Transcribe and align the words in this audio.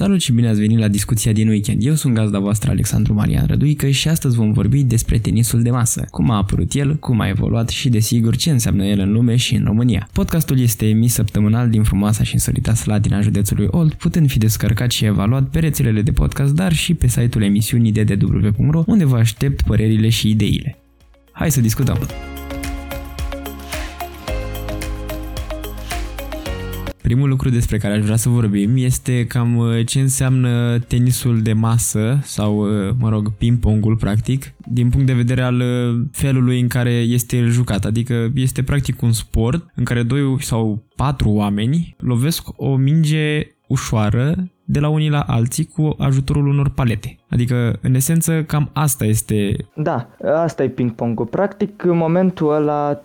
Salut 0.00 0.20
și 0.20 0.32
bine 0.32 0.48
ați 0.48 0.60
venit 0.60 0.78
la 0.78 0.88
discuția 0.88 1.32
din 1.32 1.48
weekend. 1.48 1.84
Eu 1.84 1.94
sunt 1.94 2.14
gazda 2.14 2.38
voastră 2.38 2.70
Alexandru 2.70 3.14
Marian 3.14 3.46
Răduică 3.46 3.88
și 3.88 4.08
astăzi 4.08 4.36
vom 4.36 4.52
vorbi 4.52 4.82
despre 4.82 5.18
tenisul 5.18 5.62
de 5.62 5.70
masă, 5.70 6.06
cum 6.10 6.30
a 6.30 6.36
apărut 6.36 6.74
el, 6.74 6.96
cum 6.96 7.20
a 7.20 7.28
evoluat 7.28 7.68
și 7.68 7.88
desigur 7.88 8.36
ce 8.36 8.50
înseamnă 8.50 8.84
el 8.84 8.98
în 8.98 9.12
lume 9.12 9.36
și 9.36 9.54
în 9.54 9.64
România. 9.64 10.08
Podcastul 10.12 10.60
este 10.60 10.88
emis 10.88 11.12
săptămânal 11.12 11.70
din 11.70 11.82
frumoasa 11.82 12.22
și 12.22 12.34
însărita 12.34 12.74
Slatina 12.74 13.20
județului 13.20 13.66
Olt, 13.70 13.94
putând 13.94 14.30
fi 14.30 14.38
descărcat 14.38 14.90
și 14.90 15.04
evaluat 15.04 15.48
pe 15.48 15.58
rețelele 15.58 16.02
de 16.02 16.12
podcast, 16.12 16.54
dar 16.54 16.72
și 16.72 16.94
pe 16.94 17.08
site-ul 17.08 17.44
emisiunii 17.44 17.92
ddw.ro, 17.92 18.82
unde 18.86 19.04
vă 19.04 19.16
aștept 19.16 19.62
părerile 19.62 20.08
și 20.08 20.28
ideile. 20.28 20.79
Hai 21.40 21.50
să 21.50 21.60
discutăm! 21.60 21.98
Primul 27.02 27.28
lucru 27.28 27.48
despre 27.48 27.78
care 27.78 27.94
aș 27.94 28.04
vrea 28.04 28.16
să 28.16 28.28
vorbim 28.28 28.76
este 28.76 29.26
cam 29.26 29.56
uh, 29.56 29.86
ce 29.86 30.00
înseamnă 30.00 30.78
tenisul 30.78 31.42
de 31.42 31.52
masă 31.52 32.20
sau, 32.22 32.58
uh, 32.58 32.94
mă 32.98 33.08
rog, 33.08 33.32
ping-pongul 33.32 33.96
practic, 33.96 34.52
din 34.66 34.90
punct 34.90 35.06
de 35.06 35.12
vedere 35.12 35.42
al 35.42 35.60
uh, 35.60 36.06
felului 36.12 36.60
în 36.60 36.68
care 36.68 36.92
este 36.92 37.36
el 37.36 37.50
jucat. 37.50 37.84
Adică 37.84 38.32
este 38.34 38.62
practic 38.62 39.02
un 39.02 39.12
sport 39.12 39.72
în 39.74 39.84
care 39.84 40.02
doi 40.02 40.42
sau 40.42 40.86
patru 40.96 41.28
oameni 41.28 41.96
lovesc 41.98 42.48
o 42.56 42.76
minge 42.76 43.46
ușoară 43.66 44.50
de 44.70 44.80
la 44.80 44.88
unii 44.88 45.10
la 45.10 45.20
alții 45.20 45.64
cu 45.64 45.94
ajutorul 45.98 46.46
unor 46.46 46.68
palete. 46.68 47.18
Adică, 47.28 47.78
în 47.80 47.94
esență, 47.94 48.42
cam 48.42 48.70
asta 48.72 49.04
este... 49.04 49.56
Da, 49.74 50.08
asta 50.34 50.62
e 50.62 50.68
ping-pongul. 50.68 51.26
Practic, 51.26 51.84
în 51.84 51.96
momentul 51.96 52.54
ăla... 52.54 53.00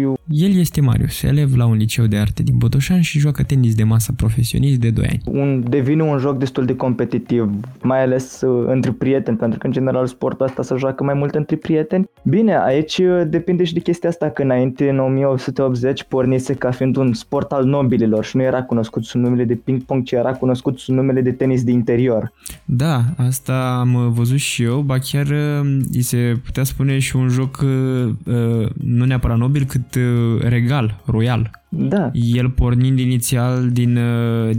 Eu... 0.00 0.18
El 0.28 0.56
este 0.58 0.80
Marius, 0.80 1.22
elev 1.22 1.56
la 1.56 1.66
un 1.66 1.76
liceu 1.76 2.06
de 2.06 2.16
arte 2.16 2.42
din 2.42 2.56
Botoșan 2.56 3.00
și 3.00 3.18
joacă 3.18 3.42
tenis 3.42 3.74
de 3.74 3.84
masă 3.84 4.12
profesionist 4.16 4.80
de 4.80 4.90
2 4.90 5.06
ani. 5.06 5.20
Un, 5.40 5.64
devine 5.68 6.02
un 6.02 6.18
joc 6.18 6.38
destul 6.38 6.64
de 6.64 6.76
competitiv, 6.76 7.50
mai 7.82 8.02
ales 8.02 8.40
uh, 8.40 8.64
între 8.68 8.90
prieteni, 8.90 9.36
pentru 9.36 9.58
că, 9.58 9.66
în 9.66 9.72
general, 9.72 10.06
sportul 10.06 10.46
ăsta 10.46 10.62
se 10.62 10.74
joacă 10.76 11.04
mai 11.04 11.14
mult 11.14 11.34
între 11.34 11.56
prieteni. 11.56 12.10
Bine, 12.22 12.58
aici 12.58 12.98
uh, 12.98 13.22
depinde 13.26 13.64
și 13.64 13.74
de 13.74 13.80
chestia 13.80 14.08
asta, 14.08 14.30
că 14.30 14.42
înainte, 14.42 14.88
în 14.88 14.98
1880, 14.98 16.02
pornise 16.02 16.54
ca 16.54 16.70
fiind 16.70 16.96
un 16.96 17.12
sport 17.12 17.52
al 17.52 17.64
nobililor 17.64 18.24
și 18.24 18.36
nu 18.36 18.42
era 18.42 18.62
cunoscut 18.62 19.04
sub 19.04 19.20
numele 19.20 19.44
de 19.44 19.54
ping-pong, 19.54 20.04
ci 20.04 20.12
era 20.12 20.32
cunoscut 20.32 20.78
sub 20.78 20.94
numele 21.04 21.20
de 21.20 21.32
tenis 21.32 21.64
de 21.64 21.70
interior. 21.70 22.32
Da, 22.64 23.04
asta 23.16 23.76
am 23.80 24.12
văzut 24.12 24.38
și 24.38 24.62
eu, 24.62 24.80
ba 24.80 24.98
chiar 24.98 25.26
uh, 25.26 25.78
îi 25.92 26.02
se 26.02 26.40
putea 26.44 26.62
spune 26.62 26.98
și 26.98 27.16
un 27.16 27.28
joc 27.28 27.64
uh, 27.64 28.12
uh, 28.24 28.68
nu 28.84 29.04
neapărat 29.04 29.38
nobil, 29.38 29.64
cât 29.64 29.98
regal, 30.40 31.00
royal. 31.04 31.50
Da. 31.68 32.10
El 32.12 32.50
pornind 32.50 32.98
inițial 32.98 33.70
din 33.70 33.98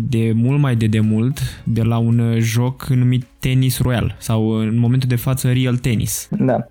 de 0.10 0.32
mult 0.36 0.60
mai 0.60 0.76
de 0.76 0.88
demult 0.88 1.40
de 1.64 1.82
la 1.82 1.98
un 1.98 2.36
joc 2.40 2.86
numit 2.88 3.26
Tenis 3.40 3.80
Royal 3.80 4.16
sau 4.20 4.50
în 4.50 4.78
momentul 4.78 5.10
de 5.10 5.16
față 5.16 5.52
Real 5.52 5.78
Tennis. 5.78 6.30
Da. 6.40 6.66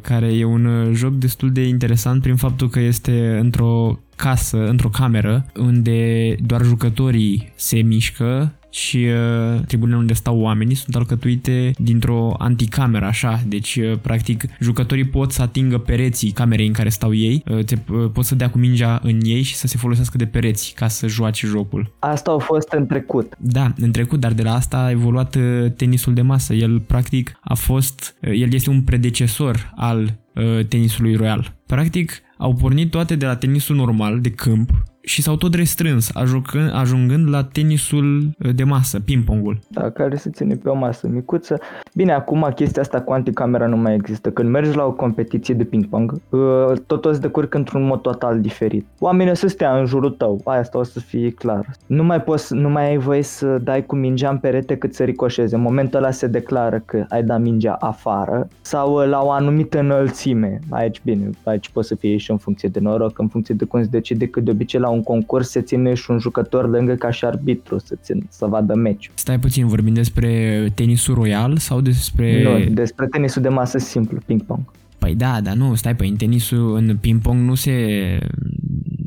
Care 0.00 0.26
e 0.26 0.44
un 0.44 0.90
joc 0.92 1.12
destul 1.12 1.52
de 1.52 1.66
interesant 1.66 2.22
prin 2.22 2.36
faptul 2.36 2.68
că 2.68 2.80
este 2.80 3.38
într-o 3.40 3.98
casă, 4.16 4.68
într-o 4.68 4.88
cameră, 4.88 5.46
unde 5.58 6.34
doar 6.46 6.62
jucătorii 6.62 7.52
se 7.54 7.82
mișcă 7.82 8.52
și 8.70 8.96
uh, 8.96 9.60
tribunele 9.66 9.98
unde 9.98 10.12
stau 10.12 10.40
oamenii 10.40 10.74
sunt 10.74 10.94
alcătuite 10.94 11.70
dintr-o 11.76 12.34
anticameră, 12.38 13.04
așa, 13.04 13.40
deci 13.46 13.76
uh, 13.76 13.98
practic 14.02 14.44
jucătorii 14.60 15.04
pot 15.04 15.32
să 15.32 15.42
atingă 15.42 15.78
pereții 15.78 16.30
camerei 16.30 16.66
în 16.66 16.72
care 16.72 16.88
stau 16.88 17.14
ei, 17.14 17.42
uh, 17.50 17.64
te, 17.64 17.76
uh, 17.92 18.10
pot 18.12 18.24
să 18.24 18.34
dea 18.34 18.50
cu 18.50 18.58
mingea 18.58 19.00
în 19.02 19.20
ei 19.22 19.42
și 19.42 19.54
să 19.54 19.66
se 19.66 19.76
folosească 19.76 20.16
de 20.16 20.26
pereți 20.26 20.72
ca 20.76 20.88
să 20.88 21.06
joace 21.06 21.46
jocul. 21.46 21.92
Asta 21.98 22.30
a 22.30 22.38
fost 22.38 22.72
în 22.72 22.86
trecut. 22.86 23.34
Da, 23.38 23.72
în 23.80 23.90
trecut, 23.90 24.20
dar 24.20 24.32
de 24.32 24.42
la 24.42 24.54
asta 24.54 24.76
a 24.76 24.90
evoluat 24.90 25.34
uh, 25.34 25.72
tenisul 25.76 26.14
de 26.14 26.22
masă. 26.22 26.54
El 26.54 26.80
practic 26.80 27.38
a 27.40 27.54
fost, 27.54 28.16
uh, 28.22 28.30
el 28.40 28.52
este 28.52 28.70
un 28.70 28.82
predecesor 28.82 29.72
al 29.76 30.18
uh, 30.34 30.66
tenisului 30.66 31.14
royal. 31.14 31.56
Practic, 31.66 32.12
au 32.38 32.54
pornit 32.54 32.90
toate 32.90 33.16
de 33.16 33.26
la 33.26 33.36
tenisul 33.36 33.76
normal 33.76 34.20
de 34.20 34.30
câmp 34.30 34.70
și 35.08 35.22
s-au 35.22 35.36
tot 35.36 35.54
restrâns, 35.54 36.10
ajungând, 36.14 36.70
ajungând 36.74 37.28
la 37.28 37.44
tenisul 37.44 38.30
uh, 38.38 38.54
de 38.54 38.64
masă, 38.64 39.00
ping-pongul. 39.00 39.58
Da, 39.68 39.90
care 39.90 40.16
se 40.16 40.30
ține 40.30 40.54
pe 40.54 40.68
o 40.68 40.74
masă 40.74 41.08
micuță. 41.08 41.60
Bine, 41.94 42.12
acum 42.12 42.52
chestia 42.54 42.82
asta 42.82 43.00
cu 43.00 43.12
anticamera 43.12 43.66
nu 43.66 43.76
mai 43.76 43.94
există. 43.94 44.30
Când 44.30 44.48
mergi 44.48 44.76
la 44.76 44.84
o 44.84 44.92
competiție 44.92 45.54
de 45.54 45.64
ping-pong, 45.64 46.20
uh, 46.28 46.40
totul 46.86 47.14
se 47.14 47.20
decurcă 47.20 47.56
într-un 47.56 47.82
mod 47.82 48.00
total 48.00 48.40
diferit. 48.40 48.86
Oamenii 48.98 49.32
o 49.32 49.34
să 49.34 49.46
stea 49.46 49.78
în 49.78 49.86
jurul 49.86 50.10
tău, 50.10 50.40
asta 50.44 50.78
o 50.78 50.82
să 50.82 51.00
fie 51.00 51.30
clar. 51.30 51.66
Nu 51.86 52.04
mai 52.04 52.22
poți, 52.22 52.54
nu 52.54 52.68
mai 52.68 52.88
ai 52.88 52.96
voie 52.96 53.22
să 53.22 53.58
dai 53.58 53.86
cu 53.86 53.96
mingea 53.96 54.30
în 54.30 54.38
perete 54.38 54.76
cât 54.76 54.94
să 54.94 55.04
ricoșeze. 55.04 55.54
În 55.54 55.62
momentul 55.62 55.98
ăla 55.98 56.10
se 56.10 56.26
declară 56.26 56.82
că 56.84 57.04
ai 57.08 57.22
dat 57.22 57.40
mingea 57.40 57.72
afară 57.72 58.48
sau 58.60 59.00
uh, 59.00 59.08
la 59.08 59.20
o 59.22 59.30
anumită 59.30 59.78
înălțime. 59.78 60.58
Aici, 60.70 61.00
bine, 61.04 61.30
aici 61.44 61.68
poate 61.68 61.88
să 61.88 61.94
fie 61.94 62.16
și 62.16 62.30
în 62.30 62.36
funcție 62.36 62.68
de 62.68 62.80
noroc, 62.80 63.18
în 63.18 63.28
funcție 63.28 63.54
de 63.54 63.64
cum 63.64 63.82
se 63.82 63.88
decide, 63.90 64.26
că 64.26 64.40
de 64.40 64.50
obicei 64.50 64.80
la 64.80 64.88
un 64.88 64.97
un 64.98 65.04
concurs 65.04 65.48
se 65.50 65.60
ține 65.60 65.94
și 65.94 66.10
un 66.10 66.18
jucător 66.18 66.68
lângă 66.68 66.94
ca 66.94 67.10
și 67.10 67.24
arbitru 67.24 67.78
să, 67.78 67.94
țin, 68.02 68.26
să 68.28 68.46
vadă 68.46 68.74
meciul. 68.74 69.12
Stai 69.14 69.38
puțin, 69.38 69.66
vorbim 69.66 69.94
despre 69.94 70.72
tenisul 70.74 71.14
royal 71.14 71.56
sau 71.56 71.80
despre... 71.80 72.42
Nu, 72.42 72.74
despre 72.74 73.06
tenisul 73.06 73.42
de 73.42 73.48
masă 73.48 73.78
simplu, 73.78 74.18
ping-pong. 74.26 74.60
Păi 74.98 75.14
da, 75.14 75.40
dar 75.40 75.54
nu, 75.54 75.74
stai, 75.74 75.96
păi 75.96 76.08
în 76.08 76.16
tenisul, 76.16 76.76
în 76.76 76.96
ping-pong 77.00 77.40
nu 77.40 77.54
se 77.54 77.72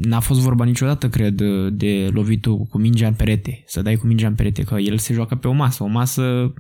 n-a 0.04 0.20
fost 0.20 0.40
vorba 0.40 0.66
niciodată, 0.66 1.10
cred, 1.10 1.42
de 1.72 2.10
lovitul 2.14 2.58
cu 2.58 2.78
mingea 2.78 3.08
în 3.08 3.14
perete, 3.14 3.64
să 3.66 3.82
dai 3.82 3.96
cu 3.96 4.08
mingea 4.08 4.28
în 4.28 4.36
perete, 4.36 4.64
că 4.64 4.76
el 4.76 4.98
se 4.98 5.14
joacă 5.14 5.36
pe 5.36 5.48
o 5.48 5.52
masă, 5.52 5.84
o 5.84 5.88
masă 5.88 6.54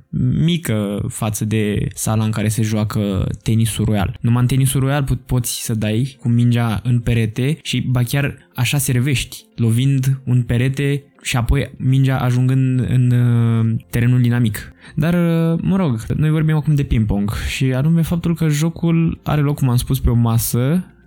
mică 0.45 1.05
față 1.07 1.45
de 1.45 1.87
sala 1.93 2.23
în 2.23 2.31
care 2.31 2.47
se 2.47 2.61
joacă 2.61 3.27
tenisul 3.43 3.85
royal. 3.85 4.17
Numai 4.21 4.41
în 4.41 4.47
tenisul 4.47 4.79
royal 4.79 5.03
po- 5.03 5.25
poți 5.25 5.63
să 5.63 5.73
dai 5.73 6.17
cu 6.19 6.29
mingea 6.29 6.79
în 6.83 6.99
perete 6.99 7.57
și 7.61 7.81
ba 7.81 8.03
chiar 8.03 8.37
așa 8.55 8.77
servești, 8.77 9.45
lovind 9.55 10.21
un 10.25 10.43
perete 10.43 11.03
și 11.21 11.37
apoi 11.37 11.71
mingea 11.77 12.19
ajungând 12.19 12.79
în 12.89 13.11
uh, 13.11 13.81
terenul 13.89 14.21
dinamic. 14.21 14.73
Dar, 14.95 15.13
uh, 15.13 15.59
mă 15.61 15.75
rog, 15.75 16.05
noi 16.15 16.29
vorbim 16.29 16.55
acum 16.55 16.75
de 16.75 16.83
ping-pong 16.83 17.31
și 17.47 17.73
anume 17.73 18.01
faptul 18.01 18.35
că 18.35 18.47
jocul 18.47 19.19
are 19.23 19.41
loc, 19.41 19.55
cum 19.55 19.69
am 19.69 19.75
spus, 19.75 19.99
pe 19.99 20.09
o 20.09 20.13
masă 20.13 20.59
Uh, 20.65 21.00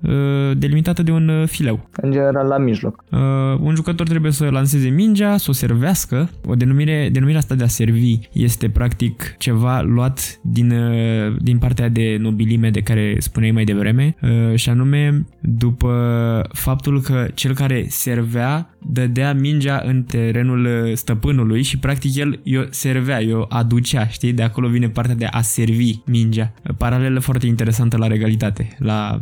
delimitată 0.57 1.03
de 1.03 1.11
un 1.11 1.29
uh, 1.29 1.49
fileu. 1.49 1.89
În 1.97 2.11
general 2.13 2.47
la 2.47 2.59
mijloc. 2.59 3.05
Uh, 3.11 3.19
un 3.61 3.75
jucător 3.75 4.07
trebuie 4.07 4.33
să 4.33 4.49
lanseze 4.51 4.89
mingea, 4.89 5.37
să 5.37 5.47
o 5.49 5.53
servească. 5.53 6.31
O 6.47 6.55
denumire, 6.55 7.09
denumirea 7.13 7.41
asta 7.41 7.55
de 7.55 7.65
a 7.65 7.67
servi 7.67 8.19
este 8.33 8.69
practic 8.69 9.35
ceva 9.39 9.81
luat 9.81 10.39
din, 10.43 10.75
din 11.39 11.59
partea 11.59 11.89
de 11.89 12.17
nobilime 12.21 12.71
de 12.71 12.81
care 12.81 13.17
spuneai 13.19 13.53
mai 13.53 13.65
devreme 13.65 14.17
și 14.55 14.69
anume 14.69 15.27
după 15.41 15.93
faptul 16.53 17.01
că 17.01 17.27
cel 17.35 17.55
care 17.55 17.85
servea 17.89 18.77
dădea 18.87 19.35
mingea 19.35 19.83
în 19.85 20.03
terenul 20.03 20.93
stăpânului 20.95 21.63
și 21.63 21.79
practic 21.79 22.17
el 22.17 22.41
o 22.59 22.63
servea, 22.71 23.19
o 23.33 23.47
aducea, 23.49 24.07
știi? 24.07 24.33
De 24.33 24.43
acolo 24.43 24.69
vine 24.69 24.89
partea 24.89 25.15
de 25.15 25.25
a 25.25 25.41
servi 25.41 25.99
mingea. 26.07 26.53
Paralelă 26.77 27.21
foarte 27.21 27.47
interesantă 27.47 27.97
la 27.97 28.07
regalitate, 28.07 28.77
la 28.79 29.21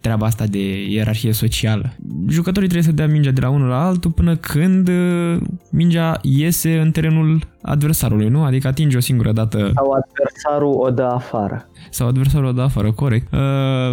treaba 0.00 0.26
asta 0.26 0.46
de 0.46 0.90
ierarhie 0.90 1.32
socială. 1.32 1.96
Jucătorii 2.28 2.68
trebuie 2.68 2.90
să 2.90 2.96
dea 2.96 3.06
mingea 3.06 3.30
de 3.30 3.40
la 3.40 3.48
unul 3.48 3.68
la 3.68 3.86
altul 3.86 4.10
până 4.10 4.36
când 4.36 4.88
uh, 4.88 5.36
mingea 5.70 6.18
iese 6.22 6.78
în 6.78 6.90
terenul 6.90 7.51
adversarului, 7.62 8.28
nu? 8.28 8.44
Adică 8.44 8.68
atinge 8.68 8.96
o 8.96 9.00
singură 9.00 9.32
dată. 9.32 9.70
Sau 9.74 9.90
adversarul 9.90 10.74
o 10.78 10.90
dă 10.90 11.02
afară. 11.02 11.66
Sau 11.90 12.06
adversarul 12.08 12.48
o 12.48 12.52
dă 12.52 12.60
afară, 12.60 12.92
corect. 12.92 13.32
Uh, 13.32 13.38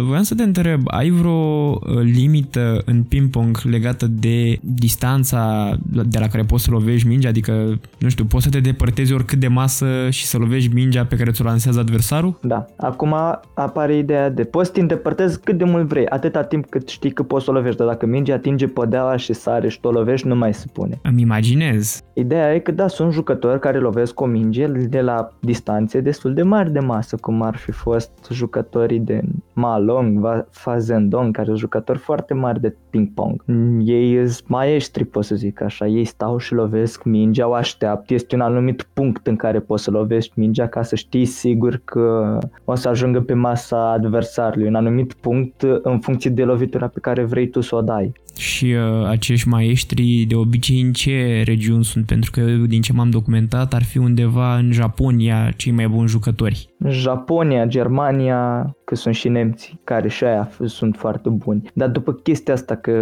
voiam 0.06 0.22
să 0.22 0.34
te 0.34 0.42
întreb, 0.42 0.80
ai 0.84 1.10
vreo 1.10 1.32
uh, 1.32 1.78
limită 2.02 2.82
în 2.84 3.02
ping-pong 3.02 3.60
legată 3.62 4.06
de 4.06 4.58
distanța 4.60 5.72
de 6.06 6.18
la 6.18 6.26
care 6.26 6.42
poți 6.42 6.64
să 6.64 6.70
lovești 6.70 7.06
mingea? 7.06 7.28
Adică, 7.28 7.80
nu 7.98 8.08
știu, 8.08 8.24
poți 8.24 8.44
să 8.44 8.50
te 8.50 8.60
depărtezi 8.60 9.12
oricât 9.12 9.38
de 9.38 9.48
masă 9.48 9.86
și 10.10 10.24
să 10.24 10.38
lovești 10.38 10.74
mingea 10.74 11.04
pe 11.04 11.16
care 11.16 11.30
ți-o 11.30 11.44
lansează 11.44 11.78
adversarul? 11.78 12.38
Da. 12.42 12.66
Acum 12.76 13.14
apare 13.54 13.96
ideea 13.96 14.30
de 14.30 14.44
poți 14.44 14.66
să 14.66 14.72
te 14.72 14.80
îndepărtezi 14.80 15.40
cât 15.40 15.58
de 15.58 15.64
mult 15.64 15.88
vrei, 15.88 16.06
atâta 16.06 16.42
timp 16.42 16.66
cât 16.66 16.88
știi 16.88 17.12
că 17.12 17.22
poți 17.22 17.44
să 17.44 17.50
o 17.50 17.54
lovești, 17.54 17.78
dar 17.78 17.86
dacă 17.86 18.06
mingea 18.06 18.34
atinge 18.34 18.66
podeaua 18.66 19.16
și 19.16 19.32
sare 19.32 19.68
și 19.68 19.80
tu 19.80 19.88
o 19.88 19.90
lovești, 19.90 20.26
nu 20.26 20.34
mai 20.34 20.54
se 20.54 20.66
pune. 20.72 20.98
Îmi 21.02 21.20
imaginez. 21.22 22.00
Ideea 22.14 22.54
e 22.54 22.58
că 22.58 22.72
da, 22.72 22.88
sunt 22.88 23.12
jucători 23.12 23.59
care 23.60 23.78
lovesc 23.78 24.20
o 24.20 24.26
minge 24.26 24.66
de 24.66 25.00
la 25.00 25.32
distanțe 25.40 26.00
destul 26.00 26.34
de 26.34 26.42
mari 26.42 26.72
de 26.72 26.78
masă, 26.78 27.16
cum 27.20 27.42
ar 27.42 27.56
fi 27.56 27.70
fost 27.70 28.10
jucătorii 28.30 29.00
de 29.00 29.20
Ma 29.52 29.78
Long, 29.78 30.44
Fa 30.50 30.78
Zhendong, 30.78 31.34
care 31.34 31.46
sunt 31.46 31.58
jucători 31.58 31.98
foarte 31.98 32.34
mari 32.34 32.60
de 32.60 32.76
ping-pong. 32.90 33.44
Ei 33.84 34.28
sunt 34.28 34.48
maestri, 34.48 35.04
pot 35.04 35.24
să 35.24 35.34
zic 35.34 35.62
așa, 35.62 35.86
ei 35.86 36.04
stau 36.04 36.38
și 36.38 36.54
lovesc 36.54 37.04
mingea, 37.04 37.48
o 37.48 37.52
așteaptă, 37.52 38.14
este 38.14 38.34
un 38.34 38.40
anumit 38.40 38.86
punct 38.92 39.26
în 39.26 39.36
care 39.36 39.60
poți 39.60 39.82
să 39.82 39.90
lovești 39.90 40.38
mingea 40.38 40.66
ca 40.66 40.82
să 40.82 40.94
știi 40.94 41.24
sigur 41.24 41.80
că 41.84 42.38
o 42.64 42.74
să 42.74 42.88
ajungă 42.88 43.20
pe 43.20 43.34
masa 43.34 43.90
adversarului, 43.90 44.68
un 44.68 44.74
anumit 44.74 45.12
punct 45.12 45.62
în 45.82 45.98
funcție 45.98 46.30
de 46.30 46.44
lovitura 46.44 46.86
pe 46.86 47.00
care 47.00 47.24
vrei 47.24 47.48
tu 47.48 47.60
să 47.60 47.76
o 47.76 47.80
dai. 47.80 48.12
Și 48.40 48.64
uh, 48.64 49.08
acești 49.08 49.48
maestri 49.48 50.24
de 50.28 50.34
obicei 50.34 50.80
în 50.80 50.92
ce 50.92 51.42
regiuni 51.44 51.84
sunt? 51.84 52.06
Pentru 52.06 52.30
că 52.30 52.40
din 52.40 52.80
ce 52.80 52.92
m-am 52.92 53.10
documentat 53.10 53.74
ar 53.74 53.82
fi 53.82 53.98
undeva 53.98 54.56
în 54.56 54.72
Japonia 54.72 55.50
cei 55.56 55.72
mai 55.72 55.88
buni 55.88 56.08
jucători. 56.08 56.68
Japonia, 56.88 57.64
Germania, 57.66 58.74
că 58.84 58.94
sunt 58.94 59.14
și 59.14 59.28
nemții 59.28 59.80
care 59.84 60.08
și 60.08 60.24
aia 60.24 60.50
sunt 60.64 60.96
foarte 60.96 61.28
buni. 61.28 61.70
Dar 61.74 61.88
după 61.88 62.12
chestia 62.12 62.54
asta 62.54 62.74
că 62.74 62.94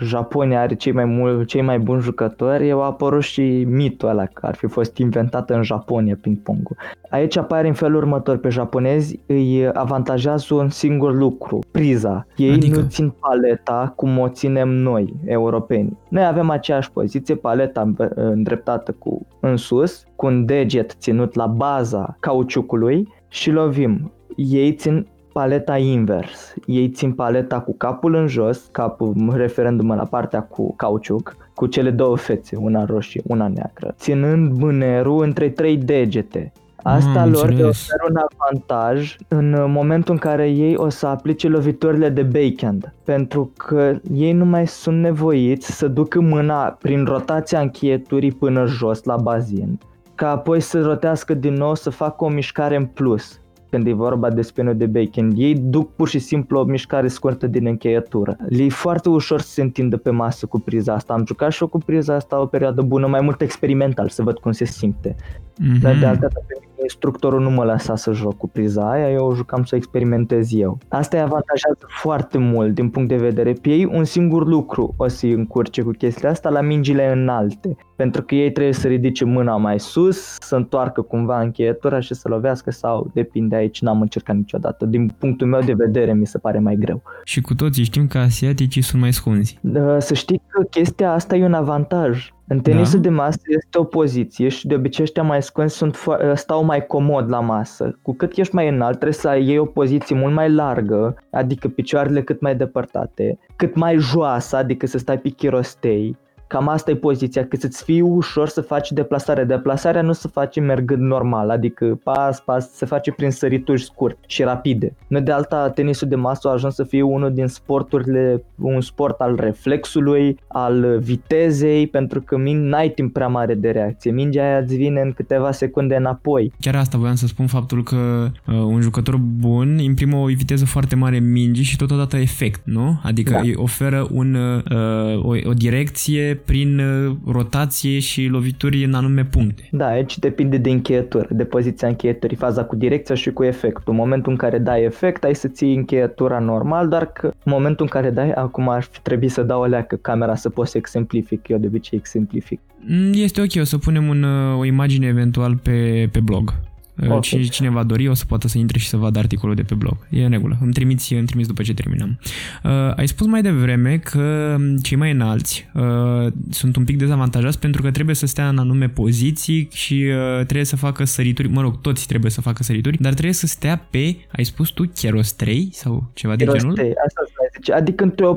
Japonia 0.00 0.60
are 0.60 0.74
cei 0.74 0.92
mai, 0.92 1.04
mul- 1.04 1.44
cei 1.44 1.62
mai 1.62 1.78
buni 1.78 2.02
jucători, 2.02 2.70
a 2.70 2.76
apărut 2.76 3.22
și 3.22 3.64
mitul 3.68 4.08
ăla 4.08 4.26
că 4.26 4.46
ar 4.46 4.54
fi 4.54 4.66
fost 4.66 4.96
inventat 4.96 5.50
în 5.50 5.62
Japonia 5.62 6.18
ping-pongul. 6.20 6.76
Aici 7.10 7.36
apare 7.36 7.68
în 7.68 7.74
felul 7.74 7.96
următor, 7.96 8.36
pe 8.36 8.48
japonezi 8.48 9.20
îi 9.26 9.68
avantajează 9.72 10.54
un 10.54 10.68
singur 10.68 11.14
lucru, 11.14 11.58
priza. 11.70 12.26
Ei 12.36 12.52
adică? 12.52 12.80
nu 12.80 12.86
țin 12.86 13.12
paleta 13.20 13.92
cum 13.96 14.18
o 14.18 14.28
ținem 14.68 14.82
noi, 14.82 15.14
europeni. 15.24 15.98
Noi 16.08 16.24
avem 16.24 16.50
aceeași 16.50 16.92
poziție, 16.92 17.34
paleta 17.34 17.92
îndreptată 18.14 18.94
cu 18.98 19.26
în 19.40 19.56
sus, 19.56 20.04
cu 20.16 20.26
un 20.26 20.44
deget 20.44 20.96
ținut 20.98 21.34
la 21.34 21.46
baza 21.46 22.16
cauciucului 22.20 23.08
și 23.28 23.50
lovim. 23.50 24.12
Ei 24.36 24.72
țin 24.72 25.06
paleta 25.32 25.76
invers. 25.76 26.54
Ei 26.66 26.88
țin 26.88 27.12
paleta 27.12 27.60
cu 27.60 27.74
capul 27.76 28.14
în 28.14 28.26
jos, 28.26 28.68
capul 28.72 29.14
referându-mă 29.34 29.94
la 29.94 30.04
partea 30.04 30.42
cu 30.42 30.74
cauciuc, 30.76 31.36
cu 31.54 31.66
cele 31.66 31.90
două 31.90 32.16
fețe, 32.16 32.56
una 32.56 32.84
roșie, 32.84 33.22
una 33.26 33.48
neagră, 33.48 33.94
ținând 33.96 34.58
mânerul 34.58 35.22
între 35.22 35.48
trei 35.48 35.76
degete. 35.76 36.52
Asta 36.82 37.24
mm, 37.24 37.32
lor 37.32 37.48
le 37.52 37.62
oferă 37.62 38.04
un 38.08 38.16
avantaj 38.30 39.16
în 39.28 39.70
momentul 39.70 40.12
în 40.12 40.20
care 40.20 40.48
ei 40.48 40.76
o 40.76 40.88
să 40.88 41.06
aplice 41.06 41.48
loviturile 41.48 42.08
de 42.08 42.22
backhand, 42.22 42.94
pentru 43.04 43.52
că 43.56 43.94
ei 44.12 44.32
nu 44.32 44.44
mai 44.44 44.66
sunt 44.66 45.00
nevoiți 45.00 45.72
să 45.72 45.88
ducă 45.88 46.20
mâna 46.20 46.64
prin 46.64 47.04
rotația 47.04 47.60
încheieturii 47.60 48.32
până 48.32 48.66
jos 48.66 49.04
la 49.04 49.16
bazin, 49.16 49.78
ca 50.14 50.30
apoi 50.30 50.60
să 50.60 50.82
rotească 50.82 51.34
din 51.34 51.54
nou 51.54 51.74
să 51.74 51.90
facă 51.90 52.24
o 52.24 52.28
mișcare 52.28 52.76
în 52.76 52.86
plus 52.86 53.40
când 53.70 53.86
e 53.86 53.92
vorba 53.92 54.30
de 54.30 54.42
spinul 54.42 54.76
de 54.76 54.86
bacon. 54.86 55.32
Ei 55.36 55.54
duc 55.54 55.94
pur 55.94 56.08
și 56.08 56.18
simplu 56.18 56.58
o 56.58 56.64
mișcare 56.64 57.08
scurtă 57.08 57.46
din 57.46 57.66
încheietură. 57.66 58.36
Le 58.48 58.62
e 58.62 58.68
foarte 58.68 59.08
ușor 59.08 59.40
să 59.40 59.48
se 59.48 59.62
întindă 59.62 59.96
pe 59.96 60.10
masă 60.10 60.46
cu 60.46 60.58
priza 60.58 60.94
asta. 60.94 61.12
Am 61.12 61.26
jucat 61.26 61.52
și 61.52 61.62
eu 61.62 61.68
cu 61.68 61.78
priza 61.78 62.14
asta 62.14 62.40
o 62.40 62.46
perioadă 62.46 62.82
bună, 62.82 63.06
mai 63.06 63.20
mult 63.20 63.40
experimental, 63.40 64.08
să 64.08 64.22
văd 64.22 64.38
cum 64.38 64.52
se 64.52 64.64
simte. 64.64 65.14
Mm-hmm. 65.14 65.80
Dar 65.80 65.98
de 65.98 66.06
altă 66.06 66.20
dată 66.20 66.44
pe 66.46 66.54
mine 66.60 66.67
instructorul 66.82 67.40
nu 67.40 67.50
mă 67.50 67.64
lăsa 67.64 67.96
să 67.96 68.12
joc 68.12 68.36
cu 68.36 68.48
priza 68.48 68.90
aia, 68.90 69.10
eu 69.10 69.34
jucam 69.34 69.64
să 69.64 69.76
experimentez 69.76 70.54
eu. 70.54 70.78
Asta 70.88 71.16
îi 71.16 71.22
avantajează 71.22 71.86
foarte 72.00 72.38
mult 72.38 72.74
din 72.74 72.88
punct 72.88 73.08
de 73.08 73.16
vedere 73.16 73.52
pe 73.52 73.68
ei. 73.68 73.84
Un 73.84 74.04
singur 74.04 74.46
lucru 74.46 74.94
o 74.96 75.08
să-i 75.08 75.32
încurce 75.32 75.82
cu 75.82 75.90
chestia 75.90 76.30
asta 76.30 76.48
la 76.48 76.60
mingile 76.60 77.12
înalte. 77.12 77.76
Pentru 77.96 78.22
că 78.22 78.34
ei 78.34 78.52
trebuie 78.52 78.72
să 78.72 78.88
ridice 78.88 79.24
mâna 79.24 79.56
mai 79.56 79.80
sus, 79.80 80.36
să 80.38 80.56
întoarcă 80.56 81.00
cumva 81.00 81.40
încheietura 81.40 82.00
și 82.00 82.14
să 82.14 82.28
lovească 82.28 82.70
sau 82.70 83.10
depinde 83.14 83.56
aici, 83.56 83.80
n-am 83.80 84.00
încercat 84.00 84.36
niciodată. 84.36 84.84
Din 84.84 85.14
punctul 85.18 85.46
meu 85.46 85.60
de 85.60 85.72
vedere 85.72 86.14
mi 86.14 86.26
se 86.26 86.38
pare 86.38 86.58
mai 86.58 86.76
greu. 86.76 87.02
Și 87.24 87.40
cu 87.40 87.54
toții 87.54 87.84
știm 87.84 88.06
că 88.06 88.18
asiaticii 88.18 88.82
sunt 88.82 89.02
mai 89.02 89.12
scunzi. 89.12 89.58
Da, 89.60 89.98
să 89.98 90.14
știi 90.14 90.42
că 90.48 90.62
chestia 90.62 91.12
asta 91.12 91.36
e 91.36 91.44
un 91.44 91.54
avantaj 91.54 92.32
în 92.48 92.60
tenisul 92.60 93.00
da? 93.00 93.08
de 93.08 93.14
masă 93.14 93.40
este 93.46 93.78
o 93.78 93.84
poziție 93.84 94.48
și 94.48 94.66
de 94.66 94.74
obicei 94.74 95.04
ăștia 95.04 95.22
mai 95.22 95.42
scunzi 95.42 95.76
sunt 95.76 95.96
fo- 95.96 96.34
stau 96.34 96.64
mai 96.64 96.86
comod 96.86 97.28
la 97.28 97.40
masă. 97.40 97.98
Cu 98.02 98.14
cât 98.14 98.36
ești 98.36 98.54
mai 98.54 98.68
înalt 98.68 98.94
trebuie 98.98 99.12
să 99.12 99.36
iei 99.36 99.58
o 99.58 99.64
poziție 99.64 100.16
mult 100.16 100.34
mai 100.34 100.50
largă, 100.50 101.16
adică 101.30 101.68
picioarele 101.68 102.22
cât 102.22 102.40
mai 102.40 102.56
depărtate, 102.56 103.38
cât 103.56 103.74
mai 103.74 103.96
joasă, 103.96 104.56
adică 104.56 104.86
să 104.86 104.98
stai 104.98 105.18
pe 105.18 105.28
chirostei 105.28 106.16
Cam 106.48 106.68
asta 106.68 106.90
e 106.90 106.94
poziția, 106.94 107.46
că 107.46 107.56
să-ți 107.56 107.84
fie 107.84 108.02
ușor 108.02 108.48
să 108.48 108.60
faci 108.60 108.92
deplasare. 108.92 109.44
Deplasarea 109.44 110.02
nu 110.02 110.12
se 110.12 110.28
face 110.32 110.60
mergând 110.60 111.02
normal, 111.02 111.50
adică 111.50 112.00
pas, 112.02 112.40
pas, 112.40 112.70
se 112.72 112.86
face 112.86 113.12
prin 113.12 113.30
sărituri 113.30 113.82
scurt 113.82 114.18
și 114.26 114.42
rapide. 114.42 114.94
Nu 115.06 115.20
de 115.20 115.32
alta, 115.32 115.70
tenisul 115.70 116.08
de 116.08 116.16
masă 116.16 116.48
a 116.48 116.52
ajuns 116.52 116.74
să 116.74 116.84
fie 116.84 117.02
unul 117.02 117.32
din 117.32 117.46
sporturile, 117.46 118.42
un 118.54 118.80
sport 118.80 119.20
al 119.20 119.36
reflexului, 119.40 120.38
al 120.46 120.98
vitezei, 120.98 121.86
pentru 121.86 122.20
că 122.20 122.36
min 122.36 122.68
n-ai 122.68 122.88
timp 122.88 123.12
prea 123.12 123.28
mare 123.28 123.54
de 123.54 123.70
reacție. 123.70 124.10
Mingea 124.10 124.42
aia 124.42 124.58
îți 124.58 124.76
vine 124.76 125.00
în 125.00 125.12
câteva 125.12 125.52
secunde 125.52 125.94
înapoi. 125.94 126.52
Chiar 126.60 126.74
asta 126.74 126.98
voiam 126.98 127.14
să 127.14 127.26
spun 127.26 127.46
faptul 127.46 127.82
că 127.82 128.30
uh, 128.46 128.54
un 128.54 128.80
jucător 128.80 129.16
bun 129.16 129.78
imprimă 129.78 130.16
o 130.16 130.24
viteză 130.26 130.64
foarte 130.64 130.94
mare 130.94 131.18
mingii 131.18 131.64
și 131.64 131.76
totodată 131.76 132.16
efect, 132.16 132.60
nu? 132.64 133.00
Adică 133.02 133.32
da. 133.32 133.40
îi 133.40 133.54
oferă 133.56 134.06
un, 134.10 134.34
uh, 134.34 135.24
o, 135.24 135.48
o 135.48 135.52
direcție 135.52 136.37
prin 136.44 136.78
uh, 136.78 137.16
rotație 137.26 137.98
și 137.98 138.26
lovituri 138.26 138.84
în 138.84 138.94
anume 138.94 139.24
puncte. 139.24 139.68
Da, 139.70 139.86
aici 139.86 140.18
depinde 140.18 140.56
de 140.56 140.70
încheietură, 140.70 141.28
de 141.30 141.44
poziția 141.44 141.88
încheieturii, 141.88 142.36
faza 142.36 142.64
cu 142.64 142.76
direcția 142.76 143.14
și 143.14 143.30
cu 143.30 143.44
efectul. 143.44 143.92
În 143.92 143.98
momentul 143.98 144.32
în 144.32 144.38
care 144.38 144.58
dai 144.58 144.82
efect, 144.82 145.24
ai 145.24 145.34
să 145.34 145.48
ții 145.48 145.74
încheietura 145.74 146.38
normal, 146.38 146.88
dar 146.88 147.12
că 147.12 147.26
în 147.26 147.52
momentul 147.52 147.84
în 147.84 148.00
care 148.00 148.10
dai, 148.10 148.30
acum 148.30 148.68
ar 148.68 148.86
trebui 149.02 149.28
să 149.28 149.42
dau 149.42 149.60
o 149.60 149.66
leacă 149.66 149.96
camera 149.96 150.34
să 150.34 150.48
pot 150.48 150.66
să 150.66 150.76
exemplific, 150.76 151.48
eu 151.48 151.58
de 151.58 151.66
obicei 151.66 151.98
exemplific. 151.98 152.60
Mm, 152.86 153.12
este 153.14 153.40
ok, 153.40 153.60
o 153.60 153.64
să 153.64 153.78
punem 153.78 154.08
un, 154.08 154.22
uh, 154.22 154.58
o 154.58 154.64
imagine 154.64 155.06
eventual 155.06 155.56
pe, 155.56 156.08
pe 156.12 156.20
blog. 156.20 156.54
Okay. 157.02 157.20
Cine, 157.20 157.42
cine 157.42 157.70
va 157.70 157.82
dori 157.82 158.08
o 158.08 158.14
să 158.14 158.24
poată 158.28 158.48
să 158.48 158.58
intre 158.58 158.78
și 158.78 158.88
să 158.88 158.96
vadă 158.96 159.18
articolul 159.18 159.54
de 159.54 159.62
pe 159.62 159.74
blog. 159.74 159.96
E 160.10 160.24
în 160.24 160.30
regulă. 160.30 160.56
Îmi 160.60 160.72
trimiți, 160.72 161.14
îmi 161.14 161.26
trimiți 161.26 161.48
după 161.48 161.62
ce 161.62 161.74
terminăm. 161.74 162.18
Uh, 162.64 162.70
ai 162.96 163.08
spus 163.08 163.26
mai 163.26 163.42
devreme 163.42 163.96
că 163.96 164.56
cei 164.82 164.96
mai 164.96 165.10
înalți 165.10 165.70
uh, 165.74 166.32
sunt 166.50 166.76
un 166.76 166.84
pic 166.84 166.98
dezavantajați 166.98 167.58
pentru 167.58 167.82
că 167.82 167.90
trebuie 167.90 168.14
să 168.14 168.26
stea 168.26 168.48
în 168.48 168.58
anume 168.58 168.88
poziții 168.88 169.68
și 169.72 169.94
uh, 169.94 170.44
trebuie 170.44 170.64
să 170.64 170.76
facă 170.76 171.04
sărituri. 171.04 171.48
Mă 171.48 171.60
rog, 171.60 171.80
toți 171.80 172.06
trebuie 172.06 172.30
să 172.30 172.40
facă 172.40 172.62
sărituri, 172.62 173.02
dar 173.02 173.12
trebuie 173.12 173.34
să 173.34 173.46
stea 173.46 173.86
pe, 173.90 174.16
ai 174.32 174.44
spus 174.44 174.68
tu, 174.68 174.84
cherostrei 174.94 175.68
sau 175.72 176.10
ceva 176.14 176.36
de 176.36 176.44
genul? 176.44 176.70
asta 177.06 177.22
zice. 177.56 177.72
Adică 177.72 178.04
între 178.04 178.26
o 178.26 178.34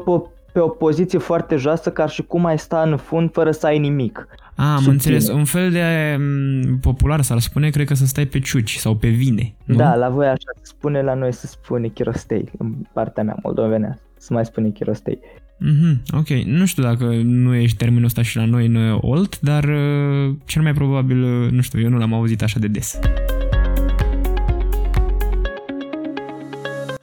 pe 0.52 0.60
o 0.60 0.68
poziție 0.68 1.20
foarte 1.20 1.56
joasă, 1.56 1.92
ca 1.92 2.08
și 2.08 2.24
cum 2.24 2.46
ai 2.46 2.60
sta 2.60 2.82
în 2.82 2.98
fund 2.98 3.32
fără 3.32 3.52
să 3.52 3.66
ai 3.66 3.80
nimic. 3.80 4.28
Ah, 4.56 4.76
am 4.78 4.86
înțeles. 4.88 5.28
Un 5.28 5.46
fel 5.46 5.72
de 5.72 6.18
m, 6.20 6.80
popular 6.80 7.22
s-ar 7.22 7.40
spune, 7.40 7.70
cred 7.70 7.88
că 7.88 7.94
să 7.94 8.06
stai 8.06 8.26
pe 8.26 8.40
ciuci 8.40 8.76
sau 8.76 8.96
pe 8.96 9.08
vine. 9.08 9.54
Nu? 9.64 9.76
Da, 9.76 9.96
la 9.96 10.10
voi 10.10 10.26
așa 10.26 10.52
se 10.56 10.62
spune, 10.64 11.02
la 11.02 11.14
noi 11.14 11.34
se 11.34 11.48
spune 11.48 11.88
chirostei, 11.88 12.52
în 12.58 12.74
partea 12.94 13.24
mea 13.24 13.36
moldovenea. 13.44 14.00
Se 14.18 14.34
mai 14.34 14.46
spune 14.46 14.70
chirostei. 14.70 15.20
Mm-hmm, 15.66 16.18
ok, 16.18 16.30
nu 16.30 16.66
știu 16.66 16.84
dacă 16.84 17.06
nu 17.24 17.56
ești 17.56 17.78
termenul 17.78 18.06
ăsta 18.06 18.22
și 18.22 18.38
la 18.38 18.46
noi 18.46 18.66
în 18.66 18.98
Olt, 19.02 19.40
dar 19.40 19.64
uh, 19.64 20.36
cel 20.46 20.62
mai 20.62 20.74
probabil, 20.74 21.24
uh, 21.24 21.52
nu 21.52 21.62
știu, 21.62 21.80
eu 21.80 21.90
nu 21.90 21.98
l-am 21.98 22.14
auzit 22.14 22.42
așa 22.42 22.60
de 22.60 22.68
des. 22.68 23.00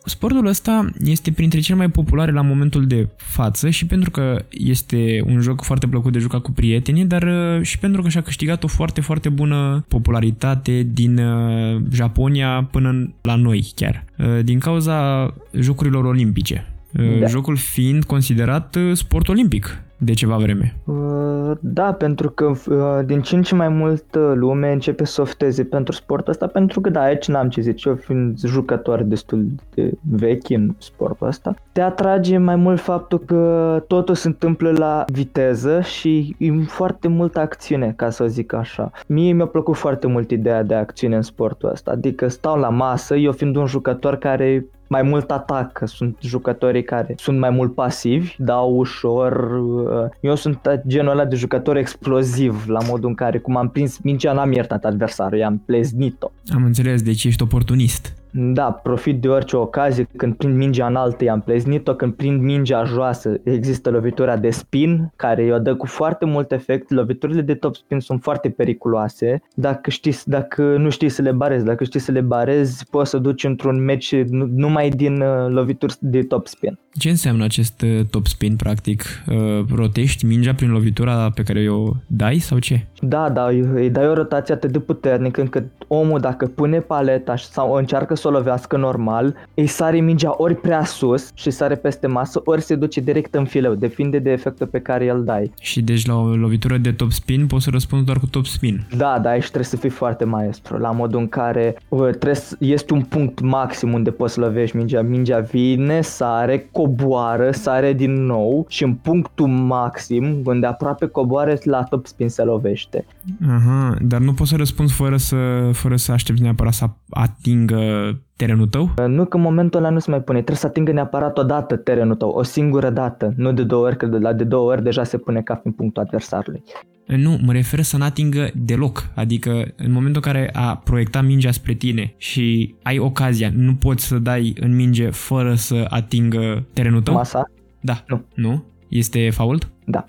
Sportul 0.09 0.47
ăsta 0.47 0.91
este 1.05 1.33
printre 1.33 1.61
cele 1.61 1.79
mai 1.79 1.89
populare 1.89 2.33
la 2.33 2.43
momentul 2.43 2.87
de 2.87 3.09
față 3.17 3.71
și 3.71 3.87
pentru 3.87 4.11
că 4.11 4.45
este 4.51 5.23
un 5.27 5.41
joc 5.41 5.63
foarte 5.63 5.87
plăcut 5.87 6.13
de 6.13 6.19
jucat 6.19 6.41
cu 6.41 6.53
prietenii, 6.53 7.05
dar 7.05 7.23
uh, 7.23 7.63
și 7.63 7.79
pentru 7.79 8.03
că 8.03 8.09
și-a 8.09 8.23
câștigat 8.23 8.65
o 8.65 8.67
foarte, 8.67 9.01
foarte 9.01 9.29
bună 9.29 9.85
popularitate 9.89 10.87
din 10.93 11.19
uh, 11.19 11.83
Japonia 11.93 12.69
până 12.71 13.15
la 13.21 13.35
noi 13.35 13.73
chiar, 13.75 14.05
uh, 14.19 14.45
din 14.45 14.59
cauza 14.59 15.29
jocurilor 15.53 16.05
olimpice. 16.05 16.73
Da. 17.21 17.27
Jocul 17.27 17.57
fiind 17.57 18.05
considerat 18.05 18.77
sport 18.93 19.29
olimpic 19.29 19.83
de 19.99 20.13
ceva 20.13 20.37
vreme. 20.37 20.75
Uh, 20.85 21.57
da, 21.61 21.93
pentru 21.93 22.31
că 22.31 22.45
uh, 22.45 23.05
din 23.05 23.21
ce 23.21 23.37
în 23.37 23.43
ce 23.43 23.55
mai 23.55 23.69
mult 23.69 24.05
lume 24.35 24.73
începe 24.73 25.05
să 25.05 25.21
ofteze 25.21 25.65
pentru 25.65 25.93
sportul 25.93 26.33
ăsta, 26.33 26.47
pentru 26.47 26.81
că 26.81 26.91
da, 26.91 27.01
aici 27.01 27.29
n-am 27.29 27.49
ce 27.49 27.61
zice, 27.61 27.89
eu 27.89 27.95
fiind 27.95 28.39
jucător 28.45 29.03
destul 29.03 29.47
de 29.75 29.93
vechi 30.11 30.51
în 30.51 30.75
sportul 30.79 31.27
ăsta, 31.27 31.55
te 31.73 31.81
atrage 31.81 32.39
mai 32.39 32.57
mult 32.57 32.81
faptul 32.81 33.19
că 33.19 33.85
totul 33.87 34.15
se 34.15 34.27
întâmplă 34.27 34.71
la 34.71 35.05
viteză 35.13 35.81
și 35.81 36.37
e 36.39 36.53
foarte 36.53 37.09
multă 37.09 37.41
acțiune, 37.41 37.93
ca 37.97 38.11
să 38.11 38.23
o 38.23 38.27
zic 38.27 38.53
așa. 38.53 38.91
Mie 39.07 39.33
mi-a 39.33 39.47
plăcut 39.47 39.77
foarte 39.77 40.07
mult 40.07 40.31
ideea 40.31 40.63
de 40.63 40.75
acțiune 40.75 41.17
în 41.17 41.23
sportul 41.23 41.71
ăsta, 41.71 41.91
adică 41.91 42.29
stau 42.29 42.59
la 42.59 42.69
masă, 42.69 43.17
eu 43.17 43.33
fiind 43.33 43.57
un 43.57 43.67
jucător 43.67 44.17
care 44.17 44.67
mai 44.89 45.03
mult 45.03 45.31
atac, 45.31 45.73
că 45.73 45.87
sunt 45.87 46.17
jucătorii 46.21 46.85
care 46.85 47.15
sunt 47.19 47.39
mai 47.39 47.51
mult 47.51 47.75
pasivi, 47.75 48.35
dau 48.39 48.77
ușor. 48.77 49.61
uh, 49.61 50.11
Eu 50.21 50.35
sunt 50.35 50.81
genul 50.87 51.11
ăla 51.11 51.25
de 51.25 51.37
jucător 51.37 51.77
exploziv, 51.77 52.65
la 52.67 52.79
modul 52.89 53.09
în 53.09 53.15
care 53.15 53.39
cum 53.39 53.57
am 53.57 53.69
prins 53.69 53.99
mingea, 53.99 54.33
n-am 54.33 54.53
iertat 54.53 54.85
adversarul, 54.85 55.39
i-am 55.39 55.63
pleznit-o. 55.67 56.31
Am 56.55 56.65
înțeles, 56.65 57.03
deci 57.03 57.25
ești 57.25 57.43
oportunist. 57.43 58.18
Da, 58.31 58.71
profit 58.83 59.21
de 59.21 59.29
orice 59.29 59.57
ocazie, 59.57 60.09
când 60.17 60.35
prind 60.35 60.57
mingea 60.57 60.87
înaltă 60.87 61.25
i-am 61.25 61.41
pleznit-o, 61.41 61.95
când 61.95 62.13
prind 62.13 62.41
mingea 62.43 62.85
joasă 62.85 63.41
există 63.45 63.91
lovitura 63.91 64.37
de 64.37 64.51
spin, 64.51 65.13
care 65.17 65.53
o 65.53 65.59
dă 65.59 65.75
cu 65.75 65.87
foarte 65.87 66.25
mult 66.25 66.53
efect, 66.53 66.91
loviturile 66.91 67.41
de 67.41 67.55
top 67.55 67.75
spin 67.77 68.01
sunt 68.01 68.23
foarte 68.23 68.49
periculoase, 68.49 69.43
dacă, 69.55 69.91
știți, 69.91 70.29
dacă 70.29 70.63
nu 70.63 70.91
știi 70.91 71.09
să 71.09 71.23
le 71.23 71.33
barezi, 71.33 71.65
dacă 71.65 71.85
știi 71.85 72.01
să 72.01 72.13
le 72.13 72.21
barezi, 72.21 72.87
poți 72.91 73.11
să 73.11 73.19
duci 73.19 73.45
într-un 73.45 73.85
match 73.85 74.11
nu- 74.29 74.49
numai 74.55 74.89
din 74.89 75.21
uh, 75.21 75.47
lovituri 75.49 75.95
de 76.01 76.23
top 76.23 76.47
spin. 76.47 76.79
Ce 76.99 77.09
înseamnă 77.09 77.45
acest 77.45 77.83
uh, 77.83 78.01
top 78.11 78.27
spin, 78.27 78.57
practic? 78.57 79.03
Uh, 79.29 79.65
Rotești 79.75 80.27
mingea 80.27 80.55
prin 80.55 80.71
lovitura 80.71 81.31
pe 81.35 81.43
care 81.43 81.69
o 81.71 81.91
dai 82.07 82.39
sau 82.39 82.59
ce? 82.59 82.87
Da, 83.01 83.31
da, 83.31 83.47
îi 83.47 83.61
îi 83.75 83.91
dai 83.91 84.09
o 84.09 84.15
rotație 84.15 84.55
atât 84.55 84.73
de 84.73 84.79
puternică 84.79 85.41
încât 85.41 85.65
omul 85.89 86.21
dacă 86.21 86.47
pune 86.47 86.81
paleta 86.81 87.35
și- 87.35 87.47
sau 87.47 87.73
încearcă 87.73 88.15
să 88.19 88.29
o 88.29 88.31
lovească 88.31 88.77
normal, 88.77 89.35
îi 89.55 89.67
sare 89.67 90.01
mingea 90.01 90.35
ori 90.37 90.55
prea 90.55 90.85
sus 90.85 91.31
și 91.35 91.51
sare 91.51 91.75
peste 91.75 92.07
masă, 92.07 92.41
ori 92.45 92.63
se 92.63 92.75
duce 92.75 93.01
direct 93.01 93.35
în 93.35 93.45
fileu, 93.45 93.75
depinde 93.75 94.19
de 94.19 94.31
efectul 94.31 94.67
pe 94.67 94.81
care 94.81 95.11
îl 95.11 95.25
dai. 95.25 95.53
Și 95.61 95.83
deci 95.83 96.07
la 96.07 96.15
o 96.15 96.27
lovitură 96.27 96.77
de 96.77 96.93
top 96.93 97.11
spin 97.11 97.47
poți 97.47 97.65
să 97.65 97.71
răspunzi 97.71 98.05
doar 98.05 98.19
cu 98.19 98.27
top 98.27 98.47
spin. 98.47 98.87
Da, 98.97 99.19
da, 99.23 99.31
aici 99.31 99.43
trebuie 99.43 99.65
să 99.65 99.77
fii 99.77 99.91
foarte 99.91 100.25
maestru, 100.25 100.79
la 100.79 100.91
modul 100.91 101.21
în 101.21 101.29
care 101.29 101.77
uh, 101.89 102.01
trebuie 102.01 102.35
să, 102.35 102.57
este 102.59 102.93
un 102.93 103.03
punct 103.03 103.41
maxim 103.41 103.93
unde 103.93 104.11
poți 104.11 104.35
să 104.35 104.41
lovești 104.41 104.77
mingea. 104.77 105.03
Mingea 105.03 105.39
vine, 105.39 106.01
sare, 106.01 106.69
coboară, 106.73 107.51
sare 107.51 107.93
din 107.93 108.25
nou 108.25 108.67
și 108.69 108.85
în 108.85 108.95
punctul 108.95 109.47
maxim, 109.47 110.41
unde 110.45 110.67
aproape 110.67 111.07
coboară, 111.07 111.57
la 111.63 111.83
top 111.83 112.07
spin 112.07 112.29
se 112.29 112.43
lovește. 112.43 113.05
Aha, 113.49 113.97
dar 114.01 114.21
nu 114.21 114.33
poți 114.33 114.51
să 114.51 114.57
răspunzi 114.57 114.95
fără 114.95 115.17
să, 115.17 115.71
fără 115.73 115.97
să 115.97 116.13
aștepți 116.13 116.43
neapărat 116.43 116.73
să 116.73 116.87
atingă 117.11 118.08
terenul 118.37 118.67
tău? 118.67 118.83
Uh, 118.83 119.05
Nu 119.07 119.25
că 119.25 119.37
în 119.37 119.43
momentul 119.43 119.81
ăla 119.81 119.91
nu 119.91 119.99
se 119.99 120.11
mai 120.11 120.21
pune, 120.23 120.39
trebuie 120.39 120.57
să 120.59 120.67
atingă 120.67 120.93
neapărat 120.93 121.39
o 121.39 121.43
dată 121.43 121.77
terenul 121.77 122.15
tău, 122.15 122.29
o 122.29 122.43
singură 122.43 122.91
dată, 122.91 123.33
nu 123.37 123.53
de 123.53 123.63
două 123.63 123.85
ori, 123.87 123.97
că 123.97 124.07
de 124.07 124.19
la 124.19 124.33
de 124.33 124.45
două 124.45 124.71
ori 124.71 124.83
deja 124.83 125.05
se 125.05 125.19
pune 125.19 125.43
ca 125.43 125.55
fiind 125.55 125.77
punctul 125.77 126.03
adversarului. 126.03 126.63
Nu, 127.07 127.39
mă 127.45 127.53
refer 127.53 127.83
să 127.83 127.97
n-atingă 127.97 128.51
deloc. 128.55 129.11
Adică 129.15 129.51
în 129.77 129.93
momentul 129.93 130.23
în 130.25 130.33
care 130.33 130.51
a 130.53 130.77
proiectat 130.77 131.25
mingea 131.25 131.51
spre 131.51 131.73
tine 131.73 132.15
și 132.17 132.75
ai 132.83 132.99
ocazia, 132.99 133.51
nu 133.55 133.75
poți 133.75 134.07
să 134.07 134.19
dai 134.19 134.55
în 134.61 134.75
minge 134.75 135.11
fără 135.11 135.55
să 135.55 135.85
atingă 135.89 136.67
terenul 136.73 137.03
tău? 137.03 137.15
Masa? 137.15 137.51
Da. 137.81 138.05
Nu. 138.07 138.25
Nu? 138.35 138.65
Este 138.89 139.31
fault? 139.31 139.71
Da. 139.85 140.05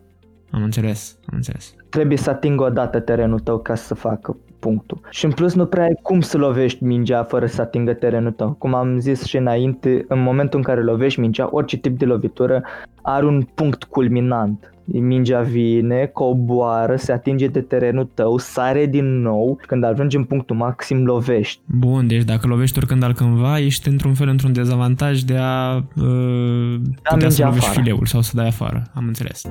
Am 0.51 0.63
înțeles, 0.63 1.17
am 1.25 1.33
înțeles. 1.35 1.73
trebuie 1.89 2.17
să 2.17 2.29
atingă 2.29 2.63
o 2.63 2.69
dată 2.69 2.99
terenul 2.99 3.39
tău 3.39 3.59
ca 3.59 3.75
să 3.75 3.93
facă 3.93 4.37
punctul. 4.59 4.99
Și 5.09 5.25
în 5.25 5.31
plus 5.31 5.53
nu 5.53 5.65
prea 5.65 5.83
ai 5.83 5.99
cum 6.01 6.19
să 6.21 6.37
lovești 6.37 6.83
mingea 6.83 7.23
fără 7.23 7.45
să 7.45 7.61
atingă 7.61 7.93
terenul 7.93 8.31
tău. 8.31 8.55
Cum 8.57 8.73
am 8.73 8.99
zis 8.99 9.23
și 9.23 9.37
înainte, 9.37 10.05
în 10.07 10.21
momentul 10.21 10.57
în 10.59 10.63
care 10.65 10.81
lovești 10.83 11.19
mingea, 11.19 11.49
orice 11.51 11.77
tip 11.77 11.97
de 11.97 12.05
lovitură 12.05 12.63
are 13.01 13.25
un 13.25 13.41
punct 13.55 13.83
culminant. 13.83 14.73
Mingea 14.91 15.41
vine, 15.41 16.09
coboară, 16.13 16.95
se 16.95 17.11
atinge 17.11 17.47
de 17.47 17.61
terenul 17.61 18.09
tău, 18.13 18.37
sare 18.37 18.85
din 18.85 19.21
nou, 19.21 19.59
când 19.67 19.83
ajungi 19.83 20.15
în 20.15 20.23
punctul 20.23 20.55
maxim 20.55 21.05
lovești. 21.05 21.61
Bun, 21.65 22.07
deci 22.07 22.23
dacă 22.23 22.47
lovești 22.47 22.77
oricând 22.77 23.03
altcândva, 23.03 23.59
ești 23.59 23.87
într-un 23.87 24.13
fel 24.13 24.27
într-un 24.27 24.53
dezavantaj 24.53 25.19
de 25.19 25.37
a 25.39 25.75
uh, 25.75 25.83
putea 27.03 27.29
să 27.29 27.41
mingea 27.41 27.45
lovești 27.45 27.67
afară. 27.67 27.81
fileul 27.81 28.05
sau 28.05 28.21
să 28.21 28.31
dai 28.35 28.47
afară. 28.47 28.83
Am 28.93 29.03
înțeles. 29.07 29.41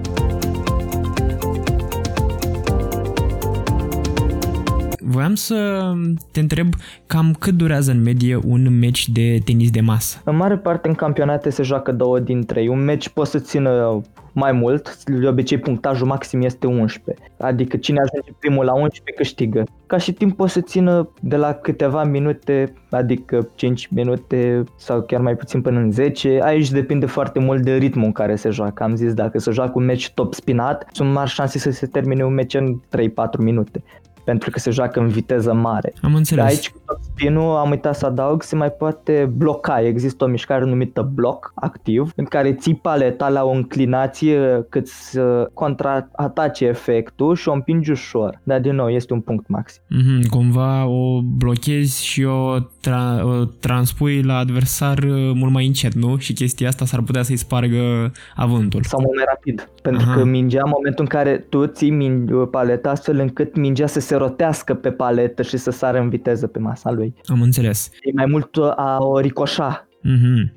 Voiam 5.10 5.34
să 5.34 5.92
te 6.32 6.40
întreb 6.40 6.68
cam 7.06 7.36
cât 7.38 7.54
durează 7.54 7.90
în 7.90 8.02
medie 8.02 8.36
un 8.36 8.78
match 8.80 9.04
de 9.12 9.38
tenis 9.44 9.70
de 9.70 9.80
masă. 9.80 10.20
În 10.24 10.36
mare 10.36 10.56
parte 10.56 10.88
în 10.88 10.94
campionate 10.94 11.50
se 11.50 11.62
joacă 11.62 11.92
două 11.92 12.18
din 12.18 12.44
trei. 12.44 12.68
Un 12.68 12.84
meci 12.84 13.08
poate 13.08 13.30
să 13.30 13.38
țină 13.38 14.02
mai 14.32 14.52
mult, 14.52 15.04
de 15.04 15.28
obicei 15.28 15.58
punctajul 15.58 16.06
maxim 16.06 16.42
este 16.42 16.66
11. 16.66 17.24
Adică 17.38 17.76
cine 17.76 17.98
ajunge 18.00 18.32
primul 18.38 18.64
la 18.64 18.72
11 18.72 19.12
câștigă. 19.16 19.64
Ca 19.86 19.96
și 19.96 20.12
timp 20.12 20.36
poate 20.36 20.52
să 20.52 20.60
țină 20.60 21.08
de 21.20 21.36
la 21.36 21.52
câteva 21.52 22.04
minute, 22.04 22.72
adică 22.90 23.48
5 23.54 23.88
minute 23.90 24.64
sau 24.76 25.02
chiar 25.02 25.20
mai 25.20 25.36
puțin 25.36 25.60
până 25.60 25.78
în 25.78 25.90
10. 25.90 26.38
Aici 26.42 26.70
depinde 26.70 27.06
foarte 27.06 27.38
mult 27.38 27.62
de 27.62 27.74
ritmul 27.74 28.04
în 28.04 28.12
care 28.12 28.36
se 28.36 28.50
joacă. 28.50 28.82
Am 28.82 28.94
zis 28.94 29.14
dacă 29.14 29.38
se 29.38 29.50
joacă 29.50 29.72
un 29.74 29.84
meci 29.84 30.10
top 30.10 30.34
spinat, 30.34 30.88
sunt 30.92 31.12
mari 31.12 31.30
șanse 31.30 31.58
să 31.58 31.70
se 31.70 31.86
termine 31.86 32.24
un 32.24 32.34
meci 32.34 32.54
în 32.54 32.80
3-4 32.96 33.38
minute. 33.38 33.82
Pentru 34.28 34.50
că 34.50 34.58
se 34.58 34.70
joacă 34.70 35.00
în 35.00 35.08
viteză 35.08 35.52
mare. 35.52 35.92
Am 36.02 36.14
înțeles. 36.14 36.44
De 36.44 36.50
aici 36.50 36.70
cu 36.70 36.78
top 36.86 36.98
spin-ul 37.00 37.56
am 37.56 37.70
uitat 37.70 37.96
să 37.96 38.06
adaug, 38.06 38.42
se 38.42 38.56
mai 38.56 38.70
poate 38.70 39.32
bloca. 39.36 39.80
Există 39.80 40.24
o 40.24 40.26
mișcare 40.26 40.64
numită 40.64 41.10
bloc 41.14 41.52
activ, 41.54 42.12
în 42.16 42.24
care 42.24 42.52
ții 42.54 42.74
paleta 42.74 43.28
la 43.28 43.44
o 43.44 43.50
înclinație 43.50 44.66
cât 44.68 44.86
să 44.88 45.50
contraatace 45.54 46.64
efectul 46.64 47.34
și 47.34 47.48
o 47.48 47.52
împingi 47.52 47.90
ușor. 47.90 48.40
Dar 48.42 48.60
din 48.60 48.74
nou 48.74 48.88
este 48.88 49.12
un 49.12 49.20
punct 49.20 49.48
maxim. 49.48 49.82
Mhm, 49.88 50.28
cumva 50.28 50.86
o 50.86 51.20
blochezi 51.22 52.04
și 52.04 52.24
o, 52.24 52.58
tra- 52.60 53.22
o 53.22 53.44
transpui 53.44 54.22
la 54.22 54.36
adversar 54.36 54.98
uh, 54.98 55.30
mult 55.34 55.52
mai 55.52 55.66
încet, 55.66 55.94
nu? 55.94 56.16
Și 56.18 56.32
chestia 56.32 56.68
asta 56.68 56.84
s-ar 56.84 57.02
putea 57.02 57.22
să-i 57.22 57.36
spargă 57.36 58.12
avântul. 58.34 58.80
Sau 58.82 59.00
mult 59.00 59.16
mai 59.16 59.24
rapid. 59.28 59.68
Pentru 59.82 60.06
Aha. 60.08 60.18
că 60.18 60.24
mingea, 60.24 60.60
în 60.64 60.72
momentul 60.74 61.04
în 61.04 61.18
care 61.18 61.36
tu 61.36 61.66
ții 61.66 61.90
min- 61.90 62.50
paleta 62.50 62.90
astfel 62.90 63.18
încât 63.18 63.56
mingea 63.56 63.86
să 63.86 64.00
se 64.00 64.16
rotească 64.18 64.74
pe 64.74 64.90
paletă 64.90 65.42
și 65.42 65.56
să 65.56 65.70
sară 65.70 65.98
în 66.00 66.08
viteză 66.08 66.46
pe 66.46 66.58
masa 66.58 66.90
lui. 66.90 67.14
Am 67.24 67.42
înțeles. 67.42 67.90
E 68.02 68.12
mai 68.14 68.26
mult 68.26 68.56
a 68.76 68.96
o 69.00 69.20
ricoșa. 69.20 69.88
Mhm. 70.02 70.52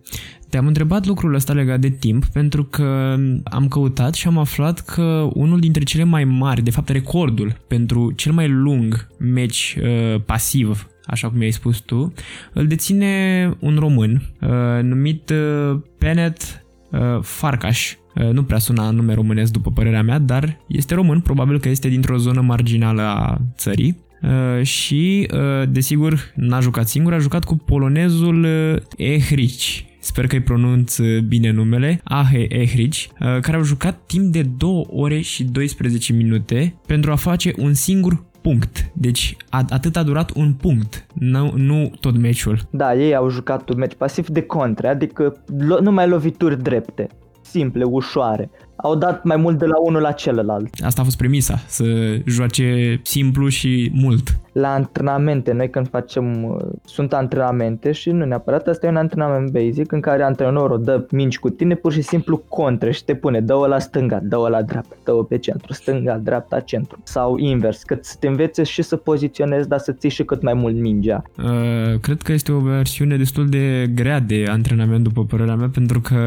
Te-am 0.50 0.68
întrebat 0.68 1.06
lucrul 1.06 1.34
ăsta 1.34 1.53
legat 1.53 1.80
de 1.80 1.89
timp 1.89 2.25
pentru 2.25 2.63
că 2.63 3.15
am 3.44 3.68
căutat 3.68 4.13
și 4.13 4.27
am 4.27 4.38
aflat 4.38 4.80
că 4.80 5.30
unul 5.34 5.60
dintre 5.60 5.84
cele 5.84 6.03
mai 6.03 6.24
mari, 6.24 6.62
de 6.62 6.72
fapt 6.72 6.89
recordul 6.89 7.58
pentru 7.68 8.12
cel 8.12 8.32
mai 8.32 8.48
lung 8.48 9.08
meci 9.20 9.77
uh, 9.82 10.22
pasiv, 10.25 10.88
așa 11.06 11.30
cum 11.30 11.39
ai 11.39 11.51
spus 11.51 11.80
tu, 11.80 12.13
îl 12.53 12.68
deține 12.68 13.53
un 13.60 13.77
român 13.80 14.22
uh, 14.41 14.82
numit 14.82 15.30
uh, 15.30 15.80
Penet 15.98 16.63
uh, 16.91 17.20
Farcaș. 17.22 17.96
Uh, 18.15 18.30
nu 18.30 18.44
prea 18.44 18.58
sună 18.58 18.89
nume 18.94 19.13
românesc 19.13 19.51
după 19.51 19.72
părerea 19.72 20.03
mea, 20.03 20.20
dar 20.20 20.58
este 20.68 20.94
român, 20.94 21.20
probabil 21.20 21.60
că 21.60 21.70
este 21.70 21.88
dintr-o 21.89 22.18
zonă 22.18 22.41
marginală 22.41 23.01
a 23.01 23.38
țării. 23.58 23.98
Uh, 24.22 24.63
și, 24.63 25.27
uh, 25.34 25.70
desigur, 25.70 26.32
n-a 26.36 26.60
jucat 26.60 26.88
singur, 26.88 27.13
a 27.13 27.18
jucat 27.18 27.44
cu 27.44 27.56
polonezul 27.56 28.44
uh, 28.44 28.75
Ehrici. 28.98 29.86
Sper 30.00 30.27
că 30.27 30.36
îi 30.36 30.41
pronunț 30.41 30.98
uh, 30.98 31.20
bine 31.20 31.51
numele, 31.51 32.01
Ahe 32.03 32.46
Ehrici, 32.50 33.10
uh, 33.20 33.39
care 33.41 33.58
au 33.58 33.63
jucat 33.63 33.98
timp 34.06 34.32
de 34.32 34.41
2 34.58 34.86
ore 34.89 35.20
și 35.20 35.44
12 35.44 36.13
minute 36.13 36.75
pentru 36.88 37.12
a 37.12 37.15
face 37.15 37.53
un 37.58 37.74
singur 37.74 38.24
punct. 38.41 38.91
Deci 38.94 39.36
a, 39.50 39.65
atât 39.70 39.96
a 39.96 40.03
durat 40.03 40.32
un 40.36 40.53
punct, 40.53 41.06
nu, 41.13 41.53
nu 41.56 41.91
tot 42.00 42.18
meciul. 42.18 42.60
Da, 42.70 42.96
ei 42.96 43.15
au 43.15 43.30
jucat 43.30 43.70
un 43.70 43.77
meci 43.77 43.94
pasiv 43.94 44.27
de 44.27 44.41
contre, 44.41 44.88
adică 44.88 45.44
lo- 45.50 45.82
numai 45.82 46.08
lovituri 46.08 46.63
drepte, 46.63 47.08
simple, 47.51 47.84
ușoare. 47.84 48.50
Au 48.75 48.96
dat 48.96 49.24
mai 49.24 49.38
mult 49.38 49.58
de 49.58 49.65
la 49.65 49.79
unul 49.79 50.01
la 50.01 50.12
celălalt. 50.12 50.70
Asta 50.84 51.01
a 51.01 51.03
fost 51.03 51.17
premisa, 51.17 51.60
să 51.67 51.86
joace 52.25 53.00
simplu 53.03 53.48
și 53.48 53.91
mult. 53.93 54.39
La 54.51 54.74
antrenamente, 54.74 55.53
noi 55.53 55.70
când 55.70 55.89
facem, 55.89 56.43
uh, 56.43 56.58
sunt 56.86 57.13
antrenamente 57.13 57.91
și 57.91 58.12
nu 58.12 58.25
neapărat, 58.25 58.67
asta 58.67 58.86
e 58.86 58.89
un 58.89 58.96
antrenament 58.96 59.51
basic 59.51 59.91
în 59.91 60.00
care 60.00 60.24
antrenorul 60.24 60.84
dă 60.84 61.05
minci 61.12 61.39
cu 61.39 61.50
tine 61.50 61.75
pur 61.75 61.91
și 61.91 62.01
simplu 62.01 62.38
contre 62.38 62.91
și 62.91 63.03
te 63.03 63.15
pune, 63.15 63.39
dă-o 63.41 63.67
la 63.67 63.79
stânga, 63.79 64.20
dă-o 64.24 64.50
la 64.50 64.62
dreapta, 64.62 64.96
dă-o 65.03 65.24
pe 65.24 65.38
centru, 65.38 65.74
stânga, 65.74 66.17
dreapta, 66.17 66.60
centru. 66.60 67.00
Sau 67.03 67.38
invers, 67.38 67.84
că 67.84 67.98
să 68.01 68.15
te 68.20 68.27
învețe 68.27 68.63
și 68.63 68.81
să 68.81 68.96
poziționezi, 68.96 69.67
dar 69.67 69.79
să 69.79 69.91
ții 69.91 70.10
și 70.10 70.24
cât 70.24 70.41
mai 70.41 70.53
mult 70.53 70.75
mingea. 70.75 71.24
Uh, 71.38 72.00
cred 72.00 72.22
că 72.22 72.31
este 72.31 72.51
o 72.51 72.60
versiune 72.60 73.17
destul 73.17 73.50
de 73.50 73.91
grea 73.96 74.20
de 74.20 74.46
antrenament, 74.50 75.03
după 75.03 75.25
părerea 75.25 75.55
mea, 75.55 75.70
pentru 75.70 76.01
că 76.01 76.17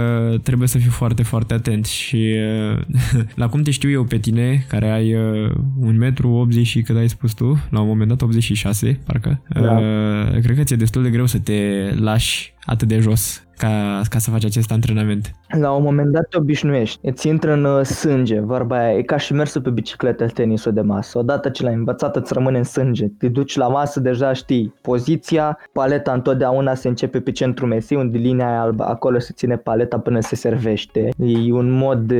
trebuie 0.42 0.68
să 0.68 0.78
fiu 0.78 0.90
foarte, 0.90 1.22
foarte 1.22 1.54
atent 1.54 1.84
și 1.84 2.34
uh, 2.74 2.80
la 3.42 3.48
cum 3.48 3.62
te 3.62 3.70
știu 3.70 3.90
eu 3.90 4.04
pe 4.04 4.16
tine, 4.16 4.64
care 4.68 4.90
ai 4.90 5.14
uh, 5.14 5.50
1 5.80 5.98
metru 5.98 6.30
80 6.30 6.66
și 6.66 6.82
cât 6.82 6.96
ai 6.96 7.08
spus 7.08 7.32
tu, 7.32 7.58
la 7.70 7.80
un 7.80 7.86
moment 7.86 8.08
dat 8.08 8.13
86, 8.22 8.98
parcă, 9.06 9.40
Da. 9.48 9.60
uh, 9.60 10.40
cred 10.42 10.56
că 10.56 10.62
ți-e 10.62 10.76
destul 10.76 11.02
de 11.02 11.10
greu 11.10 11.26
să 11.26 11.38
te 11.38 11.90
lași 11.94 12.54
atât 12.64 12.88
de 12.88 12.98
jos 12.98 13.42
ca, 13.64 14.00
ca 14.08 14.18
să 14.18 14.30
faci 14.30 14.44
acest 14.44 14.72
antrenament? 14.72 15.30
La 15.60 15.72
un 15.72 15.82
moment 15.82 16.12
dat 16.12 16.28
te 16.28 16.38
obișnuiești, 16.38 16.98
îți 17.02 17.28
intră 17.28 17.52
în 17.52 17.64
uh, 17.64 17.84
sânge, 17.84 18.40
vorba 18.40 18.78
aia, 18.78 18.96
e 18.96 19.02
ca 19.02 19.16
și 19.16 19.32
mersul 19.32 19.60
pe 19.60 19.70
bicicletă 19.70 20.26
tenisul 20.26 20.72
de 20.72 20.80
masă. 20.80 21.18
Odată 21.18 21.48
ce 21.48 21.62
l-ai 21.62 21.74
învățat 21.74 22.16
îți 22.16 22.32
rămâne 22.32 22.58
în 22.58 22.64
sânge, 22.64 23.06
te 23.18 23.28
duci 23.28 23.56
la 23.56 23.68
masă, 23.68 24.00
deja 24.00 24.32
știi 24.32 24.74
poziția, 24.80 25.58
paleta 25.72 26.12
întotdeauna 26.12 26.74
se 26.74 26.88
începe 26.88 27.20
pe 27.20 27.30
centru 27.30 27.66
mesei, 27.66 27.96
unde 27.96 28.18
linia 28.18 28.48
aia 28.48 28.60
albă, 28.60 28.84
acolo 28.84 29.18
se 29.18 29.32
ține 29.34 29.56
paleta 29.56 29.98
până 29.98 30.20
se 30.20 30.36
servește. 30.36 31.08
E 31.18 31.52
un 31.52 31.70
mod, 31.70 32.10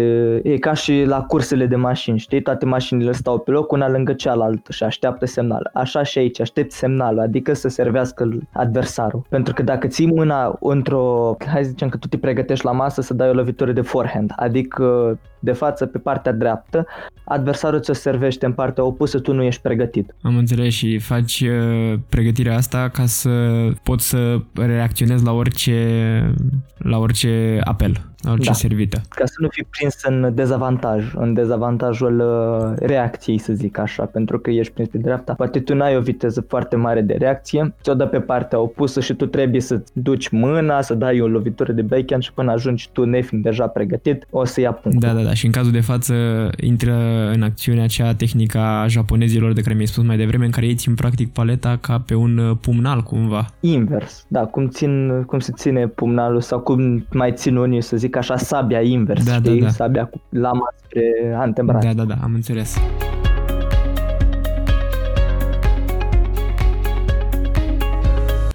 e 0.42 0.56
ca 0.60 0.72
și 0.72 1.04
la 1.06 1.22
cursele 1.22 1.66
de 1.66 1.76
mașini, 1.76 2.18
știi, 2.18 2.42
toate 2.42 2.66
mașinile 2.66 3.12
stau 3.12 3.38
pe 3.38 3.50
loc 3.50 3.72
una 3.72 3.90
lângă 3.90 4.12
cealaltă 4.12 4.72
și 4.72 4.84
așteaptă 4.84 5.26
semnal. 5.26 5.70
Așa 5.74 6.02
și 6.02 6.18
aici, 6.18 6.40
aștepți 6.40 6.76
semnalul, 6.76 7.20
adică 7.20 7.54
să 7.54 7.68
servească 7.68 8.28
adversarul. 8.52 9.24
Pentru 9.28 9.54
că 9.54 9.62
dacă 9.62 9.86
ții 9.86 10.06
mâna 10.06 10.58
într-o, 10.60 11.33
hai 11.46 11.62
să 11.62 11.68
zicem 11.68 11.88
că 11.88 11.96
tu 11.96 12.08
te 12.08 12.18
pregătești 12.18 12.64
la 12.64 12.72
masă 12.72 13.00
să 13.00 13.14
dai 13.14 13.28
o 13.28 13.32
lovitură 13.32 13.72
de 13.72 13.80
forehand, 13.80 14.32
adică 14.36 15.18
de 15.38 15.52
față 15.52 15.86
pe 15.86 15.98
partea 15.98 16.32
dreaptă, 16.32 16.86
adversarul 17.24 17.80
ți-o 17.80 17.92
servește 17.92 18.46
în 18.46 18.52
partea 18.52 18.84
opusă, 18.84 19.18
tu 19.18 19.32
nu 19.32 19.42
ești 19.42 19.62
pregătit. 19.62 20.14
Am 20.22 20.36
înțeles 20.36 20.72
și 20.72 20.98
faci 20.98 21.40
uh, 21.40 21.98
pregătirea 22.08 22.56
asta 22.56 22.88
ca 22.88 23.06
să 23.06 23.30
poți 23.82 24.08
să 24.08 24.38
reacționezi 24.52 25.24
la 25.24 25.32
orice, 25.32 26.34
la 26.78 26.98
orice 26.98 27.60
apel 27.64 28.13
orice 28.30 28.48
da. 28.48 28.52
servită. 28.52 29.00
Ca 29.08 29.24
să 29.24 29.34
nu 29.38 29.48
fii 29.50 29.66
prins 29.70 29.96
în 30.02 30.32
dezavantaj, 30.34 31.14
în 31.16 31.34
dezavantajul 31.34 32.20
uh, 32.20 32.86
reacției, 32.86 33.38
să 33.38 33.52
zic 33.52 33.78
așa, 33.78 34.04
pentru 34.04 34.38
că 34.38 34.50
ești 34.50 34.72
prins 34.72 34.88
pe 34.88 34.98
dreapta. 34.98 35.32
Poate 35.32 35.60
tu 35.60 35.74
n-ai 35.74 35.96
o 35.96 36.00
viteză 36.00 36.44
foarte 36.48 36.76
mare 36.76 37.00
de 37.00 37.14
reacție, 37.18 37.74
ți-o 37.82 37.94
dă 37.94 38.06
pe 38.06 38.20
partea 38.20 38.58
opusă 38.58 39.00
și 39.00 39.14
tu 39.14 39.26
trebuie 39.26 39.60
să 39.60 39.82
duci 39.92 40.28
mâna, 40.28 40.82
să 40.82 40.94
dai 40.94 41.20
o 41.20 41.26
lovitură 41.26 41.72
de 41.72 41.82
backhand 41.82 42.22
și 42.22 42.32
până 42.32 42.52
ajungi 42.52 42.88
tu 42.92 43.04
nefiind 43.04 43.42
deja 43.42 43.66
pregătit, 43.66 44.26
o 44.30 44.44
să 44.44 44.60
ia 44.60 44.72
punctul. 44.72 45.08
Da, 45.08 45.14
da, 45.14 45.22
da. 45.22 45.34
Și 45.34 45.46
în 45.46 45.52
cazul 45.52 45.72
de 45.72 45.80
față 45.80 46.14
intră 46.60 46.94
în 47.32 47.42
acțiune 47.42 47.82
acea 47.82 48.14
tehnică 48.14 48.58
a 48.58 48.86
japonezilor 48.86 49.52
de 49.52 49.60
care 49.60 49.74
mi-ai 49.74 49.86
spus 49.86 50.04
mai 50.04 50.16
devreme, 50.16 50.44
în 50.44 50.50
care 50.50 50.66
ei 50.66 50.74
țin 50.74 50.94
practic 50.94 51.32
paleta 51.32 51.78
ca 51.80 52.02
pe 52.06 52.14
un 52.14 52.38
uh, 52.38 52.56
pumnal 52.60 53.00
cumva. 53.00 53.46
Invers, 53.60 54.24
da, 54.28 54.40
cum, 54.40 54.68
țin, 54.68 55.22
cum 55.26 55.38
se 55.38 55.52
ține 55.56 55.86
pumnalul 55.86 56.40
sau 56.40 56.60
cum 56.60 57.06
mai 57.12 57.32
țin 57.32 57.56
unii, 57.56 57.82
să 57.82 57.96
zic 57.96 58.13
așa, 58.18 58.36
sabia 58.36 58.80
invers, 58.80 59.24
da, 59.24 59.38
da 59.38 59.50
știi? 59.50 59.60
Da, 59.60 59.64
da. 59.64 59.70
Sabia 59.70 60.04
cu 60.04 60.20
lama 60.28 60.74
spre 60.84 61.02
antebraț. 61.36 61.84
Da, 61.84 61.92
da, 61.92 62.04
da, 62.04 62.14
am 62.22 62.34
înțeles. 62.34 62.76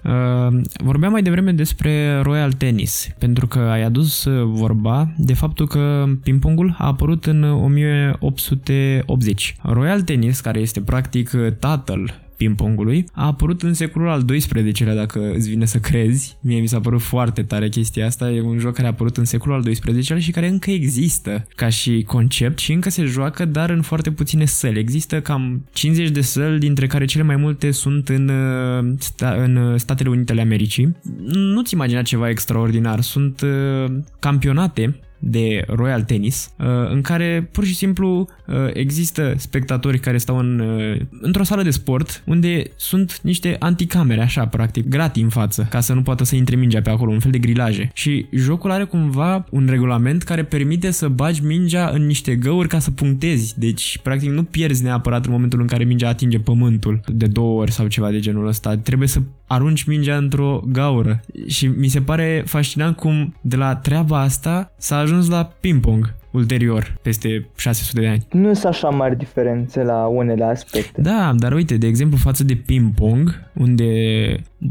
Uh, 0.04 0.60
vorbeam 0.84 1.12
mai 1.12 1.22
devreme 1.22 1.52
despre 1.52 2.20
Royal 2.22 2.52
Tennis, 2.52 3.08
pentru 3.18 3.46
că 3.46 3.58
ai 3.58 3.82
adus 3.82 4.24
uh, 4.24 4.50
vorba 4.52 5.08
de 5.16 5.34
faptul 5.34 5.68
că 5.68 6.04
ping-pongul 6.22 6.74
a 6.78 6.86
apărut 6.86 7.26
în 7.26 7.42
1880. 7.42 9.56
Royal 9.62 10.02
Tennis, 10.02 10.40
care 10.40 10.60
este 10.60 10.80
practic 10.80 11.30
tatăl 11.58 12.29
ping-pongului, 12.40 13.04
a 13.12 13.26
apărut 13.26 13.62
în 13.62 13.74
secolul 13.74 14.08
al 14.08 14.24
XII-lea, 14.24 14.94
dacă 14.94 15.32
îți 15.34 15.48
vine 15.48 15.64
să 15.64 15.78
crezi. 15.78 16.36
Mie 16.40 16.60
mi 16.60 16.66
s-a 16.66 16.80
părut 16.80 17.00
foarte 17.00 17.42
tare 17.42 17.68
chestia 17.68 18.06
asta. 18.06 18.30
E 18.30 18.40
un 18.40 18.58
joc 18.58 18.74
care 18.74 18.86
a 18.86 18.90
apărut 18.90 19.16
în 19.16 19.24
secolul 19.24 19.56
al 19.56 19.72
XII-lea 19.72 20.20
și 20.20 20.30
care 20.30 20.48
încă 20.48 20.70
există 20.70 21.46
ca 21.56 21.68
și 21.68 22.04
concept 22.06 22.58
și 22.58 22.72
încă 22.72 22.90
se 22.90 23.04
joacă, 23.04 23.44
dar 23.44 23.70
în 23.70 23.82
foarte 23.82 24.10
puține 24.10 24.44
săli. 24.44 24.78
Există 24.78 25.20
cam 25.20 25.64
50 25.72 26.10
de 26.10 26.20
săli, 26.20 26.58
dintre 26.58 26.86
care 26.86 27.04
cele 27.04 27.22
mai 27.22 27.36
multe 27.36 27.70
sunt 27.70 28.08
în, 28.08 28.28
uh, 28.28 29.36
în 29.36 29.78
Statele 29.78 30.08
Unite 30.08 30.32
ale 30.32 30.40
Americii. 30.40 30.96
Nu-ți 31.32 31.74
imagina 31.74 32.02
ceva 32.02 32.28
extraordinar. 32.28 33.00
Sunt 33.00 33.40
uh, 33.40 33.92
campionate 34.18 35.00
de 35.20 35.64
Royal 35.66 36.02
Tennis, 36.02 36.52
uh, 36.58 36.66
în 36.90 37.00
care 37.00 37.48
pur 37.52 37.64
și 37.64 37.74
simplu 37.74 38.28
uh, 38.46 38.54
există 38.72 39.34
spectatori 39.36 39.98
care 39.98 40.18
stau 40.18 40.38
în, 40.38 40.58
uh, 40.58 41.00
într-o 41.20 41.42
sală 41.42 41.62
de 41.62 41.70
sport 41.70 42.22
unde 42.26 42.62
sunt 42.76 43.20
niște 43.22 43.56
anticamere, 43.58 44.20
așa, 44.20 44.46
practic, 44.46 44.88
gratii 44.88 45.22
în 45.22 45.28
față, 45.28 45.66
ca 45.70 45.80
să 45.80 45.92
nu 45.92 46.02
poată 46.02 46.24
să 46.24 46.36
intre 46.36 46.56
mingea 46.56 46.80
pe 46.80 46.90
acolo, 46.90 47.10
un 47.10 47.18
fel 47.18 47.30
de 47.30 47.38
grilaje. 47.38 47.90
Și 47.94 48.26
jocul 48.32 48.70
are 48.70 48.84
cumva 48.84 49.44
un 49.50 49.66
regulament 49.70 50.22
care 50.22 50.44
permite 50.44 50.90
să 50.90 51.08
bagi 51.08 51.44
mingea 51.44 51.88
în 51.88 52.06
niște 52.06 52.34
găuri 52.34 52.68
ca 52.68 52.78
să 52.78 52.90
punctezi. 52.90 53.58
Deci, 53.58 53.98
practic, 54.02 54.30
nu 54.30 54.42
pierzi 54.42 54.82
neapărat 54.82 55.24
în 55.24 55.32
momentul 55.32 55.60
în 55.60 55.66
care 55.66 55.84
mingea 55.84 56.08
atinge 56.08 56.38
pământul 56.38 57.00
de 57.06 57.26
două 57.26 57.60
ori 57.60 57.72
sau 57.72 57.86
ceva 57.86 58.10
de 58.10 58.20
genul 58.20 58.46
ăsta. 58.46 58.76
Trebuie 58.76 59.08
să 59.08 59.20
arunci 59.46 59.84
mingea 59.84 60.16
într-o 60.16 60.62
gaură. 60.66 61.20
Și 61.46 61.66
mi 61.66 61.88
se 61.88 62.00
pare 62.00 62.42
fascinant 62.46 62.96
cum 62.96 63.34
de 63.40 63.56
la 63.56 63.76
treaba 63.76 64.20
asta 64.20 64.72
s-a 64.78 64.98
ajuns 65.10 65.28
la 65.28 65.52
ping-pong 65.60 66.14
ulterior, 66.30 66.98
peste 67.02 67.48
600 67.56 68.00
de 68.00 68.08
ani. 68.08 68.26
Nu 68.30 68.54
sunt 68.54 68.64
așa 68.64 68.88
mari 68.88 69.16
diferențe 69.16 69.82
la 69.82 70.06
unele 70.06 70.44
aspecte. 70.44 71.00
Da, 71.00 71.32
dar 71.36 71.52
uite, 71.52 71.76
de 71.76 71.86
exemplu, 71.86 72.16
față 72.16 72.44
de 72.44 72.54
ping-pong, 72.66 73.50
unde 73.54 73.84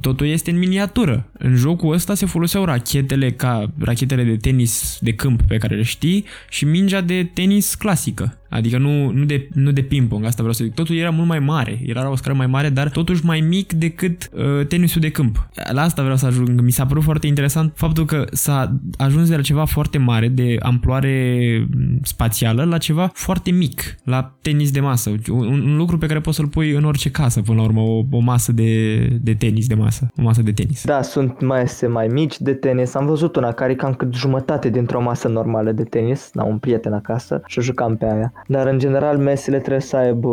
totul 0.01 0.27
este 0.27 0.51
în 0.51 0.57
miniatură. 0.57 1.29
În 1.37 1.55
jocul 1.55 1.93
ăsta 1.93 2.13
se 2.13 2.25
foloseau 2.25 2.65
rachetele 2.65 3.31
ca 3.31 3.73
rachetele 3.79 4.23
de 4.23 4.37
tenis 4.37 4.97
de 5.01 5.13
câmp 5.13 5.41
pe 5.41 5.57
care 5.57 5.75
le 5.75 5.83
știi 5.83 6.25
și 6.49 6.65
mingea 6.65 7.01
de 7.01 7.29
tenis 7.33 7.75
clasică. 7.75 8.39
Adică 8.49 8.77
nu, 8.77 9.11
nu, 9.11 9.25
de, 9.25 9.47
nu 9.53 9.71
de 9.71 9.81
ping-pong, 9.81 10.25
asta 10.25 10.37
vreau 10.37 10.53
să 10.53 10.63
zic. 10.63 10.73
Totul 10.73 10.95
era 10.95 11.09
mult 11.09 11.27
mai 11.27 11.39
mare, 11.39 11.81
era 11.85 12.01
la 12.01 12.09
o 12.09 12.15
scară 12.15 12.35
mai 12.35 12.47
mare, 12.47 12.69
dar 12.69 12.89
totuși 12.89 13.25
mai 13.25 13.39
mic 13.39 13.73
decât 13.73 14.29
uh, 14.33 14.67
tenisul 14.67 15.01
de 15.01 15.09
câmp. 15.09 15.49
La 15.71 15.81
asta 15.81 16.01
vreau 16.01 16.17
să 16.17 16.25
ajung. 16.25 16.61
Mi 16.61 16.71
s-a 16.71 16.85
părut 16.85 17.03
foarte 17.03 17.27
interesant 17.27 17.71
faptul 17.75 18.05
că 18.05 18.25
s-a 18.31 18.79
ajuns 18.97 19.29
de 19.29 19.35
la 19.35 19.41
ceva 19.41 19.65
foarte 19.65 19.97
mare, 19.97 20.27
de 20.27 20.55
amploare 20.61 21.67
spațială, 22.03 22.63
la 22.63 22.77
ceva 22.77 23.11
foarte 23.13 23.51
mic, 23.51 23.95
la 24.03 24.37
tenis 24.41 24.71
de 24.71 24.79
masă. 24.79 25.11
Un, 25.29 25.47
un 25.47 25.77
lucru 25.77 25.97
pe 25.97 26.05
care 26.05 26.19
poți 26.19 26.35
să-l 26.35 26.47
pui 26.47 26.71
în 26.71 26.83
orice 26.83 27.11
casă, 27.11 27.41
până 27.41 27.57
la 27.57 27.63
urmă, 27.63 27.81
o, 27.81 28.05
o 28.09 28.19
masă 28.19 28.51
de, 28.51 28.97
de 29.21 29.33
tenis 29.33 29.67
de 29.67 29.75
masă. 29.79 30.07
O 30.19 30.21
masă 30.21 30.41
de 30.41 30.51
tenis. 30.51 30.85
Da, 30.85 31.01
sunt 31.01 31.41
mese 31.41 31.87
mai 31.87 32.07
mici 32.07 32.39
de 32.39 32.53
tenis. 32.53 32.93
Am 32.93 33.05
văzut 33.05 33.35
una 33.35 33.51
care 33.51 33.71
e 33.71 33.75
cam 33.75 33.93
cât 33.93 34.13
jumătate 34.13 34.69
dintr-o 34.69 35.01
masă 35.01 35.27
normală 35.27 35.71
de 35.71 35.83
tenis. 35.83 36.29
N-am 36.33 36.47
un 36.47 36.57
prieten 36.57 36.93
acasă 36.93 37.41
și 37.45 37.61
jucam 37.61 37.97
pe 37.97 38.05
aia. 38.05 38.33
Dar 38.47 38.67
în 38.67 38.79
general 38.79 39.17
mesele 39.17 39.57
trebuie 39.57 39.81
să 39.81 39.95
aibă 39.95 40.29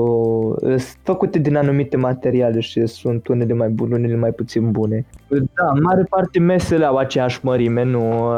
sunt 0.60 0.98
făcute 1.02 1.38
din 1.38 1.56
anumite 1.56 1.96
materiale 1.96 2.60
și 2.60 2.86
sunt 2.86 3.26
unele 3.26 3.54
mai 3.54 3.68
bune, 3.68 3.94
unele 3.94 4.16
mai 4.16 4.30
puțin 4.30 4.70
bune. 4.70 5.06
Da, 5.28 5.70
în 5.74 5.82
mare 5.82 6.06
parte 6.10 6.38
mesele 6.38 6.84
au 6.84 6.96
aceeași 6.96 7.40
mărime, 7.42 7.84
nu, 7.84 8.30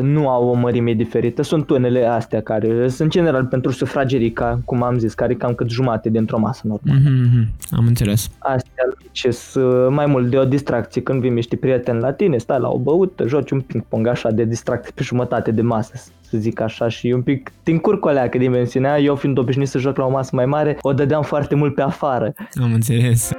nu 0.00 0.28
au 0.28 0.48
o 0.48 0.54
mărime 0.54 0.92
diferită. 0.92 1.42
Sunt 1.42 1.70
unele 1.70 2.06
astea 2.06 2.40
care 2.40 2.88
sunt 2.88 3.00
în 3.00 3.08
general 3.08 3.44
pentru 3.44 3.70
sufragerii, 3.70 4.32
ca, 4.32 4.60
cum 4.64 4.82
am 4.82 4.98
zis, 4.98 5.14
care 5.14 5.34
cam 5.34 5.54
cât 5.54 5.70
jumate 5.70 6.08
dintr-o 6.08 6.38
masă 6.38 6.62
normală. 6.64 7.00
Mm-hmm, 7.00 7.68
am 7.70 7.86
înțeles. 7.86 8.30
Astea 8.38 8.84
ce 9.10 9.30
sunt 9.30 9.94
mai 9.94 10.06
mult 10.06 10.30
de 10.30 10.38
o 10.38 10.44
distracție 10.44 11.02
când 11.02 11.20
vin 11.20 11.34
niște 11.34 11.56
prieteni 11.56 12.00
la 12.00 12.12
tine, 12.12 12.38
stai 12.38 12.60
la 12.60 12.68
o 12.68 12.78
băută, 12.78 13.26
joci 13.26 13.50
un 13.50 13.60
ping-pong 13.60 14.06
așa 14.06 14.30
de 14.30 14.44
distracție 14.44 14.92
pe 14.94 15.02
jumătate 15.02 15.50
de 15.50 15.62
masă, 15.62 15.92
să 16.20 16.38
zic 16.38 16.60
așa, 16.60 16.88
și 16.88 17.12
un 17.12 17.22
pic 17.22 17.52
te 17.62 17.70
încurc 17.70 18.04
o 18.04 18.10
leacă 18.10 18.38
dimensiunea. 18.38 18.98
Eu 18.98 19.14
fiind 19.14 19.38
obișnuit 19.38 19.68
să 19.68 19.78
joc 19.78 19.96
la 19.96 20.04
o 20.04 20.10
masă 20.10 20.30
mai 20.32 20.46
mare, 20.46 20.78
o 20.80 20.92
dădeam 20.92 21.22
foarte 21.22 21.54
mult 21.54 21.74
pe 21.74 21.82
afară. 21.82 22.32
Am 22.62 22.72
înțeles. 22.72 23.30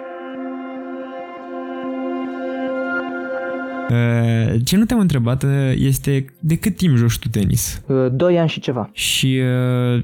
Ce 4.63 4.78
nu 4.78 4.86
te-am 4.86 4.99
întrebat 4.99 5.43
uh, 5.43 5.49
este 5.75 6.25
de 6.39 6.56
cât 6.56 6.75
timp 6.75 6.95
joci 6.95 7.19
tu 7.19 7.30
tenis? 7.30 7.82
Uh, 7.86 8.08
doi 8.12 8.39
ani 8.39 8.49
și 8.49 8.60
ceva. 8.60 8.89
Și 8.93 9.41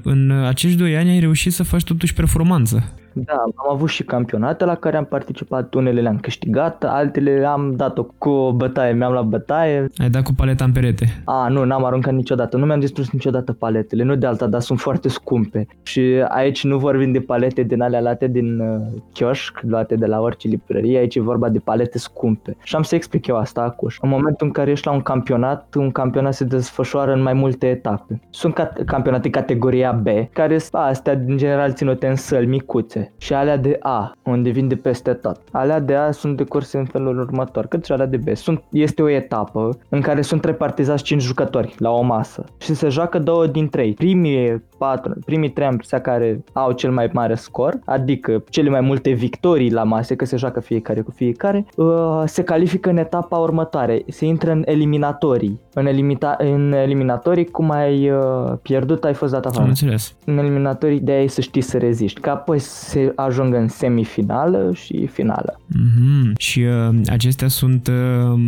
în 0.02 0.30
acești 0.30 0.76
doi 0.78 0.96
ani 0.96 1.10
ai 1.10 1.20
reușit 1.20 1.52
să 1.52 1.62
faci 1.62 1.84
totuși 1.84 2.14
performanță. 2.14 2.92
Da, 3.24 3.34
am 3.34 3.72
avut 3.72 3.88
și 3.88 4.04
campionate 4.04 4.64
la 4.64 4.74
care 4.74 4.96
am 4.96 5.04
participat, 5.04 5.74
unele 5.74 6.00
le-am 6.00 6.18
câștigat, 6.18 6.84
altele 6.84 7.38
le-am 7.38 7.74
dat-o 7.76 8.02
cu 8.02 8.28
o 8.28 8.52
bătaie, 8.52 8.92
mi-am 8.92 9.12
luat 9.12 9.24
bătaie. 9.24 9.88
Ai 9.96 10.10
dat 10.10 10.22
cu 10.22 10.32
paleta 10.36 10.64
în 10.64 10.72
perete? 10.72 11.22
A, 11.24 11.48
nu, 11.48 11.64
n-am 11.64 11.84
aruncat 11.84 12.12
niciodată, 12.12 12.56
nu 12.56 12.66
mi-am 12.66 12.80
distrus 12.80 13.10
niciodată 13.10 13.52
paletele, 13.52 14.02
nu 14.02 14.14
de 14.14 14.26
alta, 14.26 14.46
dar 14.46 14.60
sunt 14.60 14.80
foarte 14.80 15.08
scumpe. 15.08 15.66
Și 15.82 16.24
aici 16.28 16.64
nu 16.64 16.78
vorbim 16.78 17.12
de 17.12 17.20
palete 17.20 17.62
din 17.62 17.80
alea 17.82 18.00
late 18.00 18.26
din 18.26 18.58
uh, 18.60 18.80
chioșc, 19.12 19.60
luate 19.62 19.94
de 19.94 20.06
la 20.06 20.20
orice 20.20 20.48
librărie, 20.48 20.98
aici 20.98 21.14
e 21.14 21.20
vorba 21.20 21.48
de 21.48 21.58
palete 21.58 21.98
scumpe. 21.98 22.56
Și 22.62 22.76
am 22.76 22.82
să 22.82 22.94
explic 22.94 23.26
eu 23.26 23.36
asta 23.36 23.60
acum. 23.60 23.88
În 24.00 24.08
momentul 24.08 24.46
în 24.46 24.52
care 24.52 24.70
ești 24.70 24.86
la 24.86 24.92
un 24.92 25.00
campionat, 25.00 25.74
un 25.74 25.90
campionat 25.90 26.34
se 26.34 26.44
desfășoară 26.44 27.12
în 27.12 27.22
mai 27.22 27.32
multe 27.32 27.68
etape. 27.68 28.20
Sunt 28.30 28.54
cat- 28.54 28.84
campionate 28.84 29.30
categoria 29.30 29.92
B, 29.92 30.06
care 30.32 30.58
sunt 30.58 30.82
astea, 30.82 31.12
în 31.26 31.36
general, 31.36 31.72
ținute 31.72 32.06
în 32.06 32.16
săli 32.16 32.46
micuțe 32.46 33.05
și 33.16 33.34
alea 33.34 33.56
de 33.56 33.76
A, 33.80 34.12
unde 34.22 34.50
vin 34.50 34.68
de 34.68 34.74
peste 34.74 35.12
tot. 35.12 35.40
Alea 35.52 35.80
de 35.80 35.94
A 35.94 36.10
sunt 36.10 36.36
decurse 36.36 36.78
în 36.78 36.84
felul 36.84 37.18
următor, 37.18 37.66
cât 37.66 37.84
și 37.84 37.92
alea 37.92 38.06
de 38.06 38.16
B. 38.16 38.36
Sunt, 38.36 38.62
este 38.70 39.02
o 39.02 39.08
etapă 39.08 39.78
în 39.88 40.00
care 40.00 40.22
sunt 40.22 40.44
repartizați 40.44 41.02
5 41.02 41.22
jucători 41.22 41.74
la 41.78 41.90
o 41.90 42.02
masă 42.02 42.44
și 42.58 42.74
se 42.74 42.88
joacă 42.88 43.18
două 43.18 43.46
din 43.46 43.68
trei. 43.68 43.92
Primii 43.92 44.62
patru, 44.78 45.14
primii 45.24 45.50
trei 45.50 45.66
ampresa 45.66 45.98
care 45.98 46.44
au 46.52 46.72
cel 46.72 46.90
mai 46.90 47.10
mare 47.12 47.34
scor, 47.34 47.78
adică 47.84 48.44
cele 48.48 48.70
mai 48.70 48.80
multe 48.80 49.10
victorii 49.10 49.72
la 49.72 49.82
masă, 49.82 50.14
că 50.14 50.24
se 50.24 50.36
joacă 50.36 50.60
fiecare 50.60 51.00
cu 51.00 51.10
fiecare, 51.10 51.66
uh, 51.76 52.22
se 52.24 52.42
califică 52.42 52.90
în 52.90 52.96
etapa 52.96 53.36
următoare, 53.36 54.02
se 54.08 54.24
intră 54.24 54.50
în 54.50 54.62
eliminatorii. 54.64 55.60
În, 55.74 55.86
elimita- 55.86 56.36
în 56.38 56.72
eliminatorii, 56.72 57.46
cum 57.46 57.70
ai 57.70 58.10
uh, 58.10 58.52
pierdut, 58.62 59.04
ai 59.04 59.14
fost 59.14 59.32
dat 59.32 59.46
afară. 59.46 59.62
Am 59.62 59.68
înțeles. 59.68 60.16
În 60.24 60.38
eliminatorii 60.38 61.00
de 61.00 61.12
ai 61.12 61.28
să 61.28 61.40
știi 61.40 61.60
să 61.60 61.78
reziști, 61.78 62.20
ca 62.20 62.32
apoi 62.32 62.58
să 62.96 63.12
ajungă 63.14 63.56
în 63.56 63.68
semifinală 63.68 64.70
și 64.74 65.06
finală. 65.06 65.60
Mm-hmm. 65.66 66.32
Și 66.36 66.60
uh, 66.60 67.00
acestea 67.06 67.48
sunt 67.48 67.88
uh, 67.88 68.38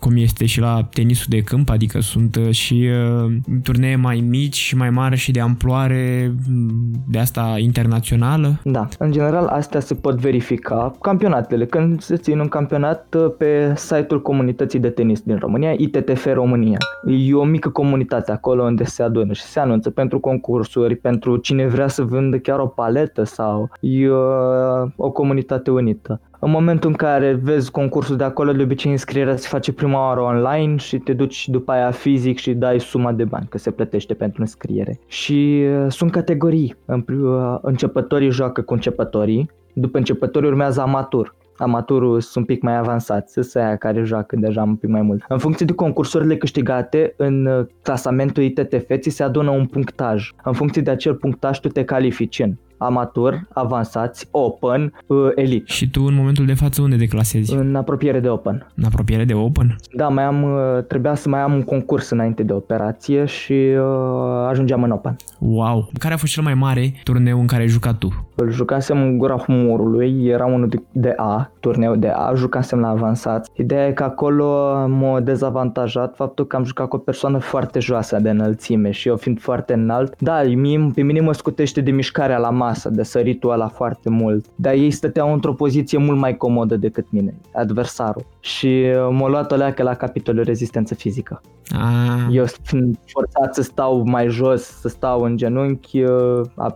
cum 0.00 0.16
este 0.16 0.46
și 0.46 0.60
la 0.60 0.88
tenisul 0.92 1.26
de 1.28 1.42
câmp, 1.42 1.70
adică 1.70 2.00
sunt 2.00 2.36
uh, 2.36 2.50
și 2.50 2.88
uh, 3.24 3.32
turnee 3.62 3.96
mai 3.96 4.24
mici 4.28 4.56
și 4.56 4.76
mai 4.76 4.90
mari 4.90 5.16
și 5.16 5.30
de 5.30 5.40
amploare 5.40 6.34
mm, 6.48 6.90
de 7.08 7.18
asta 7.18 7.54
internațională? 7.58 8.60
Da, 8.64 8.88
în 8.98 9.12
general 9.12 9.46
astea 9.46 9.80
se 9.80 9.94
pot 9.94 10.14
verifica. 10.14 10.94
Campionatele, 11.00 11.66
când 11.66 12.00
se 12.00 12.16
țin 12.16 12.38
un 12.38 12.48
campionat 12.48 13.14
uh, 13.14 13.32
pe 13.38 13.72
site-ul 13.76 14.22
comunității 14.22 14.78
de 14.78 14.88
tenis 14.88 15.20
din 15.20 15.36
România, 15.36 15.72
ITTF 15.76 16.26
România. 16.32 16.78
E 17.06 17.34
o 17.34 17.44
mică 17.44 17.68
comunitate 17.68 18.32
acolo 18.32 18.62
unde 18.62 18.84
se 18.84 19.02
adună 19.02 19.32
și 19.32 19.42
se 19.42 19.60
anunță 19.60 19.90
pentru 19.90 20.20
concursuri, 20.20 20.96
pentru 20.96 21.36
cine 21.36 21.66
vrea 21.66 21.88
să 21.88 22.02
vândă 22.02 22.38
chiar 22.38 22.58
o 22.58 22.66
paletă 22.66 23.24
sau 23.24 23.47
e 23.80 24.10
uh, 24.10 24.90
o 24.96 25.10
comunitate 25.10 25.70
unită. 25.70 26.20
În 26.40 26.50
momentul 26.50 26.90
în 26.90 26.96
care 26.96 27.40
vezi 27.42 27.70
concursul 27.70 28.16
de 28.16 28.24
acolo, 28.24 28.52
de 28.52 28.62
obicei 28.62 28.90
înscrierea 28.90 29.36
se 29.36 29.48
face 29.48 29.72
prima 29.72 30.06
oară 30.06 30.20
online 30.20 30.76
și 30.76 30.98
te 30.98 31.12
duci 31.12 31.48
după 31.48 31.72
aia 31.72 31.90
fizic 31.90 32.38
și 32.38 32.54
dai 32.54 32.80
suma 32.80 33.12
de 33.12 33.24
bani, 33.24 33.46
că 33.48 33.58
se 33.58 33.70
plătește 33.70 34.14
pentru 34.14 34.40
înscriere. 34.40 35.00
Și 35.06 35.64
uh, 35.84 35.86
sunt 35.88 36.10
categorii. 36.10 36.76
Uh, 36.86 37.58
începătorii 37.60 38.30
joacă 38.30 38.60
cu 38.60 38.72
începătorii, 38.72 39.50
după 39.72 39.98
începătorii 39.98 40.48
urmează 40.48 40.80
amatur. 40.80 41.36
Amaturul 41.56 42.20
sunt 42.20 42.36
un 42.36 42.54
pic 42.54 42.62
mai 42.62 42.76
avansați, 42.76 43.32
sunt 43.32 43.64
aia 43.64 43.76
care 43.76 44.02
joacă 44.02 44.36
deja 44.36 44.62
un 44.62 44.76
pic 44.76 44.90
mai 44.90 45.02
mult. 45.02 45.24
În 45.28 45.38
funcție 45.38 45.66
de 45.66 45.72
concursurile 45.72 46.36
câștigate, 46.36 47.14
în 47.16 47.46
uh, 47.46 47.66
clasamentul 47.82 48.42
ITTF 48.42 48.90
ți 48.98 49.10
se 49.10 49.22
adună 49.22 49.50
un 49.50 49.66
punctaj. 49.66 50.32
În 50.44 50.52
funcție 50.52 50.82
de 50.82 50.90
acel 50.90 51.14
punctaj 51.14 51.58
tu 51.58 51.68
te 51.68 51.84
califici 51.84 52.38
în 52.38 52.54
amator, 52.78 53.46
avansați, 53.52 54.28
open, 54.30 54.92
uh, 55.06 55.28
elite. 55.34 55.72
Și 55.72 55.90
tu 55.90 56.02
în 56.06 56.14
momentul 56.14 56.46
de 56.46 56.54
față 56.54 56.82
unde 56.82 56.96
declasezi? 56.96 57.54
În 57.54 57.74
apropiere 57.74 58.20
de 58.20 58.28
open. 58.28 58.66
În 58.74 58.84
apropiere 58.84 59.24
de 59.24 59.34
open? 59.34 59.76
Da, 59.92 60.08
mai 60.08 60.24
am, 60.24 60.42
uh, 60.42 60.84
trebuia 60.88 61.14
să 61.14 61.28
mai 61.28 61.40
am 61.40 61.52
un 61.52 61.62
concurs 61.62 62.10
înainte 62.10 62.42
de 62.42 62.52
operație 62.52 63.24
și 63.24 63.52
uh, 63.52 64.48
ajungeam 64.48 64.82
în 64.82 64.90
open. 64.90 65.16
Wow! 65.38 65.90
Care 65.98 66.14
a 66.14 66.16
fost 66.16 66.32
cel 66.32 66.42
mai 66.42 66.54
mare 66.54 66.92
turneu 67.04 67.40
în 67.40 67.46
care 67.46 67.62
ai 67.62 67.68
jucat 67.68 67.98
tu? 67.98 68.28
Îl 68.34 68.50
jucasem 68.50 69.02
în 69.02 69.18
Gura 69.18 69.36
Humorului, 69.36 70.26
era 70.26 70.46
unul 70.46 70.68
de, 70.68 70.82
de 70.92 71.14
A, 71.16 71.50
turneu 71.60 71.96
de 71.96 72.08
A, 72.08 72.34
jucasem 72.34 72.78
la 72.78 72.88
avansat. 72.88 73.48
Ideea 73.56 73.86
e 73.86 73.92
că 73.92 74.02
acolo 74.02 74.74
m-a 74.88 75.20
dezavantajat 75.20 76.16
faptul 76.16 76.46
că 76.46 76.56
am 76.56 76.64
jucat 76.64 76.88
cu 76.88 76.96
o 76.96 76.98
persoană 76.98 77.38
foarte 77.38 77.78
joasă 77.78 78.18
de 78.20 78.30
înălțime 78.30 78.90
și 78.90 79.08
eu 79.08 79.16
fiind 79.16 79.40
foarte 79.40 79.72
înalt, 79.72 80.14
da, 80.18 80.42
mie, 80.42 80.90
pe 80.94 81.02
mine 81.02 81.20
mă 81.20 81.32
scutește 81.32 81.80
de 81.80 81.90
mișcarea 81.90 82.38
la 82.38 82.50
masă, 82.68 82.90
de 82.90 83.02
săritul 83.02 83.50
ăla 83.50 83.68
foarte 83.68 84.10
mult, 84.10 84.46
dar 84.54 84.72
ei 84.72 84.90
stăteau 84.90 85.32
într-o 85.32 85.52
poziție 85.52 85.98
mult 85.98 86.18
mai 86.18 86.36
comodă 86.36 86.76
decât 86.76 87.06
mine, 87.10 87.34
adversarul. 87.54 88.26
Și 88.40 88.84
m-a 89.10 89.28
luat 89.28 89.52
o 89.52 89.54
leacă 89.54 89.82
la 89.82 89.94
capitolul 89.94 90.44
rezistență 90.44 90.94
fizică. 90.94 91.40
Ah. 91.70 92.26
Eu 92.30 92.44
fiind 92.62 92.98
forțat 93.06 93.54
să 93.54 93.62
stau 93.62 94.02
mai 94.06 94.28
jos, 94.28 94.62
să 94.62 94.88
stau 94.88 95.20
în 95.20 95.36
genunchi, 95.36 96.02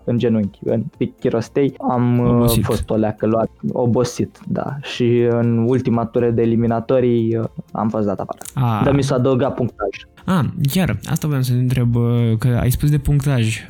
în 0.04 0.18
genunchi, 0.18 0.58
în 0.64 0.82
pic 0.96 1.18
chirostei, 1.18 1.74
am 1.90 2.18
obosit. 2.18 2.64
fost 2.64 2.90
o 2.90 2.94
leacă 2.94 3.26
luat, 3.26 3.50
obosit, 3.72 4.38
da. 4.48 4.76
Și 4.80 5.28
în 5.30 5.66
ultima 5.68 6.04
tură 6.04 6.30
de 6.30 6.42
eliminatorii 6.42 7.40
am 7.72 7.88
fost 7.88 8.06
dat 8.06 8.20
afară. 8.20 8.38
Ah. 8.54 8.84
Dar 8.84 8.94
mi 8.94 9.02
s-a 9.02 9.14
adăugat 9.14 9.54
punctaj. 9.54 9.88
Ah, 10.24 10.44
chiar, 10.72 10.98
asta 11.04 11.26
vreau 11.26 11.42
să 11.42 11.52
te 11.52 11.58
întreb, 11.58 11.94
că 12.38 12.58
ai 12.60 12.70
spus 12.70 12.90
de 12.90 12.98
punctaj. 12.98 13.66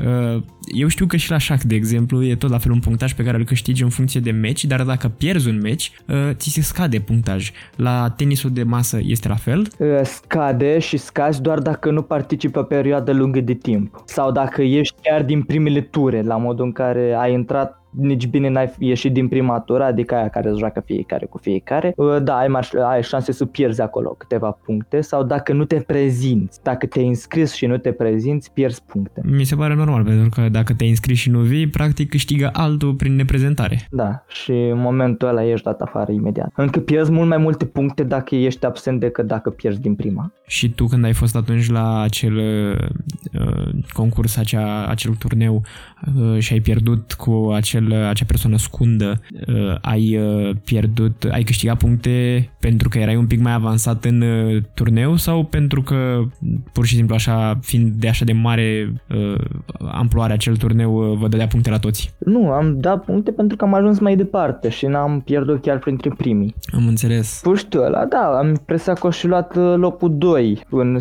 Eu 0.74 0.88
știu 0.88 1.06
că 1.06 1.16
și 1.16 1.30
la 1.30 1.38
șac, 1.38 1.62
de 1.62 1.74
exemplu, 1.74 2.24
e 2.24 2.34
tot 2.34 2.50
la 2.50 2.58
fel 2.58 2.70
un 2.70 2.78
punctaj 2.78 3.12
pe 3.12 3.22
care 3.22 3.36
îl 3.36 3.44
câștigi 3.44 3.82
în 3.82 3.88
funcție 3.88 4.20
de 4.20 4.30
meci, 4.30 4.64
dar 4.64 4.82
dacă 4.82 5.08
pierzi 5.08 5.48
un 5.48 5.58
meci, 5.62 5.92
ți 6.32 6.50
se 6.50 6.60
scade 6.60 6.98
punctaj. 6.98 7.50
La 7.76 8.10
tenisul 8.16 8.50
de 8.50 8.62
masă 8.62 8.98
este 9.02 9.28
la 9.28 9.34
fel? 9.34 9.66
Scade 10.02 10.78
și 10.78 10.96
scazi 10.96 11.42
doar 11.42 11.58
dacă 11.58 11.90
nu 11.90 12.02
participi 12.02 12.58
o 12.58 12.62
perioadă 12.62 13.12
lungă 13.12 13.40
de 13.40 13.54
timp. 13.54 14.02
Sau 14.04 14.32
dacă 14.32 14.62
ești 14.62 14.94
chiar 15.02 15.22
din 15.22 15.42
primele 15.42 15.80
ture, 15.80 16.22
la 16.22 16.36
modul 16.36 16.64
în 16.64 16.72
care 16.72 17.14
ai 17.18 17.32
intrat 17.32 17.81
nici 17.96 18.26
bine 18.26 18.48
n-ai 18.48 18.74
ieșit 18.78 19.12
din 19.12 19.28
prima 19.28 19.60
tură, 19.60 19.84
adică 19.84 20.14
aia 20.14 20.28
care 20.28 20.48
îți 20.48 20.58
joacă 20.58 20.82
fiecare 20.84 21.26
cu 21.26 21.38
fiecare, 21.38 21.92
uh, 21.96 22.22
da, 22.22 22.36
ai, 22.36 22.48
mar- 22.48 22.82
ai 22.84 23.02
șanse 23.02 23.32
să 23.32 23.44
pierzi 23.46 23.80
acolo 23.80 24.08
câteva 24.08 24.58
puncte 24.64 25.00
sau 25.00 25.22
dacă 25.22 25.52
nu 25.52 25.64
te 25.64 25.76
prezinți, 25.76 26.62
dacă 26.62 26.86
te-ai 26.86 27.06
înscris 27.06 27.52
și 27.52 27.66
nu 27.66 27.76
te 27.76 27.92
prezinți, 27.92 28.52
pierzi 28.52 28.82
puncte. 28.86 29.20
Mi 29.24 29.44
se 29.44 29.54
pare 29.54 29.74
normal, 29.74 30.04
pentru 30.04 30.28
că 30.28 30.48
dacă 30.48 30.72
te-ai 30.74 30.88
înscris 30.90 31.18
și 31.18 31.30
nu 31.30 31.38
vii, 31.38 31.66
practic 31.66 32.08
câștigă 32.08 32.50
altul 32.52 32.94
prin 32.94 33.14
neprezentare. 33.14 33.86
Da, 33.90 34.24
și 34.28 34.50
în 34.50 34.78
momentul 34.78 35.28
ăla 35.28 35.44
ești 35.44 35.64
dat 35.64 35.80
afară 35.80 36.12
imediat. 36.12 36.52
Încă 36.56 36.80
pierzi 36.80 37.10
mult 37.10 37.28
mai 37.28 37.38
multe 37.38 37.64
puncte 37.64 38.02
dacă 38.02 38.34
ești 38.34 38.66
absent 38.66 39.00
decât 39.00 39.26
dacă 39.26 39.50
pierzi 39.50 39.80
din 39.80 39.94
prima. 39.94 40.32
Și 40.46 40.70
tu 40.70 40.86
când 40.86 41.04
ai 41.04 41.12
fost 41.12 41.36
atunci 41.36 41.70
la 41.70 42.00
acel 42.00 42.36
uh, 42.36 43.68
concurs, 43.92 44.36
acea, 44.36 44.86
acel 44.86 45.14
turneu 45.14 45.62
uh, 46.16 46.38
și 46.38 46.52
ai 46.52 46.60
pierdut 46.60 47.12
cu 47.12 47.50
acel 47.54 47.81
acel, 47.86 48.06
acea 48.08 48.24
persoană 48.26 48.56
scundă, 48.56 49.20
uh, 49.46 49.76
ai 49.80 50.18
uh, 50.18 50.56
pierdut, 50.64 51.28
ai 51.30 51.42
câștigat 51.42 51.76
puncte 51.76 52.48
pentru 52.60 52.88
că 52.88 52.98
erai 52.98 53.16
un 53.16 53.26
pic 53.26 53.40
mai 53.40 53.52
avansat 53.52 54.04
în 54.04 54.20
uh, 54.20 54.62
turneu 54.74 55.16
sau 55.16 55.44
pentru 55.44 55.82
că 55.82 56.22
pur 56.72 56.86
și 56.86 56.94
simplu 56.94 57.14
așa, 57.14 57.58
fiind 57.60 57.92
de 57.92 58.08
așa 58.08 58.24
de 58.24 58.32
mare 58.32 58.92
amploare 59.92 60.32
acel 60.32 60.56
turneu, 60.56 61.16
vă 61.20 61.28
dădea 61.28 61.46
puncte 61.46 61.70
la 61.70 61.78
toți? 61.78 62.14
Nu, 62.18 62.50
am 62.50 62.80
dat 62.80 63.04
puncte 63.04 63.30
pentru 63.30 63.56
că 63.56 63.64
am 63.64 63.74
ajuns 63.74 63.98
mai 63.98 64.16
departe 64.16 64.68
și 64.68 64.86
n-am 64.86 65.20
pierdut 65.20 65.62
chiar 65.62 65.78
printre 65.78 66.10
primii. 66.16 66.54
Am 66.74 66.86
înțeles. 66.86 67.40
Puștiu 67.42 67.82
ăla, 67.82 68.04
da, 68.04 68.38
am 68.38 68.48
impresia 68.48 68.92
că 68.92 69.10
și 69.10 69.26
luat 69.26 69.56
locul 69.76 70.18
2, 70.18 70.60
în 70.70 70.98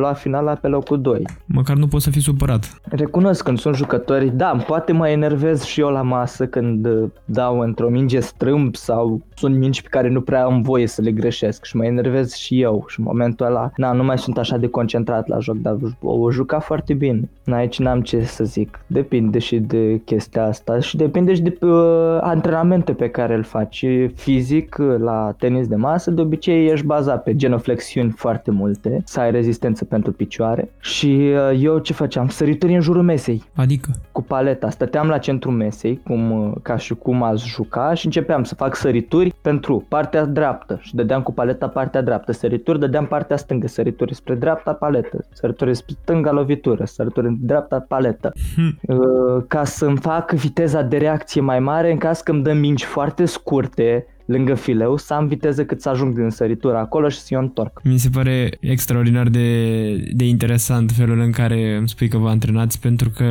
la 0.00 0.12
finala 0.12 0.54
pe 0.54 0.68
locul 0.68 1.00
2. 1.00 1.22
Măcar 1.46 1.76
nu 1.76 1.86
poți 1.86 2.04
să 2.04 2.10
fii 2.10 2.20
supărat. 2.20 2.80
Recunosc 2.82 3.44
când 3.44 3.58
sunt 3.58 3.74
jucători, 3.76 4.36
da, 4.36 4.56
poate 4.66 4.92
mă 4.92 5.08
enervez 5.08 5.62
și 5.62 5.80
eu 5.80 5.88
la 5.88 6.02
masă 6.24 6.46
când 6.46 6.86
uh, 6.86 7.10
dau 7.24 7.58
într-o 7.58 7.88
minge 7.88 8.20
strâmb 8.20 8.74
sau 8.74 9.20
sunt 9.34 9.56
mingi 9.56 9.82
pe 9.82 9.88
care 9.90 10.08
nu 10.08 10.20
prea 10.20 10.44
am 10.44 10.62
voie 10.62 10.86
să 10.86 11.02
le 11.02 11.10
greșesc 11.10 11.64
și 11.64 11.76
mă 11.76 11.84
enervez 11.84 12.32
și 12.32 12.60
eu 12.60 12.84
și 12.88 12.98
în 13.00 13.04
momentul 13.08 13.46
ăla, 13.46 13.70
na, 13.76 13.92
nu 13.92 14.04
mai 14.04 14.18
sunt 14.18 14.38
așa 14.38 14.56
de 14.56 14.66
concentrat 14.66 15.28
la 15.28 15.38
joc, 15.38 15.56
dar 15.56 15.76
o 16.00 16.30
juca 16.30 16.58
foarte 16.58 16.94
bine. 16.94 17.28
Na, 17.44 17.56
aici 17.56 17.78
n-am 17.78 18.00
ce 18.00 18.24
să 18.24 18.44
zic. 18.44 18.80
Depinde 18.86 19.38
și 19.38 19.58
de 19.58 20.00
chestia 20.04 20.44
asta 20.44 20.80
și 20.80 20.96
depinde 20.96 21.34
și 21.34 21.42
de 21.42 21.58
uh, 21.60 22.18
antrenamente 22.20 22.92
pe 22.92 23.08
care 23.08 23.34
îl 23.34 23.42
faci. 23.42 23.84
Fizic, 24.14 24.76
la 24.98 25.34
tenis 25.38 25.66
de 25.66 25.76
masă, 25.76 26.10
de 26.10 26.20
obicei 26.20 26.66
ești 26.66 26.86
bazat 26.86 27.22
pe 27.22 27.36
genoflexiuni 27.36 28.10
foarte 28.10 28.50
multe, 28.50 29.02
să 29.04 29.20
ai 29.20 29.30
rezistență 29.30 29.84
pentru 29.84 30.12
picioare 30.12 30.70
și 30.80 31.06
uh, 31.06 31.60
eu 31.62 31.78
ce 31.78 31.92
făceam? 31.92 32.28
Sărituri 32.28 32.74
în 32.74 32.80
jurul 32.80 33.02
mesei. 33.02 33.42
Adică? 33.54 33.90
Cu 34.12 34.22
paleta. 34.22 34.70
Stăteam 34.70 35.08
la 35.08 35.18
centrul 35.18 35.52
mesei, 35.52 36.00
cum, 36.14 36.54
ca 36.62 36.76
și 36.76 36.94
cum 36.94 37.22
ați 37.22 37.46
juca 37.46 37.94
și 37.94 38.06
începeam 38.06 38.44
să 38.44 38.54
fac 38.54 38.76
sărituri 38.76 39.34
pentru 39.42 39.84
partea 39.88 40.24
dreaptă 40.24 40.78
și 40.80 40.94
dădeam 40.94 41.22
cu 41.22 41.32
paleta 41.32 41.68
partea 41.68 42.02
dreaptă, 42.02 42.32
sărituri, 42.32 42.78
dădeam 42.78 43.06
partea 43.06 43.36
stângă, 43.36 43.66
sărituri 43.66 44.14
spre 44.14 44.34
dreapta 44.34 44.72
paletă, 44.72 45.24
sărituri 45.32 45.74
spre 45.74 45.94
stânga 46.02 46.32
lovitură, 46.32 46.84
sărituri 46.84 47.26
în 47.26 47.36
dreapta 47.40 47.84
paletă. 47.88 48.32
Hmm. 48.54 48.78
Uh, 48.96 49.44
ca 49.48 49.64
să-mi 49.64 49.96
fac 49.96 50.32
viteza 50.32 50.82
de 50.82 50.96
reacție 50.96 51.40
mai 51.40 51.58
mare 51.58 51.90
în 51.90 51.98
caz 51.98 52.20
că 52.20 52.30
îmi 52.30 52.42
dă 52.42 52.52
mingi 52.52 52.84
foarte 52.84 53.24
scurte, 53.24 54.06
lângă 54.24 54.54
fileu, 54.54 54.96
să 54.96 55.14
am 55.14 55.26
viteză 55.26 55.64
cât 55.64 55.80
să 55.80 55.88
ajung 55.88 56.14
din 56.14 56.30
săritură 56.30 56.76
acolo 56.76 57.08
și 57.08 57.18
să 57.18 57.34
o 57.36 57.38
întorc. 57.38 57.80
Mi 57.84 57.98
se 57.98 58.08
pare 58.08 58.50
extraordinar 58.60 59.28
de, 59.28 59.94
de 60.12 60.24
interesant 60.24 60.90
felul 60.90 61.20
în 61.20 61.30
care 61.30 61.76
îmi 61.76 61.88
spui 61.88 62.08
că 62.08 62.18
vă 62.18 62.28
antrenați 62.28 62.80
pentru 62.80 63.10
că 63.10 63.24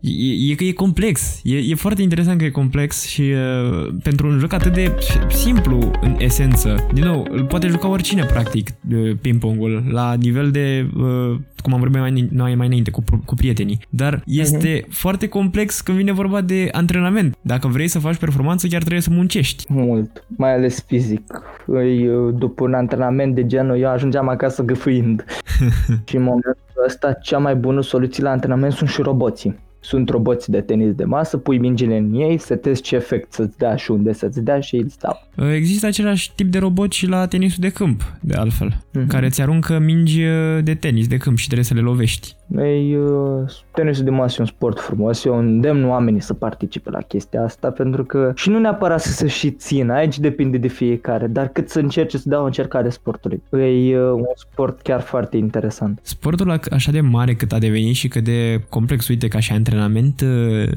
e, 0.00 0.52
e, 0.52 0.68
e 0.68 0.72
complex. 0.72 1.40
E, 1.42 1.56
e 1.56 1.74
foarte 1.74 2.02
interesant 2.02 2.38
că 2.38 2.44
e 2.44 2.50
complex 2.50 3.06
și 3.06 3.20
uh, 3.20 3.94
pentru 4.02 4.26
un 4.26 4.38
joc 4.38 4.52
atât 4.52 4.72
de 4.72 4.94
simplu 5.28 5.90
în 6.00 6.16
esență. 6.18 6.86
Din 6.92 7.04
nou, 7.04 7.26
îl 7.30 7.44
poate 7.44 7.66
juca 7.66 7.88
oricine 7.88 8.24
practic 8.24 8.68
uh, 8.92 9.10
ping-pongul 9.20 9.84
la 9.90 10.14
nivel 10.14 10.50
de 10.50 10.90
uh, 10.96 11.38
cum 11.60 11.72
am 11.72 11.78
vorbit 11.78 12.00
mai, 12.00 12.28
mai, 12.32 12.54
mai 12.54 12.66
înainte, 12.66 12.90
cu, 12.90 13.04
cu 13.24 13.34
prietenii. 13.34 13.78
Dar 13.88 14.22
este 14.26 14.80
uh-huh. 14.80 14.88
foarte 14.88 15.28
complex 15.28 15.80
când 15.80 15.96
vine 15.96 16.12
vorba 16.12 16.40
de 16.40 16.68
antrenament. 16.72 17.36
Dacă 17.40 17.68
vrei 17.68 17.88
să 17.88 17.98
faci 17.98 18.16
performanță, 18.16 18.66
chiar 18.66 18.80
trebuie 18.80 19.00
să 19.02 19.10
muncești. 19.10 19.64
Mult, 19.68 20.24
mai 20.40 20.54
ales 20.54 20.84
fizic. 20.86 21.42
Îi, 21.66 22.08
după 22.34 22.64
un 22.64 22.74
antrenament 22.74 23.34
de 23.34 23.46
genul, 23.46 23.78
eu 23.78 23.88
ajungeam 23.88 24.28
acasă 24.28 24.62
gâfâind. 24.62 25.24
și 26.08 26.16
în 26.16 26.22
momentul 26.22 26.84
ăsta, 26.86 27.12
cea 27.12 27.38
mai 27.38 27.54
bună 27.54 27.82
soluție 27.82 28.22
la 28.22 28.30
antrenament 28.30 28.72
sunt 28.72 28.88
și 28.88 29.02
roboții 29.02 29.58
sunt 29.80 30.08
roboți 30.08 30.50
de 30.50 30.60
tenis 30.60 30.94
de 30.94 31.04
masă, 31.04 31.36
pui 31.36 31.58
mingile 31.58 31.96
în 31.96 32.14
ei, 32.14 32.38
setezi 32.38 32.82
ce 32.82 32.96
efect 32.96 33.32
să-ți 33.32 33.58
dea 33.58 33.76
și 33.76 33.90
unde 33.90 34.12
să-ți 34.12 34.40
dea 34.40 34.60
și 34.60 34.76
ei 34.76 34.82
îți 34.82 34.98
dau. 34.98 35.28
Există 35.54 35.86
același 35.86 36.34
tip 36.34 36.50
de 36.50 36.58
robot 36.58 36.92
și 36.92 37.06
la 37.06 37.26
tenisul 37.26 37.58
de 37.60 37.68
câmp, 37.68 38.02
de 38.20 38.34
altfel, 38.34 38.74
mm-hmm. 38.74 39.06
care 39.08 39.26
îți 39.26 39.40
aruncă 39.40 39.78
mingi 39.78 40.22
de 40.62 40.74
tenis 40.74 41.06
de 41.06 41.16
câmp 41.16 41.36
și 41.36 41.44
trebuie 41.44 41.66
să 41.66 41.74
le 41.74 41.80
lovești. 41.80 42.36
Ei, 42.58 42.96
uh, 42.96 43.50
tenisul 43.74 44.04
de 44.04 44.10
masă 44.10 44.34
e 44.38 44.40
un 44.40 44.46
sport 44.46 44.80
frumos, 44.80 45.24
eu 45.24 45.38
îndemn 45.38 45.88
oamenii 45.88 46.20
să 46.20 46.34
participe 46.34 46.90
la 46.90 47.00
chestia 47.00 47.42
asta 47.42 47.70
pentru 47.70 48.04
că 48.04 48.32
și 48.34 48.48
nu 48.48 48.58
neapărat 48.58 49.00
să 49.00 49.12
se 49.12 49.26
și 49.26 49.50
țină, 49.50 49.92
aici 49.92 50.18
depinde 50.18 50.58
de 50.58 50.68
fiecare, 50.68 51.26
dar 51.26 51.48
cât 51.48 51.68
să 51.68 51.78
încerce 51.78 52.18
să 52.18 52.28
dea 52.28 52.40
o 52.40 52.44
încercare 52.44 52.88
sportului. 52.88 53.42
E 53.52 53.98
uh, 53.98 54.12
un 54.12 54.24
sport 54.34 54.80
chiar 54.80 55.00
foarte 55.00 55.36
interesant. 55.36 56.00
Sportul 56.02 56.60
așa 56.70 56.90
de 56.90 57.00
mare 57.00 57.34
cât 57.34 57.52
a 57.52 57.58
devenit 57.58 57.94
și 57.94 58.08
cât 58.08 58.24
de 58.24 58.64
complex, 58.68 59.08
uite, 59.08 59.28
ca 59.28 59.40
și 59.40 59.52
antrenament 59.52 60.20
uh, 60.20 60.68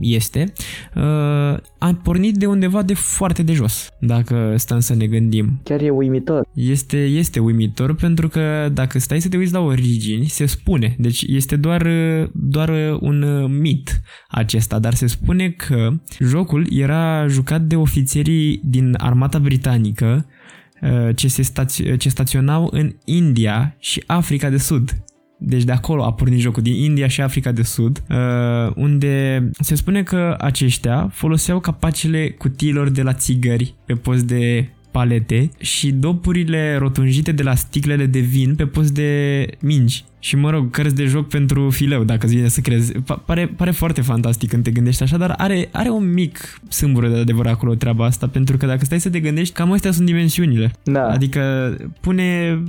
este, 0.00 0.52
a 1.78 1.98
pornit 2.02 2.36
de 2.36 2.46
undeva 2.46 2.82
de 2.82 2.94
foarte 2.94 3.42
de 3.42 3.52
jos, 3.52 3.90
dacă 3.98 4.54
stăm 4.56 4.80
să 4.80 4.94
ne 4.94 5.06
gândim. 5.06 5.60
Chiar 5.62 5.80
e 5.80 5.90
uimitor. 5.90 6.46
Este, 6.54 6.96
este 6.96 7.40
uimitor 7.40 7.94
pentru 7.94 8.28
că 8.28 8.68
dacă 8.72 8.98
stai 8.98 9.20
să 9.20 9.28
te 9.28 9.36
uiți 9.36 9.52
la 9.52 9.60
origini, 9.60 10.24
se 10.24 10.46
spune 10.46 10.85
spune. 10.86 11.08
Deci 11.08 11.22
este 11.26 11.56
doar, 11.56 11.86
doar 12.32 12.96
un 13.00 13.46
mit 13.60 14.00
acesta, 14.28 14.78
dar 14.78 14.94
se 14.94 15.06
spune 15.06 15.50
că 15.50 15.92
jocul 16.20 16.66
era 16.70 17.26
jucat 17.26 17.62
de 17.62 17.76
ofițerii 17.76 18.60
din 18.64 18.94
armata 18.98 19.38
britanică 19.38 20.26
uh, 20.82 21.16
ce, 21.16 21.28
se 21.28 21.42
staț- 21.42 21.98
ce 21.98 22.08
staționau 22.08 22.68
în 22.72 22.94
India 23.04 23.76
și 23.78 24.02
Africa 24.06 24.50
de 24.50 24.58
Sud. 24.58 25.00
Deci 25.38 25.64
de 25.64 25.72
acolo 25.72 26.04
a 26.04 26.12
pornit 26.12 26.40
jocul, 26.40 26.62
din 26.62 26.74
India 26.74 27.06
și 27.06 27.20
Africa 27.20 27.52
de 27.52 27.62
Sud, 27.62 28.02
uh, 28.08 28.72
unde 28.74 29.50
se 29.60 29.74
spune 29.74 30.02
că 30.02 30.36
aceștia 30.40 31.08
foloseau 31.12 31.60
capacele 31.60 32.30
cutiilor 32.30 32.88
de 32.88 33.02
la 33.02 33.12
țigări 33.12 33.74
pe 33.86 33.94
post 33.94 34.22
de 34.24 34.70
palete 34.90 35.50
și 35.58 35.92
dopurile 35.92 36.76
rotunjite 36.76 37.32
de 37.32 37.42
la 37.42 37.54
sticlele 37.54 38.06
de 38.06 38.18
vin 38.18 38.54
pe 38.54 38.66
post 38.66 38.94
de 38.94 39.46
mingi 39.60 40.04
și 40.26 40.36
mă 40.36 40.50
rog, 40.50 40.70
cărți 40.70 40.94
de 40.94 41.04
joc 41.04 41.28
pentru 41.28 41.70
fileu, 41.70 42.04
dacă 42.04 42.26
îți 42.26 42.34
vine 42.34 42.48
să 42.48 42.60
crezi. 42.60 42.92
Pare, 43.24 43.46
pare 43.56 43.70
foarte 43.70 44.00
fantastic 44.00 44.48
când 44.48 44.62
te 44.62 44.70
gândești 44.70 45.02
așa, 45.02 45.16
dar 45.16 45.34
are, 45.36 45.68
are 45.72 45.88
un 45.88 46.12
mic 46.12 46.60
sâmbure 46.68 47.08
de 47.08 47.18
adevăr 47.18 47.46
acolo 47.46 47.74
treaba 47.74 48.04
asta, 48.04 48.28
pentru 48.28 48.56
că 48.56 48.66
dacă 48.66 48.84
stai 48.84 49.00
să 49.00 49.10
te 49.10 49.20
gândești, 49.20 49.54
cam 49.54 49.72
astea 49.72 49.90
sunt 49.90 50.06
dimensiunile. 50.06 50.72
Da. 50.82 51.08
Adică 51.08 51.76
pune, 52.00 52.62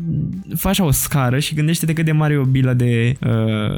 faci 0.55 0.79
o 0.79 0.91
scară 0.91 1.39
și 1.39 1.55
gândește-te 1.55 1.93
cât 1.93 2.05
de 2.05 2.11
mare 2.11 2.33
e 2.33 2.37
o 2.37 2.43
bilă 2.43 2.73
de, 2.73 3.17
uh, 3.21 3.77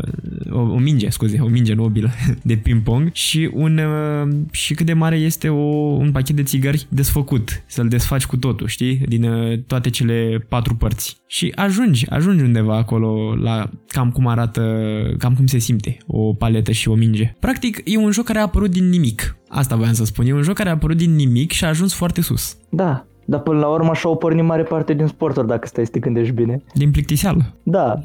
o, 0.52 0.60
o 0.60 0.78
minge, 0.78 1.10
scuze, 1.10 1.40
o 1.40 1.48
minge, 1.48 1.74
nu 1.74 1.84
o 1.84 1.90
bilă, 1.90 2.10
de 2.44 2.56
ping-pong 2.56 3.10
și, 3.14 3.50
un, 3.54 3.78
uh, 3.78 4.36
și 4.52 4.74
cât 4.74 4.86
de 4.86 4.94
mare 4.94 5.16
este 5.16 5.50
o, 5.50 5.64
un 5.76 6.12
pachet 6.12 6.36
de 6.36 6.44
țigări 6.44 6.88
desfăcut, 6.90 7.64
să-l 7.66 7.88
desfaci 7.88 8.26
cu 8.26 8.38
totul, 8.38 8.68
știi, 8.68 8.98
din 8.98 9.24
uh, 9.24 9.60
toate 9.68 9.90
cele 9.90 10.46
patru 10.48 10.76
părți. 10.76 11.18
Și 11.28 11.52
ajungi, 11.56 12.10
ajungi 12.10 12.44
undeva 12.44 12.78
acolo 12.78 13.36
la 13.36 13.69
cam 13.88 14.12
cum 14.12 14.28
arată, 14.28 14.62
cam 15.18 15.34
cum 15.36 15.46
se 15.46 15.58
simte 15.58 15.98
o 16.08 16.34
paletă 16.34 16.72
și 16.72 16.90
o 16.90 16.94
minge. 16.94 17.36
Practic, 17.40 17.82
e 17.86 17.98
un 17.98 18.12
joc 18.12 18.26
care 18.26 18.40
a 18.40 18.42
apărut 18.42 18.72
din 18.72 18.90
nimic. 18.90 19.38
Asta 19.50 19.76
voiam 19.76 19.94
să 19.94 20.06
spun. 20.06 20.26
E 20.26 20.34
un 20.34 20.42
joc 20.42 20.56
care 20.56 20.70
a 20.70 20.72
apărut 20.72 20.98
din 20.98 21.16
nimic 21.16 21.52
și 21.52 21.66
a 21.66 21.68
ajuns 21.68 21.94
foarte 21.94 22.22
sus. 22.22 22.58
Da, 22.70 23.06
dar 23.30 23.40
până 23.40 23.60
la 23.60 23.68
urmă 23.68 23.90
așa 23.90 24.10
o 24.10 24.16
porni 24.16 24.42
mare 24.42 24.64
parte 24.64 24.94
din 24.94 25.08
sporturi, 25.08 25.48
dacă 25.48 25.68
stai 25.68 25.86
să 25.86 25.92
te 25.92 26.00
gândești 26.00 26.34
bine. 26.34 26.62
Din 26.74 26.92
plictiseală. 26.92 27.54
Da, 27.64 28.00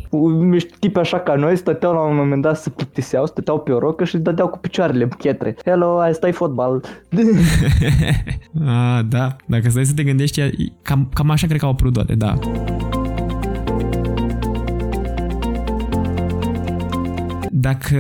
tipi 0.79 0.99
așa 0.99 1.19
ca 1.21 1.35
noi 1.35 1.57
stăteau 1.57 1.93
la 1.93 2.01
un 2.01 2.17
moment 2.17 2.43
dat 2.43 2.57
să 2.57 2.71
plictiseau, 2.71 3.27
stăteau 3.27 3.61
pe 3.61 3.73
o 3.73 3.79
rocă 3.79 4.05
și 4.05 4.19
dădeau 4.19 4.49
cu 4.49 4.59
picioarele 4.59 5.09
pietre. 5.19 5.57
Hello, 5.65 5.99
ai 5.99 6.15
stai 6.15 6.33
fotbal. 6.33 6.85
A, 8.67 9.03
da, 9.03 9.37
dacă 9.47 9.69
stai 9.71 9.85
să 9.85 9.95
te 9.95 10.03
gândești, 10.03 10.43
cam, 10.83 11.09
cam 11.15 11.31
așa 11.31 11.47
cred 11.47 11.59
că 11.59 11.65
au 11.65 11.71
apărut 11.71 11.93
toate, 11.93 12.15
da. 12.15 12.35
Dacă 17.65 17.99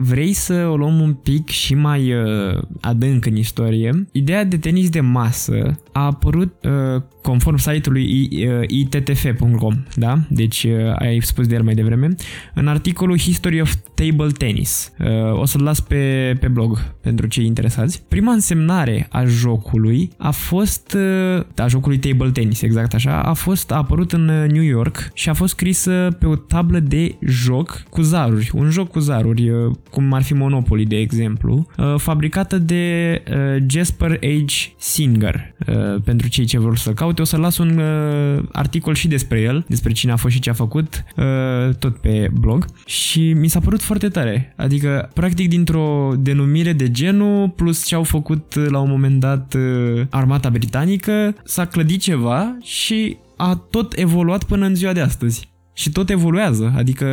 vrei 0.00 0.32
să 0.32 0.68
o 0.70 0.76
luăm 0.76 1.00
un 1.00 1.12
pic 1.12 1.48
și 1.48 1.74
mai 1.74 2.12
uh, 2.12 2.62
adânc 2.80 3.26
în 3.26 3.36
istorie, 3.36 4.08
ideea 4.12 4.44
de 4.44 4.58
tenis 4.58 4.88
de 4.90 5.00
masă 5.00 5.78
a 5.92 6.04
apărut 6.04 6.54
uh, 6.64 7.02
conform 7.22 7.56
site-ului 7.56 8.28
ittf.com, 8.66 9.74
uh, 9.74 9.94
da? 9.94 10.18
Deci 10.28 10.64
uh, 10.64 10.72
ai 10.98 11.20
spus 11.20 11.46
de 11.46 11.54
el 11.54 11.62
mai 11.62 11.74
devreme, 11.74 12.14
în 12.54 12.68
articolul 12.68 13.18
History 13.18 13.60
of 13.60 13.74
Table 13.94 14.30
Tennis. 14.30 14.92
Uh, 14.98 15.40
o 15.40 15.44
să-l 15.44 15.62
las 15.62 15.80
pe, 15.80 16.36
pe 16.40 16.48
blog 16.48 16.94
pentru 17.00 17.26
cei 17.26 17.46
interesați. 17.46 18.02
Prima 18.08 18.32
însemnare 18.32 19.06
a 19.10 19.24
jocului 19.24 20.10
a 20.16 20.30
fost, 20.30 20.96
uh, 21.36 21.44
a 21.56 21.66
jocului 21.66 21.98
Table 21.98 22.30
Tennis, 22.30 22.62
exact 22.62 22.94
așa, 22.94 23.22
a 23.22 23.32
fost 23.32 23.70
a 23.70 23.76
apărut 23.76 24.12
în 24.12 24.28
uh, 24.28 24.50
New 24.50 24.62
York 24.62 25.10
și 25.14 25.28
a 25.28 25.32
fost 25.32 25.52
scrisă 25.52 26.16
pe 26.18 26.26
o 26.26 26.36
tablă 26.36 26.78
de 26.78 27.16
joc 27.26 27.82
cu 27.90 28.00
zaruri, 28.00 28.50
un 28.54 28.70
joc 28.70 28.88
cu 28.88 28.97
zaruri, 28.98 29.50
uh, 29.50 29.74
cum 29.90 30.12
ar 30.12 30.22
fi 30.22 30.34
Monopoly, 30.34 30.84
de 30.84 30.96
exemplu, 30.96 31.66
uh, 31.78 31.94
fabricată 31.96 32.58
de 32.58 33.22
uh, 33.30 33.64
Jasper 33.66 34.18
H. 34.18 34.52
Singer, 34.76 35.54
uh, 35.66 36.00
pentru 36.04 36.28
cei 36.28 36.44
ce 36.44 36.58
vor 36.58 36.76
să 36.76 36.92
caute 36.92 37.16
uite, 37.18 37.22
o 37.22 37.24
să 37.24 37.36
las 37.36 37.58
un 37.58 37.78
uh, 37.78 38.44
articol 38.52 38.94
și 38.94 39.08
despre 39.08 39.40
el, 39.40 39.64
despre 39.68 39.92
cine 39.92 40.12
a 40.12 40.16
fost 40.16 40.34
și 40.34 40.40
ce 40.40 40.50
a 40.50 40.52
făcut, 40.52 41.04
uh, 41.16 41.74
tot 41.78 41.96
pe 41.96 42.30
blog 42.40 42.66
și 42.86 43.32
mi 43.32 43.48
s-a 43.48 43.60
părut 43.60 43.82
foarte 43.82 44.08
tare. 44.08 44.54
Adică, 44.56 45.10
practic, 45.14 45.48
dintr-o 45.48 46.12
denumire 46.18 46.72
de 46.72 46.90
genul, 46.90 47.48
plus 47.48 47.86
ce 47.86 47.94
au 47.94 48.02
făcut 48.02 48.54
uh, 48.54 48.66
la 48.68 48.78
un 48.78 48.90
moment 48.90 49.20
dat 49.20 49.54
uh, 49.54 50.02
armata 50.10 50.50
britanică, 50.50 51.34
s-a 51.44 51.64
clădit 51.64 52.00
ceva 52.00 52.56
și 52.62 53.16
a 53.36 53.66
tot 53.70 53.92
evoluat 53.96 54.44
până 54.44 54.66
în 54.66 54.74
ziua 54.74 54.92
de 54.92 55.00
astăzi 55.00 55.48
și 55.78 55.92
tot 55.92 56.10
evoluează. 56.10 56.72
Adică 56.76 57.06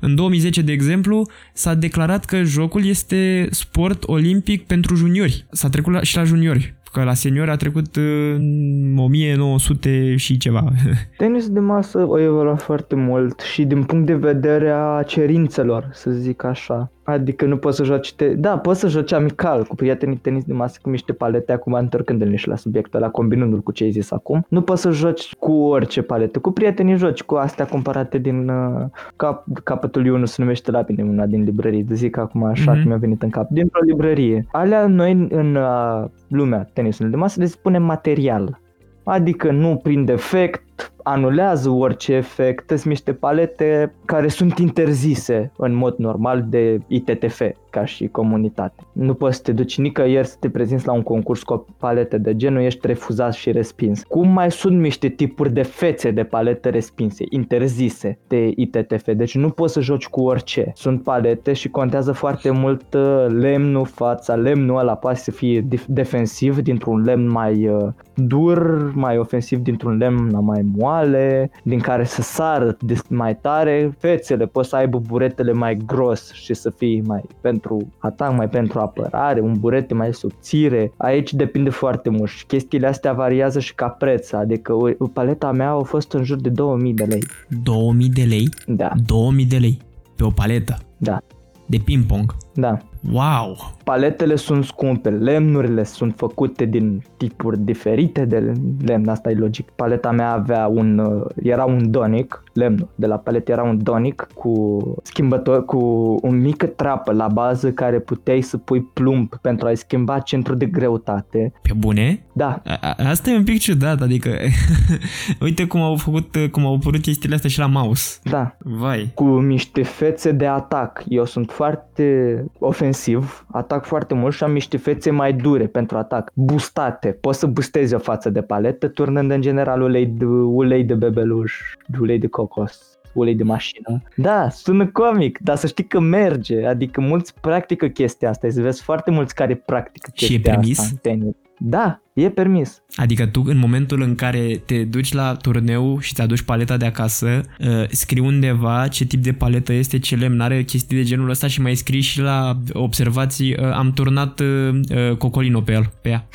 în 0.00 0.14
2010, 0.14 0.62
de 0.62 0.72
exemplu, 0.72 1.28
s-a 1.52 1.74
declarat 1.74 2.24
că 2.24 2.42
jocul 2.42 2.86
este 2.86 3.48
sport 3.50 4.02
olimpic 4.06 4.66
pentru 4.66 4.94
juniori. 4.94 5.46
S-a 5.50 5.68
trecut 5.68 5.92
la, 5.92 6.02
și 6.02 6.16
la 6.16 6.24
juniori 6.24 6.74
că 6.92 7.02
la 7.02 7.14
senior 7.14 7.48
a 7.48 7.56
trecut 7.56 7.96
în 7.96 8.96
1900 8.98 10.16
și 10.16 10.36
ceva. 10.36 10.64
Tenisul 11.18 11.52
de 11.52 11.60
masă 11.60 11.98
o 12.08 12.20
evoluat 12.20 12.62
foarte 12.62 12.94
mult 12.94 13.40
și 13.40 13.64
din 13.64 13.84
punct 13.84 14.06
de 14.06 14.14
vedere 14.14 14.70
a 14.70 15.02
cerințelor, 15.02 15.88
să 15.92 16.10
zic 16.10 16.44
așa. 16.44 16.92
Adică 17.04 17.46
nu 17.46 17.56
poți 17.56 17.76
să 17.76 17.84
joci, 17.84 18.14
te... 18.14 18.28
da, 18.28 18.58
poți 18.58 18.80
să 18.80 18.88
joci 18.88 19.12
amical 19.12 19.64
cu 19.64 19.74
prietenii 19.74 20.16
tenis 20.16 20.44
de 20.44 20.52
masă 20.52 20.78
cu 20.82 20.90
niște 20.90 21.12
palete, 21.12 21.52
acum 21.52 21.72
întorcându-ne 21.72 22.36
și 22.36 22.48
la 22.48 22.56
subiectul 22.56 23.00
ăla, 23.00 23.10
combinându-l 23.10 23.60
cu 23.60 23.72
ce 23.72 23.84
ai 23.84 23.90
zis 23.90 24.10
acum. 24.10 24.46
Nu 24.48 24.62
poți 24.62 24.82
să 24.82 24.90
joci 24.90 25.34
cu 25.34 25.52
orice 25.52 26.02
palete, 26.02 26.38
cu 26.38 26.50
prietenii 26.50 26.96
joci 26.96 27.22
cu 27.22 27.34
astea 27.34 27.66
cumpărate 27.66 28.18
din 28.18 28.48
uh, 28.48 28.84
cap, 29.16 29.46
capătul 29.64 30.06
1, 30.06 30.24
se 30.24 30.42
numește 30.42 30.70
la 30.70 30.80
bine 30.80 31.02
una 31.02 31.26
din 31.26 31.42
librării, 31.42 31.82
de 31.82 31.94
zic 31.94 32.16
acum 32.16 32.44
așa 32.44 32.74
mm-hmm. 32.74 32.84
mi-a 32.84 32.96
venit 32.96 33.22
în 33.22 33.30
cap, 33.30 33.48
dintr-o 33.50 33.80
librărie. 33.84 34.46
Alea 34.52 34.86
noi 34.86 35.26
în 35.30 35.54
uh, 35.54 36.04
lumea 36.28 36.68
tenisului 36.72 37.10
de 37.10 37.16
masă 37.16 37.40
le 37.40 37.46
spunem 37.46 37.82
material. 37.82 38.60
Adică 39.04 39.50
nu 39.50 39.80
prin 39.82 40.04
defect, 40.04 40.91
anulează 41.02 41.70
orice 41.70 42.14
efect, 42.14 42.68
sunt 42.68 42.84
niște 42.84 43.12
palete 43.12 43.94
care 44.04 44.28
sunt 44.28 44.58
interzise 44.58 45.52
în 45.56 45.74
mod 45.74 45.96
normal 45.96 46.44
de 46.48 46.80
ITTF 46.86 47.42
ca 47.70 47.84
și 47.84 48.06
comunitate. 48.06 48.82
Nu 48.92 49.14
poți 49.14 49.36
să 49.36 49.42
te 49.42 49.52
duci 49.52 49.78
nicăieri 49.78 50.26
să 50.26 50.36
te 50.40 50.50
prezinți 50.50 50.86
la 50.86 50.92
un 50.92 51.02
concurs 51.02 51.42
cu 51.42 51.52
o 51.52 51.64
palete 51.78 52.18
de 52.18 52.36
genul, 52.36 52.62
ești 52.62 52.86
refuzat 52.86 53.32
și 53.32 53.52
respins. 53.52 54.02
Cum 54.02 54.28
mai 54.28 54.50
sunt 54.50 54.80
niște 54.80 55.08
tipuri 55.08 55.52
de 55.52 55.62
fețe 55.62 56.10
de 56.10 56.24
palete 56.24 56.68
respinse, 56.68 57.24
interzise 57.28 58.18
de 58.26 58.52
ITTF, 58.56 59.08
deci 59.12 59.36
nu 59.36 59.50
poți 59.50 59.72
să 59.72 59.80
joci 59.80 60.08
cu 60.08 60.20
orice. 60.20 60.72
Sunt 60.74 61.02
palete 61.02 61.52
și 61.52 61.68
contează 61.68 62.12
foarte 62.12 62.50
mult 62.50 62.94
uh, 62.94 63.26
lemnul, 63.28 63.84
fața, 63.84 64.34
lemnul 64.34 64.78
ăla 64.78 64.94
poate 64.94 65.18
să 65.18 65.30
fie 65.30 65.66
defensiv 65.86 66.58
dintr-un 66.58 67.02
lemn 67.02 67.30
mai 67.30 67.68
uh, 67.68 67.88
dur, 68.14 68.90
mai 68.94 69.18
ofensiv 69.18 69.58
dintr-un 69.58 69.96
lemn 69.96 70.38
mai 70.44 70.64
moale 70.76 70.91
moale, 70.92 71.50
din 71.62 71.78
care 71.78 72.04
să 72.04 72.22
sară 72.22 72.76
de 72.80 72.98
mai 73.08 73.36
tare. 73.36 73.94
Fețele 73.98 74.46
pot 74.46 74.64
să 74.64 74.76
aibă 74.76 74.98
buretele 74.98 75.52
mai 75.52 75.76
gros 75.86 76.32
și 76.32 76.54
să 76.54 76.70
fie 76.70 77.02
mai 77.06 77.22
pentru 77.40 77.92
atac, 77.98 78.36
mai 78.36 78.48
pentru 78.48 78.78
apărare, 78.78 79.40
un 79.40 79.54
burete 79.58 79.94
mai 79.94 80.14
subțire. 80.14 80.92
Aici 80.96 81.34
depinde 81.34 81.70
foarte 81.70 82.10
mult 82.10 82.30
și 82.30 82.46
chestiile 82.46 82.86
astea 82.86 83.12
variază 83.12 83.60
și 83.60 83.74
ca 83.74 83.88
preț, 83.88 84.32
adică 84.32 84.72
o, 84.98 85.06
paleta 85.06 85.52
mea 85.52 85.70
a 85.70 85.82
fost 85.82 86.12
în 86.12 86.24
jur 86.24 86.40
de 86.40 86.48
2000 86.48 86.94
de 86.94 87.04
lei. 87.04 87.24
2000 87.62 88.08
de 88.08 88.22
lei? 88.22 88.48
Da. 88.66 88.90
2000 89.06 89.44
de 89.44 89.56
lei 89.56 89.78
pe 90.16 90.24
o 90.24 90.30
paletă? 90.30 90.78
Da. 90.96 91.18
De 91.66 91.76
ping-pong? 91.84 92.34
Da. 92.54 92.78
Wow! 93.12 93.56
Paletele 93.84 94.36
sunt 94.36 94.64
scumpe, 94.64 95.10
lemnurile 95.10 95.84
sunt 95.84 96.14
făcute 96.16 96.64
din 96.64 97.02
tipuri 97.16 97.58
diferite 97.58 98.24
de 98.24 98.52
lemn, 98.84 99.08
asta 99.08 99.30
e 99.30 99.34
logic. 99.34 99.70
Paleta 99.70 100.10
mea 100.10 100.32
avea 100.32 100.66
un, 100.66 100.98
uh, 100.98 101.24
era 101.42 101.64
un 101.64 101.90
donic, 101.90 102.42
lemnul 102.52 102.88
de 102.94 103.06
la 103.06 103.16
palet 103.16 103.48
era 103.48 103.62
un 103.62 103.82
donic 103.82 104.26
cu 104.34 104.80
schimbător, 105.02 105.64
cu 105.64 105.78
o 106.22 106.30
mică 106.30 106.66
trapă 106.66 107.12
la 107.12 107.28
bază 107.28 107.72
care 107.72 107.98
puteai 107.98 108.40
să 108.40 108.56
pui 108.58 108.82
plumb 108.82 109.34
pentru 109.40 109.66
a-i 109.66 109.76
schimba 109.76 110.18
centrul 110.18 110.56
de 110.56 110.66
greutate. 110.66 111.52
Pe 111.62 111.72
bune? 111.76 112.26
Da. 112.32 112.62
A, 112.80 112.94
asta 113.08 113.30
e 113.30 113.36
un 113.36 113.44
pic 113.44 113.60
ciudat, 113.60 114.00
adică 114.00 114.30
uite 115.40 115.66
cum 115.66 115.80
au 115.80 115.96
făcut, 115.96 116.36
cum 116.50 116.66
au 116.66 116.74
apărut 116.74 117.00
chestiile 117.00 117.34
astea 117.34 117.50
și 117.50 117.58
la 117.58 117.66
mouse. 117.66 118.18
Da. 118.22 118.56
Vai. 118.58 119.10
Cu 119.14 119.38
niște 119.40 119.82
fețe 119.82 120.32
de 120.32 120.46
atac. 120.46 121.02
Eu 121.08 121.24
sunt 121.24 121.50
foarte 121.50 122.44
ofensiv, 122.58 123.46
atac 123.50 123.71
foarte 123.80 124.14
mult 124.14 124.34
și 124.34 124.44
am 124.44 124.52
niște 124.52 124.76
fețe 124.76 125.10
mai 125.10 125.32
dure 125.32 125.66
pentru 125.66 125.96
atac, 125.96 126.30
bustate. 126.34 127.08
Poți 127.20 127.38
să 127.38 127.46
bustezi 127.46 127.94
o 127.94 127.98
față 127.98 128.30
de 128.30 128.42
paletă 128.42 128.88
turnând 128.88 129.30
în 129.30 129.40
general 129.40 129.80
ulei 129.80 130.06
de, 130.06 130.24
ulei 130.24 130.84
de 130.84 130.94
bebeluș, 130.94 131.54
ulei 132.00 132.18
de 132.18 132.26
cocos 132.26 132.92
ulei 133.12 133.34
de 133.34 133.42
mașină. 133.42 134.02
Da, 134.16 134.48
sună 134.48 134.86
comic, 134.86 135.38
dar 135.38 135.56
să 135.56 135.66
știi 135.66 135.84
că 135.84 136.00
merge. 136.00 136.66
Adică 136.66 137.00
mulți 137.00 137.34
practică 137.40 137.86
chestia 137.86 138.28
asta. 138.28 138.48
Să 138.50 138.60
vezi 138.60 138.82
foarte 138.82 139.10
mulți 139.10 139.34
care 139.34 139.54
practică 139.54 140.10
chestia 140.14 140.36
și 140.36 140.48
e 140.48 140.50
permis? 140.50 140.78
asta 140.78 140.90
în 140.92 140.98
tenis. 141.02 141.34
Da, 141.64 142.00
e 142.12 142.30
permis. 142.30 142.82
Adică 142.94 143.26
tu 143.26 143.42
în 143.46 143.58
momentul 143.58 144.00
în 144.02 144.14
care 144.14 144.62
te 144.66 144.84
duci 144.84 145.12
la 145.12 145.34
turneu 145.34 145.98
și 145.98 146.14
ți-aduci 146.14 146.42
paleta 146.42 146.76
de 146.76 146.84
acasă, 146.84 147.26
uh, 147.26 147.84
scrii 147.88 148.22
undeva 148.22 148.88
ce 148.88 149.04
tip 149.04 149.22
de 149.22 149.32
paletă 149.32 149.72
este, 149.72 149.98
ce 149.98 150.16
lemn 150.16 150.40
are, 150.40 150.62
chestii 150.62 150.96
de 150.96 151.02
genul 151.02 151.30
ăsta 151.30 151.46
și 151.46 151.60
mai 151.60 151.74
scrii 151.74 152.00
și 152.00 152.20
la 152.20 152.56
observații, 152.72 153.56
uh, 153.58 153.72
am 153.74 153.92
turnat 153.92 154.40
uh, 154.40 155.16
cocolino 155.18 155.60
pe 155.60 155.72
el, 155.72 155.92
pe 156.00 156.08
ea. 156.08 156.26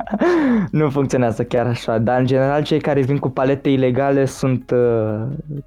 nu 0.80 0.90
funcționează 0.90 1.42
chiar 1.42 1.66
așa, 1.66 1.98
dar 1.98 2.20
în 2.20 2.26
general 2.26 2.62
cei 2.62 2.80
care 2.80 3.02
vin 3.02 3.18
cu 3.18 3.28
palete 3.28 3.68
ilegale 3.68 4.24
sunt, 4.24 4.72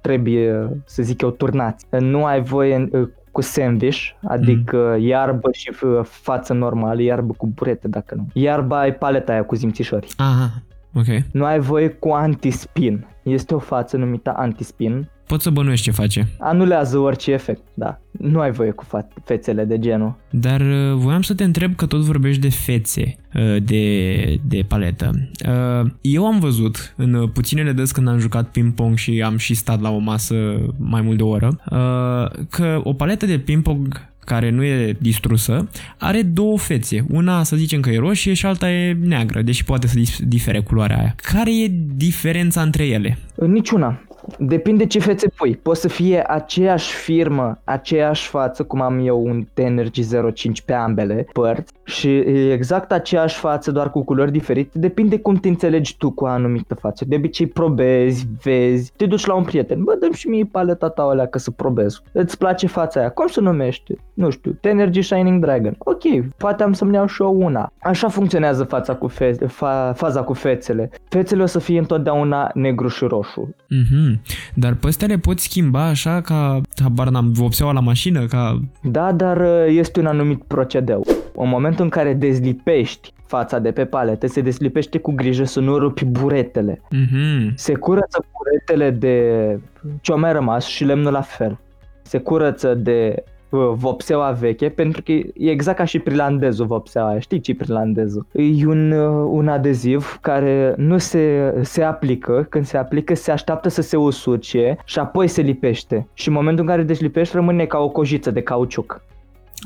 trebuie 0.00 0.68
să 0.84 1.02
zic 1.02 1.22
eu, 1.22 1.30
turnați. 1.30 1.86
Nu 1.98 2.24
ai 2.24 2.42
voie 2.42 2.88
cu 3.36 3.42
sandwich, 3.42 4.10
adică 4.22 4.94
mm. 4.96 5.06
iarbă 5.06 5.48
și 5.52 5.72
față 6.02 6.52
normală, 6.52 7.02
iarbă 7.02 7.32
cu 7.36 7.46
burete 7.46 7.88
dacă 7.88 8.14
nu. 8.14 8.26
Iarba 8.32 8.78
ai 8.78 8.94
paleta 8.94 9.32
aia 9.32 9.44
cu 9.44 9.54
zimțișori. 9.54 10.08
Aha, 10.16 10.50
ok. 10.94 11.06
Nu 11.32 11.44
ai 11.44 11.58
voie 11.58 11.88
cu 11.88 12.08
anti-spin. 12.08 13.06
Este 13.22 13.54
o 13.54 13.58
față 13.58 13.96
numită 13.96 14.32
anti-spin 14.36 15.10
Poți 15.26 15.42
să 15.42 15.50
bănuiești 15.50 15.84
ce 15.84 15.90
face. 15.90 16.28
Anulează 16.38 16.98
orice 16.98 17.32
efect, 17.32 17.62
da. 17.74 18.00
Nu 18.10 18.40
ai 18.40 18.50
voie 18.50 18.70
cu 18.70 18.86
fețele 19.24 19.64
de 19.64 19.78
genul. 19.78 20.14
Dar 20.30 20.60
uh, 20.60 20.92
voiam 20.94 21.22
să 21.22 21.34
te 21.34 21.44
întreb 21.44 21.74
că 21.74 21.86
tot 21.86 22.00
vorbești 22.00 22.40
de 22.40 22.50
fețe 22.50 23.16
uh, 23.34 23.56
de, 23.62 24.40
de 24.42 24.64
paletă. 24.68 25.10
Uh, 25.48 25.90
eu 26.00 26.26
am 26.26 26.38
văzut 26.38 26.94
în 26.96 27.28
puținele 27.28 27.72
des 27.72 27.90
când 27.90 28.08
am 28.08 28.18
jucat 28.18 28.48
ping-pong 28.48 28.96
și 28.96 29.22
am 29.24 29.36
și 29.36 29.54
stat 29.54 29.80
la 29.80 29.90
o 29.90 29.98
masă 29.98 30.34
mai 30.78 31.00
mult 31.00 31.16
de 31.16 31.22
o 31.22 31.28
oră 31.28 31.60
că 32.50 32.80
o 32.82 32.92
paletă 32.92 33.26
de 33.26 33.38
ping-pong 33.38 34.14
care 34.26 34.50
nu 34.50 34.64
e 34.64 34.96
distrusă, 35.00 35.68
are 35.98 36.22
două 36.22 36.58
fețe. 36.58 37.04
Una 37.10 37.42
să 37.42 37.56
zicem 37.56 37.80
că 37.80 37.90
e 37.90 37.98
roșie 37.98 38.34
și 38.34 38.46
alta 38.46 38.70
e 38.70 38.96
neagră, 39.02 39.42
deși 39.42 39.64
poate 39.64 39.86
să 39.86 39.98
difere 40.24 40.60
culoarea 40.60 40.98
aia. 40.98 41.14
Care 41.16 41.50
e 41.62 41.70
diferența 41.94 42.62
între 42.62 42.86
ele? 42.86 43.18
Niciuna. 43.46 44.00
Depinde 44.38 44.86
ce 44.86 44.98
fețe 44.98 45.28
pui. 45.28 45.56
Poate 45.56 45.78
să 45.80 45.88
fie 45.88 46.24
aceeași 46.26 46.94
firmă, 46.94 47.58
aceeași 47.64 48.28
față, 48.28 48.62
cum 48.64 48.80
am 48.80 49.06
eu 49.06 49.24
un 49.24 49.46
Tenergy 49.54 50.02
05 50.34 50.62
pe 50.62 50.72
ambele 50.72 51.26
părți 51.32 51.72
și 51.84 52.16
exact 52.52 52.92
aceeași 52.92 53.38
față, 53.38 53.70
doar 53.72 53.90
cu 53.90 54.04
culori 54.04 54.32
diferite. 54.32 54.78
Depinde 54.78 55.18
cum 55.18 55.34
te 55.34 55.48
înțelegi 55.48 55.96
tu 55.96 56.10
cu 56.10 56.24
o 56.24 56.26
anumită 56.26 56.74
față. 56.74 57.04
De 57.08 57.16
obicei 57.16 57.46
probezi, 57.46 58.26
vezi, 58.42 58.92
te 58.96 59.06
duci 59.06 59.26
la 59.26 59.34
un 59.34 59.44
prieten. 59.44 59.84
Bă, 59.84 59.96
dăm 60.00 60.12
și 60.12 60.28
mie 60.28 60.48
paleta 60.50 60.88
ta 60.88 61.02
alea 61.02 61.26
că 61.26 61.38
să 61.38 61.50
probez. 61.50 62.02
Îți 62.12 62.38
place 62.38 62.66
fața 62.66 63.00
aia. 63.00 63.10
Cum 63.10 63.26
se 63.26 63.40
numește? 63.40 63.98
Nu 64.14 64.30
știu, 64.30 64.58
Tenergy 64.60 65.02
Shining 65.02 65.40
Dragon. 65.44 65.74
Ok, 65.78 66.02
poate 66.36 66.62
am 66.62 66.72
să-mi 66.72 66.94
iau 66.94 67.06
și 67.06 67.22
eu 67.22 67.40
una. 67.42 67.72
Așa 67.78 68.08
funcționează 68.08 68.64
fața 68.64 68.94
cu 68.94 69.08
fe- 69.08 69.46
fa- 69.46 69.94
faza 69.94 70.22
cu 70.22 70.32
fețele. 70.32 70.90
Fețele 71.08 71.42
o 71.42 71.46
să 71.46 71.58
fie 71.58 71.78
întotdeauna 71.78 72.50
negru 72.54 72.88
și 72.88 73.04
roșu. 73.04 73.54
Mm-hmm. 73.64 74.25
Dar 74.54 74.74
pe 74.74 74.86
astea 74.86 75.06
le 75.06 75.18
poți 75.18 75.42
schimba 75.42 75.84
așa 75.84 76.20
ca, 76.20 76.60
habar 76.82 77.08
n-am, 77.08 77.32
vopseaua 77.32 77.72
la 77.72 77.80
mașină, 77.80 78.24
ca... 78.24 78.60
Da, 78.82 79.12
dar 79.12 79.36
uh, 79.36 79.66
este 79.68 80.00
un 80.00 80.06
anumit 80.06 80.42
procedeu. 80.42 81.06
În 81.36 81.48
momentul 81.48 81.84
în 81.84 81.90
care 81.90 82.14
dezlipești 82.14 83.12
fața 83.26 83.58
de 83.58 83.70
pe 83.70 83.84
paletă, 83.84 84.26
se 84.26 84.40
deslipește 84.40 84.98
cu 84.98 85.12
grijă 85.12 85.44
să 85.44 85.60
nu 85.60 85.78
rupi 85.78 86.04
buretele. 86.04 86.80
Mm-hmm. 86.80 87.54
Se 87.54 87.74
curăță 87.74 88.24
buretele 88.32 88.90
de 88.90 89.58
ce 90.00 90.14
mai 90.14 90.32
rămas 90.32 90.64
și 90.64 90.84
lemnul 90.84 91.12
la 91.12 91.20
fel. 91.20 91.58
Se 92.02 92.18
curăță 92.18 92.74
de 92.74 93.24
Uh, 93.24 93.35
vopseaua 93.50 94.30
veche, 94.30 94.68
pentru 94.68 95.02
că 95.02 95.12
e 95.12 95.50
exact 95.50 95.76
ca 95.76 95.84
și 95.84 95.98
prilandezul 95.98 96.66
vopseaua 96.66 97.08
aia. 97.08 97.18
Știi 97.18 97.40
ce 97.40 97.50
e 97.50 97.54
prilandezul? 97.54 98.26
E 98.32 98.66
un, 98.66 98.90
uh, 98.90 99.28
un 99.30 99.48
adeziv 99.48 100.18
care 100.20 100.74
nu 100.76 100.98
se, 100.98 101.54
se 101.62 101.82
aplică, 101.82 102.46
când 102.48 102.64
se 102.64 102.76
aplică 102.76 103.14
se 103.14 103.30
așteaptă 103.30 103.68
să 103.68 103.82
se 103.82 103.96
usuce 103.96 104.76
și 104.84 104.98
apoi 104.98 105.28
se 105.28 105.40
lipește. 105.40 106.08
Și 106.12 106.28
în 106.28 106.34
momentul 106.34 106.64
în 106.64 106.70
care 106.70 106.82
deslipești 106.82 107.34
rămâne 107.34 107.64
ca 107.64 107.78
o 107.78 107.88
cojiță 107.88 108.30
de 108.30 108.40
cauciuc. 108.40 109.02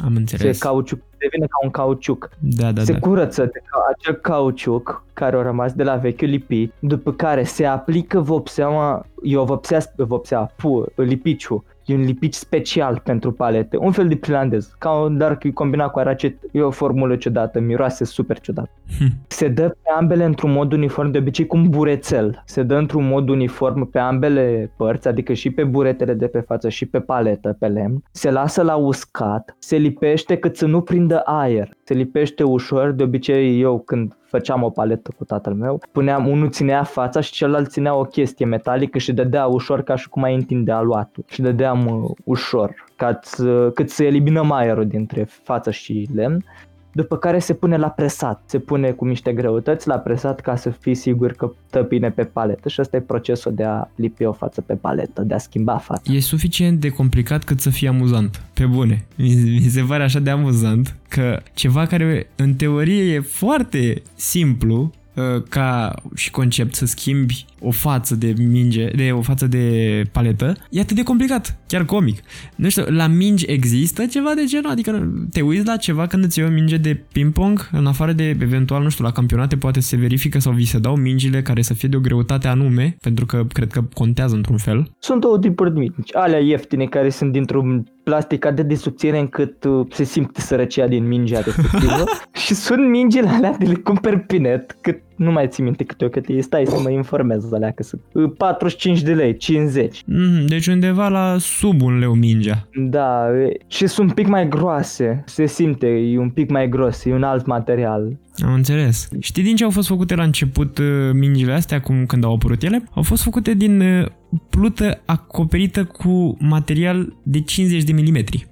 Am 0.04 0.12
înțeles. 0.16 0.58
Se 0.58 0.66
cauciuc, 0.66 1.00
devine 1.20 1.46
ca 1.46 1.58
un 1.62 1.70
cauciuc. 1.70 2.30
Da, 2.38 2.72
da, 2.72 2.82
se 2.82 2.92
da. 2.92 2.98
curăță 2.98 3.42
de 3.42 3.62
ca 3.70 3.78
acel 3.94 4.14
cauciuc 4.14 5.04
care 5.12 5.36
a 5.36 5.42
rămas 5.42 5.72
de 5.72 5.82
la 5.82 5.96
vechiul 5.96 6.28
lipit, 6.28 6.72
după 6.78 7.12
care 7.12 7.42
se 7.44 7.64
aplică 7.64 8.20
vopseaua, 8.20 9.06
eu 9.22 9.44
vopsea, 9.44 9.80
vopsea, 9.96 10.52
pu, 10.56 10.84
lipiciu 10.94 11.64
e 11.90 11.94
un 11.94 12.00
lipici 12.00 12.34
special 12.34 13.00
pentru 13.04 13.32
palete, 13.32 13.76
un 13.76 13.92
fel 13.92 14.08
de 14.08 14.16
prilandez, 14.16 14.74
ca 14.78 14.90
un, 14.90 15.18
dar 15.18 15.38
combinat 15.54 15.90
cu 15.90 15.98
aracet, 15.98 16.36
e 16.52 16.60
o 16.60 16.70
formulă 16.70 17.16
ciudată, 17.16 17.60
miroase 17.60 18.04
super 18.04 18.40
ciudat. 18.40 18.70
Hm. 18.98 19.06
Se 19.26 19.48
dă 19.48 19.68
pe 19.68 19.90
ambele 19.96 20.24
într-un 20.24 20.52
mod 20.52 20.72
uniform, 20.72 21.10
de 21.10 21.18
obicei 21.18 21.46
cu 21.46 21.56
un 21.56 21.68
burețel. 21.68 22.42
Se 22.46 22.62
dă 22.62 22.74
într-un 22.74 23.08
mod 23.08 23.28
uniform 23.28 23.90
pe 23.90 23.98
ambele 23.98 24.72
părți, 24.76 25.08
adică 25.08 25.32
și 25.32 25.50
pe 25.50 25.64
buretele 25.64 26.14
de 26.14 26.26
pe 26.26 26.40
față 26.40 26.68
și 26.68 26.86
pe 26.86 27.00
paletă, 27.00 27.56
pe 27.58 27.66
lemn. 27.66 28.02
Se 28.10 28.30
lasă 28.30 28.62
la 28.62 28.74
uscat, 28.74 29.56
se 29.58 29.76
lipește 29.76 30.36
cât 30.36 30.56
să 30.56 30.66
nu 30.66 30.80
prindă 31.10 31.30
aer. 31.30 31.68
Se 31.84 31.94
lipește 31.94 32.42
ușor, 32.42 32.90
de 32.90 33.02
obicei 33.02 33.60
eu 33.60 33.78
când 33.78 34.16
făceam 34.24 34.62
o 34.62 34.70
paletă 34.70 35.10
cu 35.16 35.24
tatăl 35.24 35.54
meu, 35.54 35.80
puneam, 35.92 36.26
unul 36.26 36.50
ținea 36.50 36.82
fața 36.82 37.20
și 37.20 37.32
celălalt 37.32 37.70
ținea 37.70 37.94
o 37.94 38.02
chestie 38.02 38.46
metalică 38.46 38.98
și 38.98 39.12
dădea 39.12 39.46
ușor 39.46 39.82
ca 39.82 39.96
și 39.96 40.08
cum 40.08 40.22
mai 40.22 40.34
întindea 40.34 40.76
aluatul. 40.76 41.24
Și 41.26 41.42
dădeam 41.42 41.86
uh, 41.86 42.10
ușor, 42.24 42.74
ca 42.96 43.18
să, 43.22 43.70
cât 43.74 43.90
să 43.90 44.04
eliminăm 44.04 44.52
aerul 44.52 44.86
dintre 44.86 45.24
față 45.24 45.70
și 45.70 46.08
lemn 46.14 46.44
după 46.92 47.16
care 47.16 47.38
se 47.38 47.54
pune 47.54 47.76
la 47.76 47.88
presat. 47.88 48.42
Se 48.46 48.58
pune 48.58 48.90
cu 48.90 49.04
niște 49.04 49.32
greutăți 49.32 49.88
la 49.88 49.96
presat 49.96 50.40
ca 50.40 50.56
să 50.56 50.70
fii 50.70 50.94
sigur 50.94 51.32
că 51.32 51.52
tă 51.70 51.80
bine 51.80 52.10
pe 52.10 52.24
paletă 52.24 52.68
și 52.68 52.80
ăsta 52.80 52.96
e 52.96 53.00
procesul 53.00 53.54
de 53.54 53.64
a 53.64 53.88
lipi 53.94 54.24
o 54.24 54.32
față 54.32 54.60
pe 54.60 54.74
paletă, 54.74 55.22
de 55.22 55.34
a 55.34 55.38
schimba 55.38 55.76
fața. 55.76 56.12
E 56.12 56.20
suficient 56.20 56.80
de 56.80 56.88
complicat 56.88 57.44
cât 57.44 57.60
să 57.60 57.70
fie 57.70 57.88
amuzant. 57.88 58.42
Pe 58.54 58.66
bune. 58.66 59.04
Mi 59.16 59.68
se 59.70 59.84
pare 59.88 60.02
așa 60.02 60.18
de 60.18 60.30
amuzant 60.30 60.96
că 61.08 61.40
ceva 61.54 61.86
care 61.86 62.28
în 62.36 62.54
teorie 62.54 63.14
e 63.14 63.20
foarte 63.20 64.02
simplu 64.14 64.80
Uh, 64.80 64.99
ca 65.48 65.94
și 66.14 66.30
concept 66.30 66.74
să 66.74 66.86
schimbi 66.86 67.44
o 67.60 67.70
față 67.70 68.14
de 68.14 68.34
minge, 68.38 68.90
de 68.96 69.10
o 69.12 69.20
față 69.20 69.46
de 69.46 70.04
paletă, 70.12 70.56
e 70.70 70.80
atât 70.80 70.96
de 70.96 71.02
complicat, 71.02 71.58
chiar 71.66 71.84
comic. 71.84 72.20
Nu 72.54 72.68
știu, 72.68 72.84
la 72.88 73.06
mingi 73.06 73.44
există 73.46 74.06
ceva 74.06 74.34
de 74.34 74.44
genul? 74.44 74.70
Adică 74.70 75.12
te 75.32 75.40
uiți 75.40 75.66
la 75.66 75.76
ceva 75.76 76.06
când 76.06 76.24
îți 76.24 76.38
iei 76.38 76.48
o 76.48 76.52
minge 76.52 76.76
de 76.76 77.02
ping-pong, 77.12 77.68
în 77.72 77.86
afară 77.86 78.12
de 78.12 78.36
eventual, 78.40 78.82
nu 78.82 78.88
știu, 78.88 79.04
la 79.04 79.12
campionate 79.12 79.56
poate 79.56 79.80
se 79.80 79.96
verifică 79.96 80.38
sau 80.38 80.52
vi 80.52 80.64
se 80.64 80.78
dau 80.78 80.96
mingile 80.96 81.42
care 81.42 81.62
să 81.62 81.74
fie 81.74 81.88
de 81.88 81.96
o 81.96 82.00
greutate 82.00 82.48
anume, 82.48 82.96
pentru 83.00 83.26
că 83.26 83.44
cred 83.52 83.72
că 83.72 83.82
contează 83.94 84.34
într-un 84.34 84.56
fel. 84.56 84.90
Sunt 84.98 85.20
două 85.20 85.38
tipuri 85.38 85.72
de 85.72 85.78
mingi. 85.78 86.14
Alea 86.14 86.38
ieftine 86.38 86.84
care 86.84 87.10
sunt 87.10 87.32
dintr-un 87.32 87.84
plastic 88.04 88.44
atât 88.44 88.66
de 88.66 88.74
subțire 88.74 89.18
încât 89.18 89.64
uh, 89.64 89.86
se 89.90 90.04
simte 90.04 90.40
sărăcia 90.40 90.86
din 90.86 91.06
mingea 91.06 91.40
respectivă 91.40 92.04
și 92.44 92.54
sunt 92.54 92.88
mingile 92.88 93.28
alea 93.28 93.56
de 93.58 93.64
le 93.64 93.74
cumperi 93.74 94.20
pe 94.20 94.36
net, 94.36 94.76
cât 94.80 95.02
nu 95.20 95.32
mai 95.32 95.48
țin 95.48 95.64
minte 95.64 95.84
câte 95.84 96.04
o 96.04 96.08
cât 96.08 96.28
e, 96.28 96.40
stai 96.40 96.66
să 96.66 96.80
mă 96.82 96.90
informez 96.90 97.52
alea 97.52 97.70
că 97.70 97.82
sunt 97.82 98.00
uh, 98.12 98.32
45 98.36 99.02
de 99.02 99.12
lei, 99.12 99.36
50. 99.36 100.02
Mm, 100.06 100.46
deci 100.46 100.66
undeva 100.66 101.08
la 101.08 101.36
sub 101.38 101.82
un 101.82 101.98
leu 101.98 102.14
mingea. 102.14 102.68
Da, 102.74 103.26
e- 103.44 103.56
și 103.66 103.86
sunt 103.86 104.08
un 104.08 104.14
pic 104.14 104.26
mai 104.26 104.48
groase, 104.48 105.22
se 105.26 105.46
simte, 105.46 105.86
e 105.86 106.18
un 106.18 106.30
pic 106.30 106.50
mai 106.50 106.68
gros, 106.68 107.04
e 107.04 107.12
un 107.12 107.22
alt 107.22 107.46
material. 107.46 108.18
Am 108.44 108.52
înțeles. 108.52 109.08
Știi 109.18 109.42
din 109.42 109.56
ce 109.56 109.64
au 109.64 109.70
fost 109.70 109.88
făcute 109.88 110.14
la 110.14 110.22
început 110.22 110.78
uh, 110.78 110.86
mingile 111.12 111.52
astea, 111.52 111.76
acum 111.76 112.06
când 112.06 112.24
au 112.24 112.34
apărut 112.34 112.62
ele? 112.62 112.84
Au 112.94 113.02
fost 113.02 113.22
făcute 113.22 113.54
din 113.54 113.80
uh, 113.80 114.06
plută 114.50 115.02
acoperită 115.04 115.84
cu 115.84 116.36
material 116.38 117.16
de 117.22 117.40
50 117.40 117.82
de 117.82 117.92
milimetri 117.92 118.49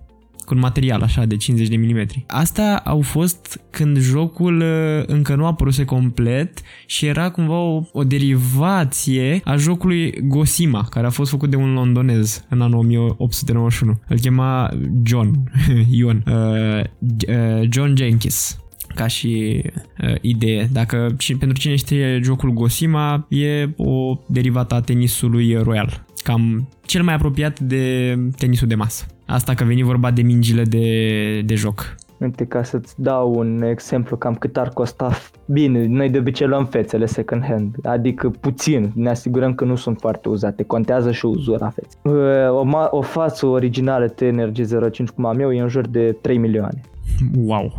cu 0.48 0.54
un 0.54 0.60
material 0.60 1.02
așa 1.02 1.24
de 1.24 1.36
50 1.36 1.68
de 1.68 1.76
milimetri. 1.76 2.24
Asta 2.26 2.82
au 2.84 3.00
fost 3.00 3.60
când 3.70 3.98
jocul 3.98 4.60
uh, 4.60 5.02
încă 5.06 5.34
nu 5.34 5.44
a 5.44 5.46
apăruse 5.46 5.84
complet 5.84 6.60
și 6.86 7.06
era 7.06 7.30
cumva 7.30 7.58
o, 7.58 7.82
o 7.92 8.04
derivație 8.04 9.40
a 9.44 9.56
jocului 9.56 10.14
Gosima, 10.22 10.86
care 10.90 11.06
a 11.06 11.10
fost 11.10 11.30
făcut 11.30 11.50
de 11.50 11.56
un 11.56 11.72
londonez 11.72 12.44
în 12.48 12.60
anul 12.60 12.78
1891. 12.78 14.00
Îl 14.08 14.18
chema 14.18 14.70
John, 15.02 15.52
Ion, 15.98 16.24
uh, 16.26 16.84
uh, 17.28 17.68
John 17.70 17.96
Jenkins 17.96 18.60
ca 18.94 19.06
și 19.06 19.62
uh, 20.02 20.14
idee. 20.20 20.68
Dacă 20.72 21.14
ci- 21.18 21.36
pentru 21.36 21.58
cine 21.58 21.76
știe 21.76 22.20
jocul 22.22 22.50
Gosima, 22.50 23.26
e 23.28 23.68
o 23.76 24.18
derivată 24.26 24.74
a 24.74 24.80
tenisului 24.80 25.54
royal. 25.54 26.06
Cam 26.28 26.68
cel 26.80 27.02
mai 27.02 27.14
apropiat 27.14 27.60
de 27.60 28.14
tenisul 28.36 28.68
de 28.68 28.74
masă. 28.74 29.06
Asta 29.26 29.54
că 29.54 29.64
veni 29.64 29.82
vorba 29.82 30.10
de 30.10 30.22
mingile 30.22 30.62
de, 30.62 31.40
de 31.40 31.54
joc. 31.54 31.94
Uite, 32.18 32.44
ca 32.44 32.62
să-ți 32.62 32.94
dau 33.02 33.34
un 33.34 33.62
exemplu 33.62 34.16
cam 34.16 34.34
cât 34.34 34.56
ar 34.56 34.68
costa, 34.68 35.10
bine, 35.46 35.86
noi 35.86 36.10
de 36.10 36.18
obicei 36.18 36.46
luăm 36.46 36.64
fețele 36.66 37.06
second 37.06 37.44
hand, 37.44 37.76
adică 37.82 38.28
puțin, 38.28 38.90
ne 38.94 39.10
asigurăm 39.10 39.54
că 39.54 39.64
nu 39.64 39.74
sunt 39.76 39.98
foarte 40.00 40.28
uzate, 40.28 40.62
contează 40.62 41.12
și 41.12 41.26
uzura 41.26 41.70
feței. 41.70 42.00
Uh, 42.02 42.50
O, 42.50 42.64
ma- 42.66 42.90
o 42.90 43.00
față 43.00 43.46
originală 43.46 44.08
TNRG 44.08 44.56
05 44.92 45.08
cum 45.08 45.24
am 45.24 45.40
eu 45.40 45.52
e 45.52 45.60
în 45.60 45.68
jur 45.68 45.86
de 45.86 46.16
3 46.20 46.38
milioane. 46.38 46.80
Wow! 47.36 47.78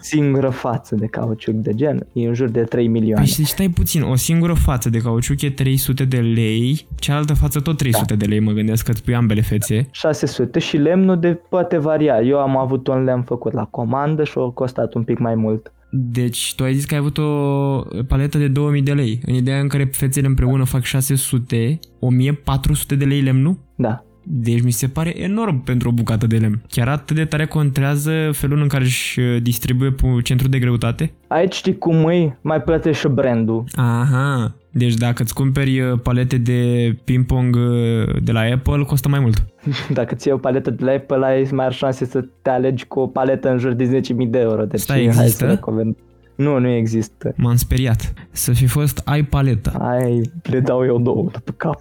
Singură 0.00 0.48
față 0.48 0.94
de 0.94 1.06
cauciuc 1.06 1.54
de 1.54 1.74
gen 1.74 2.06
e 2.12 2.26
în 2.26 2.34
jur 2.34 2.48
de 2.48 2.60
3 2.62 2.88
milioane. 2.88 3.24
Păi 3.24 3.32
și 3.32 3.44
stai 3.44 3.68
puțin, 3.68 4.02
o 4.02 4.14
singură 4.14 4.52
față 4.52 4.90
de 4.90 4.98
cauciuc 4.98 5.42
e 5.42 5.50
300 5.50 6.04
de 6.04 6.18
lei, 6.18 6.86
cealaltă 6.94 7.34
față 7.34 7.60
tot 7.60 7.76
300 7.76 8.16
de 8.16 8.24
lei, 8.24 8.40
mă 8.40 8.52
gândesc 8.52 8.84
că 8.84 8.90
îți 8.90 9.02
pui 9.04 9.14
ambele 9.14 9.40
fețe. 9.40 9.88
600 9.90 10.58
și 10.58 10.76
lemnul 10.76 11.18
de 11.18 11.40
poate 11.48 11.78
varia. 11.78 12.20
Eu 12.20 12.38
am 12.38 12.56
avut 12.56 12.86
un 12.86 13.04
lemn 13.04 13.22
făcut 13.22 13.52
la 13.52 13.64
comandă 13.64 14.24
și 14.24 14.34
a 14.36 14.50
costat 14.50 14.94
un 14.94 15.02
pic 15.02 15.18
mai 15.18 15.34
mult. 15.34 15.72
Deci 15.94 16.54
tu 16.56 16.62
ai 16.64 16.74
zis 16.74 16.84
că 16.84 16.94
ai 16.94 17.00
avut 17.00 17.18
o 17.18 18.02
paletă 18.08 18.38
de 18.38 18.48
2000 18.48 18.82
de 18.82 18.92
lei. 18.92 19.20
În 19.26 19.34
ideea 19.34 19.60
în 19.60 19.68
care 19.68 19.84
fețele 19.92 20.26
împreună 20.26 20.64
fac 20.64 20.82
600, 20.82 21.78
1400 21.98 22.94
de 22.94 23.04
lei 23.04 23.20
lemnul? 23.20 23.58
Da. 23.74 24.04
Deci 24.22 24.62
mi 24.62 24.70
se 24.70 24.86
pare 24.86 25.22
enorm 25.22 25.62
pentru 25.64 25.88
o 25.88 25.92
bucată 25.92 26.26
de 26.26 26.36
lemn. 26.36 26.62
Chiar 26.68 26.88
atât 26.88 27.16
de 27.16 27.24
tare 27.24 27.46
contează 27.46 28.30
felul 28.32 28.60
în 28.62 28.68
care 28.68 28.84
își 28.84 29.20
distribuie 29.42 29.90
pu- 29.90 30.20
centrul 30.20 30.50
de 30.50 30.58
greutate? 30.58 31.12
Aici 31.26 31.54
știi 31.54 31.78
cum 31.78 32.08
e, 32.08 32.38
mai 32.40 32.62
plătești 32.62 33.00
și 33.00 33.08
brandul. 33.08 33.64
Aha, 33.72 34.54
deci 34.70 34.94
dacă 34.94 35.22
îți 35.22 35.34
cumperi 35.34 35.80
uh, 35.80 35.98
palete 36.02 36.36
de 36.38 36.92
ping-pong 37.04 37.56
uh, 37.56 38.22
de 38.22 38.32
la 38.32 38.40
Apple, 38.40 38.82
costă 38.84 39.08
mai 39.08 39.20
mult. 39.20 39.44
Dacă 39.98 40.14
ți 40.14 40.26
iei 40.26 40.36
o 40.36 40.40
paletă 40.40 40.70
de 40.70 40.84
la 40.84 40.92
Apple, 40.92 41.26
ai 41.26 41.48
mai 41.52 41.64
are 41.64 41.74
șanse 41.74 42.04
să 42.04 42.24
te 42.42 42.50
alegi 42.50 42.86
cu 42.86 43.00
o 43.00 43.06
paletă 43.06 43.50
în 43.50 43.58
jur 43.58 43.72
de 43.72 44.00
10.000 44.00 44.16
de 44.28 44.38
euro. 44.38 44.64
Deci 44.64 44.80
Stai, 44.80 44.96
hai 44.96 45.06
există? 45.06 45.44
să 45.44 45.50
recomand. 45.50 45.96
Nu, 46.42 46.58
nu 46.58 46.68
există. 46.68 47.34
M-am 47.36 47.56
speriat. 47.56 48.12
Să 48.30 48.52
fi 48.52 48.66
fost 48.66 49.02
ai 49.04 49.22
paletă. 49.22 49.70
Ai, 49.78 50.20
le 50.42 50.60
dau 50.60 50.84
eu 50.84 50.98
două 50.98 51.28
după 51.32 51.52
cap. 51.56 51.80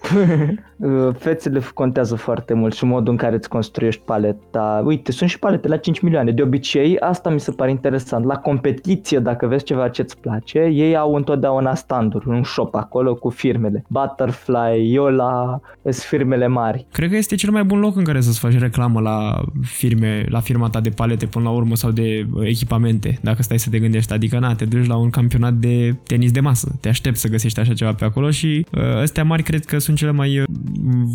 Uh, 0.78 1.16
Fețele 1.24 1.62
contează 1.74 2.16
foarte 2.16 2.54
mult 2.54 2.74
și 2.74 2.86
modul 2.86 3.12
în 3.12 3.18
care 3.18 3.36
îți 3.36 3.50
construiești 3.50 4.02
paleta. 4.06 4.84
Uite, 4.86 5.12
sunt 5.12 5.30
și 5.30 5.40
palete 5.40 5.68
la 5.68 5.78
5 5.78 6.00
milioane. 6.00 6.32
De 6.32 6.42
obicei, 6.42 7.00
asta 7.00 7.30
mi 7.30 7.40
se 7.40 7.52
pare 7.52 7.70
interesant. 7.72 8.26
La 8.26 8.36
competiție, 8.36 9.20
dacă 9.20 9.48
vezi 9.48 9.64
ceva 9.64 9.88
ce-ți 9.88 10.18
place, 10.18 10.60
ei 10.60 10.96
au 10.96 11.16
întotdeauna 11.16 11.76
standuri, 11.76 12.28
un 12.28 12.44
shop 12.44 12.76
acolo 12.76 13.16
cu 13.16 13.30
firmele. 13.30 13.84
Butterfly, 13.88 14.92
Yola, 14.92 15.60
sunt 15.82 15.96
firmele 15.96 16.48
mari. 16.48 16.86
Cred 16.92 17.10
că 17.10 17.16
este 17.16 17.36
cel 17.36 17.52
mai 17.52 17.64
bun 17.64 17.80
loc 17.80 17.96
în 17.96 18.04
care 18.04 18.22
să-ți 18.22 18.40
faci 18.40 18.60
reclamă 18.60 19.00
la 19.00 19.42
firme, 19.62 20.26
la 20.30 20.40
firma 20.40 20.70
ta 20.70 20.80
de 20.80 20.90
palete 20.90 21.26
până 21.26 21.44
la 21.44 21.52
urmă 21.52 21.76
sau 21.76 21.92
de 21.92 22.26
uh, 22.34 22.48
echipamente, 22.48 23.20
dacă 23.22 23.42
stai 23.42 23.60
să 23.60 23.70
te 23.70 23.80
gândești. 23.80 24.14
Adică, 24.14 24.40
na, 24.40 24.51
te 24.56 24.66
duci 24.66 24.86
la 24.86 24.96
un 24.96 25.10
campionat 25.10 25.54
de 25.54 25.96
tenis 26.04 26.32
de 26.32 26.40
masă. 26.40 26.76
Te 26.80 26.90
aștepți 26.90 27.22
să 27.22 27.28
găsești 27.28 27.60
așa 27.60 27.74
ceva 27.74 27.94
pe 27.94 28.06
acolo 28.06 28.32
și 28.32 28.66
uh, 28.72 28.82
astea 29.02 29.24
mari 29.24 29.44
cred 29.44 29.66
că 29.66 29.78
sunt 29.78 29.98
cele 29.98 30.12
mai 30.12 30.40
uh, 30.40 30.46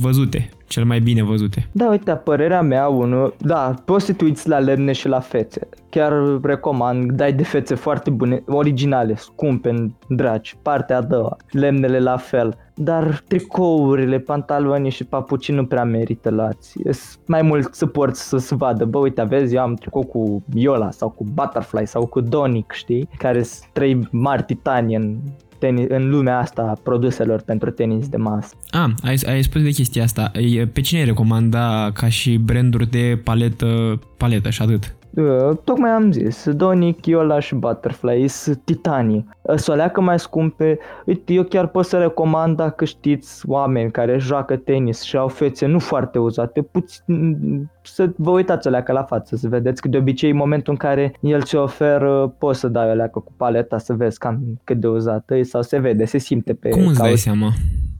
văzute, 0.00 0.48
cele 0.66 0.84
mai 0.84 1.00
bine 1.00 1.22
văzute. 1.22 1.68
Da, 1.72 1.88
uite, 1.88 2.12
părerea 2.12 2.62
mea, 2.62 2.88
unul, 2.88 3.34
da, 3.38 3.74
poți 3.84 4.04
să 4.04 4.12
te 4.12 4.24
uiți 4.24 4.48
la 4.48 4.58
lemne 4.58 4.92
și 4.92 5.08
la 5.08 5.20
fețe. 5.20 5.68
Chiar 5.90 6.12
recomand, 6.42 7.12
dai 7.12 7.32
de 7.32 7.42
fețe 7.42 7.74
foarte 7.74 8.10
bune, 8.10 8.42
originale, 8.46 9.14
scumpe, 9.14 9.94
dragi, 10.08 10.56
partea 10.62 10.96
a 10.96 11.02
doua, 11.02 11.36
lemnele 11.50 11.98
la 11.98 12.16
fel. 12.16 12.56
Dar 12.78 13.22
tricourile, 13.28 14.18
pantaloni 14.18 14.90
și 14.90 15.04
papucii 15.04 15.54
nu 15.54 15.66
prea 15.66 15.84
merită 15.84 16.30
luați. 16.30 16.78
Sunt 16.82 17.26
mai 17.26 17.42
mult 17.42 17.74
să 17.74 17.86
porți 17.86 18.28
să 18.28 18.36
se 18.36 18.54
vadă. 18.54 18.84
Bă, 18.84 18.98
uite, 18.98 19.22
vezi, 19.22 19.54
eu 19.54 19.62
am 19.62 19.74
tricou 19.74 20.04
cu 20.04 20.44
Yola 20.54 20.90
sau 20.90 21.08
cu 21.08 21.24
Butterfly 21.34 21.86
sau 21.86 22.06
cu 22.06 22.20
Donic, 22.20 22.72
știi? 22.72 23.08
Care 23.18 23.42
sunt 23.42 23.70
trei 23.72 24.08
mari 24.10 24.42
titani 24.42 24.94
în, 24.94 25.16
teni- 25.58 25.88
în 25.88 26.10
lumea 26.10 26.38
asta 26.38 26.62
a 26.62 26.80
produselor 26.82 27.40
pentru 27.42 27.70
tenis 27.70 28.08
de 28.08 28.16
masă. 28.16 28.54
Ah, 28.70 28.90
ai, 29.02 29.16
ai 29.26 29.42
spus 29.42 29.62
de 29.62 29.70
chestia 29.70 30.02
asta. 30.02 30.30
E- 30.34 30.66
Pe 30.66 30.80
cine 30.80 31.00
ai 31.00 31.06
recomanda 31.06 31.90
ca 31.94 32.08
și 32.08 32.36
branduri 32.36 32.90
de 32.90 33.20
paletă, 33.24 34.00
paletă 34.16 34.50
și 34.50 34.62
atât? 34.62 34.94
Uh, 35.16 35.56
tocmai 35.64 35.90
am 35.90 36.12
zis, 36.12 36.50
Donic, 36.50 37.06
Yola 37.06 37.38
și 37.38 37.54
Butterfly 37.54 38.28
sunt 38.28 38.60
titanii. 38.64 39.28
Să 39.54 39.72
o 39.72 39.74
leacă 39.74 40.00
mai 40.00 40.18
scumpe, 40.18 40.78
uite, 41.06 41.32
eu 41.32 41.42
chiar 41.42 41.66
pot 41.66 41.84
să 41.84 41.98
recomand 41.98 42.56
dacă 42.56 42.84
știți 42.84 43.48
oameni 43.48 43.90
care 43.90 44.18
joacă 44.18 44.56
tenis 44.56 45.02
și 45.02 45.16
au 45.16 45.28
fețe 45.28 45.66
nu 45.66 45.78
foarte 45.78 46.18
uzate, 46.18 46.62
puțin, 46.62 47.38
să 47.82 48.10
vă 48.16 48.30
uitați 48.30 48.66
o 48.66 48.70
leacă 48.70 48.92
la 48.92 49.02
față, 49.02 49.36
să 49.36 49.48
vedeți 49.48 49.80
că 49.80 49.88
de 49.88 49.96
obicei 49.96 50.30
în 50.30 50.36
momentul 50.36 50.72
în 50.72 50.78
care 50.78 51.14
el 51.20 51.42
ți 51.42 51.56
oferă, 51.56 52.34
poți 52.38 52.60
să 52.60 52.68
dai 52.68 52.90
o 52.90 52.94
leacă 52.94 53.18
cu 53.18 53.32
paleta 53.36 53.78
să 53.78 53.92
vezi 53.94 54.18
cam 54.18 54.60
cât 54.64 54.76
de 54.76 54.86
uzată 54.86 55.36
e 55.36 55.42
sau 55.42 55.62
se 55.62 55.78
vede, 55.78 56.04
se 56.04 56.18
simte 56.18 56.54
pe 56.54 56.68
Cum 56.68 56.86
îți 56.86 56.98
dai 56.98 57.06
cauciuc. 57.06 57.18
seama? 57.18 57.52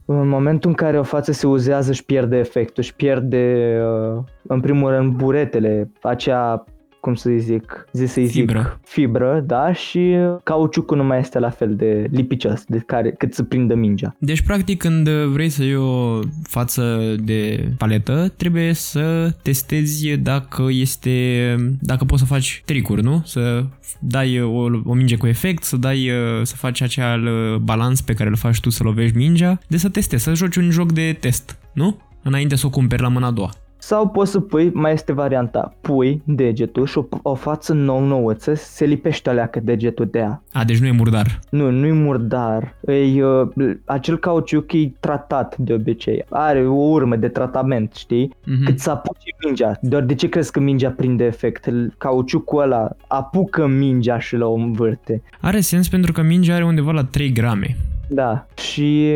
În 0.05 0.27
momentul 0.27 0.69
în 0.69 0.75
care 0.75 0.99
o 0.99 1.03
față 1.03 1.31
se 1.31 1.47
uzează 1.47 1.91
își 1.91 2.05
pierde 2.05 2.37
efectul, 2.37 2.83
își 2.83 2.95
pierde 2.95 3.75
uh, 4.15 4.23
în 4.47 4.59
primul 4.59 4.89
rând 4.89 5.13
buretele, 5.13 5.91
acea 6.01 6.65
cum 7.07 7.15
să 7.15 7.31
zic, 7.37 7.87
zi 7.91 8.05
să 8.05 8.21
zic, 8.21 8.31
Fibră. 8.31 8.79
fibră, 8.83 9.43
da, 9.45 9.73
și 9.73 10.15
cauciucul 10.43 10.97
nu 10.97 11.03
mai 11.03 11.19
este 11.19 11.39
la 11.39 11.49
fel 11.49 11.75
de 11.75 12.07
lipicios 12.11 12.63
de 12.67 12.77
care, 12.77 13.11
cât 13.11 13.33
să 13.33 13.43
prindă 13.43 13.75
mingea. 13.75 14.15
Deci, 14.19 14.41
practic, 14.41 14.77
când 14.77 15.09
vrei 15.09 15.49
să 15.49 15.63
iei 15.63 15.75
o 15.75 16.19
față 16.43 17.15
de 17.23 17.69
paletă, 17.77 18.33
trebuie 18.37 18.73
să 18.73 19.33
testezi 19.41 20.17
dacă 20.17 20.65
este, 20.69 21.55
dacă 21.81 22.05
poți 22.05 22.21
să 22.21 22.27
faci 22.27 22.61
tricuri, 22.65 23.03
nu? 23.03 23.21
Să 23.25 23.65
dai 23.99 24.41
o, 24.41 24.63
o 24.85 24.93
minge 24.93 25.15
cu 25.15 25.27
efect, 25.27 25.63
să 25.63 25.77
dai, 25.77 26.09
să 26.43 26.55
faci 26.55 26.81
acel 26.81 27.29
balans 27.57 28.01
pe 28.01 28.13
care 28.13 28.29
îl 28.29 28.35
faci 28.35 28.59
tu 28.59 28.69
să 28.69 28.83
lovești 28.83 29.17
mingea, 29.17 29.59
de 29.67 29.77
să 29.77 29.89
testezi, 29.89 30.23
să 30.23 30.33
joci 30.33 30.55
un 30.55 30.69
joc 30.69 30.91
de 30.91 31.17
test, 31.19 31.57
nu? 31.73 31.97
Înainte 32.23 32.55
să 32.55 32.65
o 32.65 32.69
cumperi 32.69 33.01
la 33.01 33.07
mâna 33.07 33.27
a 33.27 33.31
doua. 33.31 33.51
Sau 33.87 34.07
poți 34.07 34.31
să 34.31 34.39
pui, 34.39 34.71
mai 34.73 34.93
este 34.93 35.13
varianta, 35.13 35.73
pui 35.81 36.21
degetul 36.25 36.85
și 36.85 36.97
o, 36.97 37.05
o 37.21 37.33
față 37.33 37.73
nou 37.73 38.03
nouță, 38.03 38.53
se 38.53 38.85
lipește 38.85 39.29
alea 39.29 39.47
că 39.47 39.59
degetul 39.59 40.07
de 40.11 40.19
ea. 40.19 40.43
A, 40.51 40.63
deci 40.63 40.77
nu 40.77 40.87
e 40.87 40.91
murdar. 40.91 41.39
Nu, 41.49 41.71
nu-i 41.71 41.91
murdar. 41.91 42.75
E, 42.87 43.23
uh, 43.23 43.75
acel 43.85 44.17
cauciuc 44.17 44.73
e 44.73 44.91
tratat 44.99 45.57
de 45.57 45.73
obicei. 45.73 46.25
Are 46.29 46.65
o 46.65 46.73
urmă 46.73 47.15
de 47.15 47.27
tratament, 47.27 47.93
știi? 47.93 48.35
Mhm. 48.45 48.65
Cât 48.65 48.79
să 48.79 48.89
apuce 48.89 49.29
mingea. 49.45 49.77
Doar 49.81 50.03
de 50.03 50.15
ce 50.15 50.29
crezi 50.29 50.51
că 50.51 50.59
mingea 50.59 50.89
prinde 50.89 51.23
efect? 51.23 51.69
Cauciucul 51.97 52.61
ăla 52.61 52.89
apucă 53.07 53.67
mingea 53.67 54.19
și 54.19 54.35
la 54.35 54.45
o 54.45 54.53
învârte. 54.53 55.21
Are 55.41 55.59
sens 55.59 55.89
pentru 55.89 56.11
că 56.11 56.21
mingea 56.21 56.55
are 56.55 56.65
undeva 56.65 56.91
la 56.91 57.03
3 57.03 57.31
grame. 57.31 57.77
Da. 58.07 58.46
Și 58.57 59.11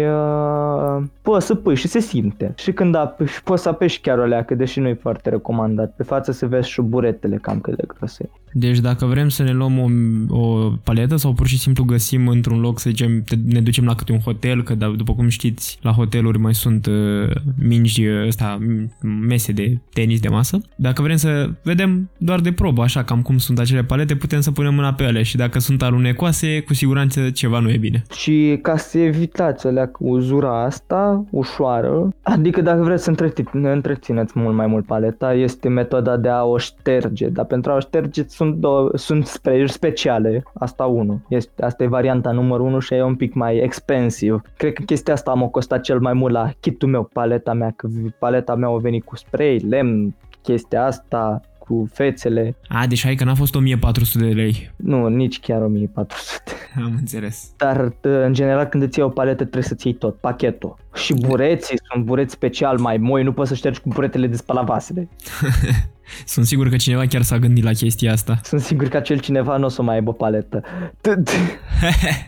uh, 0.98 1.04
poți 1.22 1.46
să 1.46 1.56
pui 1.56 1.76
și 1.76 1.88
se 1.88 2.00
simte. 2.00 2.54
Și 2.58 2.72
când 2.72 2.96
apeși, 2.96 3.44
poți 3.44 3.64
să 3.64 3.70
apeși 3.70 4.00
chiar 4.00 4.18
o 4.18 4.26
leacă, 4.26 4.56
deși 4.56 4.80
nu 4.80 4.88
e 4.88 4.94
foarte 4.94 5.30
recomandat. 5.30 5.94
Pe 5.96 6.04
față 6.04 6.32
se 6.32 6.46
vezi 6.46 6.70
și 6.70 6.82
buretele 6.82 7.38
cam 7.42 7.60
cât 7.60 7.76
de 7.76 7.84
grose. 7.88 8.30
Deci 8.54 8.80
dacă 8.80 9.06
vrem 9.06 9.30
să 9.30 9.44
ne 9.44 9.52
luăm 9.52 9.80
o, 9.80 9.89
o 10.38 10.72
paletă 10.84 11.16
sau 11.16 11.34
pur 11.34 11.48
și 11.48 11.60
simplu 11.60 11.84
găsim 11.84 12.28
într-un 12.28 12.60
loc, 12.60 12.80
să 12.80 12.89
zicem, 12.89 13.24
ne 13.46 13.62
ducem 13.62 13.86
la 13.86 13.96
câte 13.96 14.12
un 14.12 14.20
hotel, 14.20 14.64
că 14.64 14.76
da, 14.76 14.94
după 14.98 15.14
cum 15.14 15.28
știți, 15.28 15.80
la 15.82 15.92
hoteluri 15.92 16.39
mai 16.39 16.56
sunt 16.56 16.86
uh, 16.86 17.30
mingi, 17.60 18.08
uh, 18.08 18.28
ăsta, 18.28 18.60
mese 19.28 19.52
de 19.52 19.78
tenis 19.94 20.20
de 20.20 20.28
masă. 20.28 20.62
Dacă 20.76 21.02
vrem 21.02 21.16
să 21.16 21.50
vedem 21.64 22.10
doar 22.18 22.39
de 22.39 22.52
probă, 22.52 22.82
așa, 22.82 23.04
cam 23.04 23.22
cum 23.22 23.38
sunt 23.38 23.60
acele 23.60 23.84
palete, 23.84 24.16
putem 24.16 24.42
să 24.42 24.52
punem 24.52 24.74
mâna 24.74 24.94
pe 24.94 25.04
ele 25.04 25.24
și 25.24 25.36
dacă 25.38 25.60
sunt 25.60 25.82
alunecoase, 25.82 26.60
cu 26.60 26.74
siguranță 26.74 27.30
ceva 27.30 27.60
nu 27.60 27.70
e 27.70 27.78
bine. 27.78 28.04
Și 28.16 28.60
ca 28.62 28.78
să 28.78 28.98
evitați 29.32 29.68
alea 29.68 29.92
uzura 30.00 30.64
asta 30.64 31.24
ușoară, 31.30 32.08
adică 32.22 32.62
dacă 32.62 32.82
vreți 32.82 33.04
să 33.04 33.14
întrețineți 33.52 34.40
mult 34.40 34.56
mai 34.56 34.68
mult 34.68 34.86
paleta, 34.86 35.34
este 35.34 35.70
metoda 35.70 36.18
de 36.18 36.30
a 36.30 36.44
o 36.44 36.58
șterge, 36.58 37.28
dar 37.28 37.46
pentru 37.46 37.72
a 37.72 37.76
o 37.76 37.80
șterge 37.80 38.24
sunt, 38.28 38.56
două, 38.56 38.90
sunt 38.94 39.26
spray 39.26 39.70
speciale, 39.70 40.44
asta 40.54 40.86
unu. 40.86 41.22
Este, 41.28 41.64
asta 41.64 41.84
e 41.84 41.88
varianta 41.88 42.32
numărul 42.32 42.66
1 42.66 42.80
și 42.80 42.94
e 42.94 43.04
un 43.04 43.16
pic 43.16 43.34
mai 43.34 43.58
expensiv. 43.58 44.42
Cred 44.58 44.74
că 44.74 44.84
chestia 44.86 45.14
asta 45.14 45.34
m-a 45.34 45.48
costat 45.48 45.82
cel 45.82 46.00
mai 46.00 46.14
mult 46.14 46.34
la 46.34 46.50
kitul 46.60 46.90
meu, 46.90 47.10
paleta 47.14 47.54
mea, 47.54 47.74
că 47.76 47.88
paleta 48.20 48.56
mea 48.56 48.70
a 48.70 48.78
venit 48.78 49.04
cu 49.04 49.16
spray, 49.16 49.58
lemn, 49.70 50.16
chestia 50.42 50.86
asta, 50.86 51.42
cu 51.72 51.90
fețele. 51.94 52.56
A, 52.68 52.88
deci 52.88 53.04
hai 53.04 53.16
că 53.16 53.24
n-a 53.24 53.36
fost 53.36 53.56
1400 53.56 54.26
de 54.26 54.34
lei. 54.34 54.72
Nu, 54.76 55.08
nici 55.08 55.40
chiar 55.40 55.62
1400. 55.62 56.52
Am 56.86 56.94
înțeles. 56.98 57.52
Dar, 57.58 57.94
în 58.02 58.34
general, 58.34 58.66
când 58.66 58.84
îți 58.84 59.00
iei 59.00 59.08
o 59.08 59.12
paletă, 59.12 59.42
trebuie 59.42 59.64
să-ți 59.64 59.88
iei 59.88 59.96
tot, 59.96 60.16
pachetul. 60.16 60.76
Și 60.94 61.14
bureții 61.14 61.80
sunt 61.92 62.06
bureți 62.06 62.34
special 62.34 62.78
mai 62.80 62.98
moi, 62.98 63.24
nu 63.24 63.34
poți 63.34 63.50
să 63.50 63.56
ștergi 63.56 63.80
cu 63.80 63.90
buretele 63.90 64.28
de 64.28 64.36
spălat 64.36 64.66
vasele. 64.66 65.10
Sunt 66.26 66.45
sigur 66.45 66.70
că 66.70 66.76
cineva 66.76 67.05
chiar 67.05 67.22
s-a 67.22 67.39
gândit 67.39 67.64
la 67.64 67.72
chestia 67.72 68.12
asta. 68.12 68.39
Sunt 68.43 68.62
sigur 68.62 68.88
că 68.88 68.97
acel 68.97 69.20
cineva 69.20 69.57
nu 69.57 69.66
o 69.66 69.70
să 69.70 69.82
mai 69.82 69.95
aibă 69.95 70.14
paletă. 70.14 70.64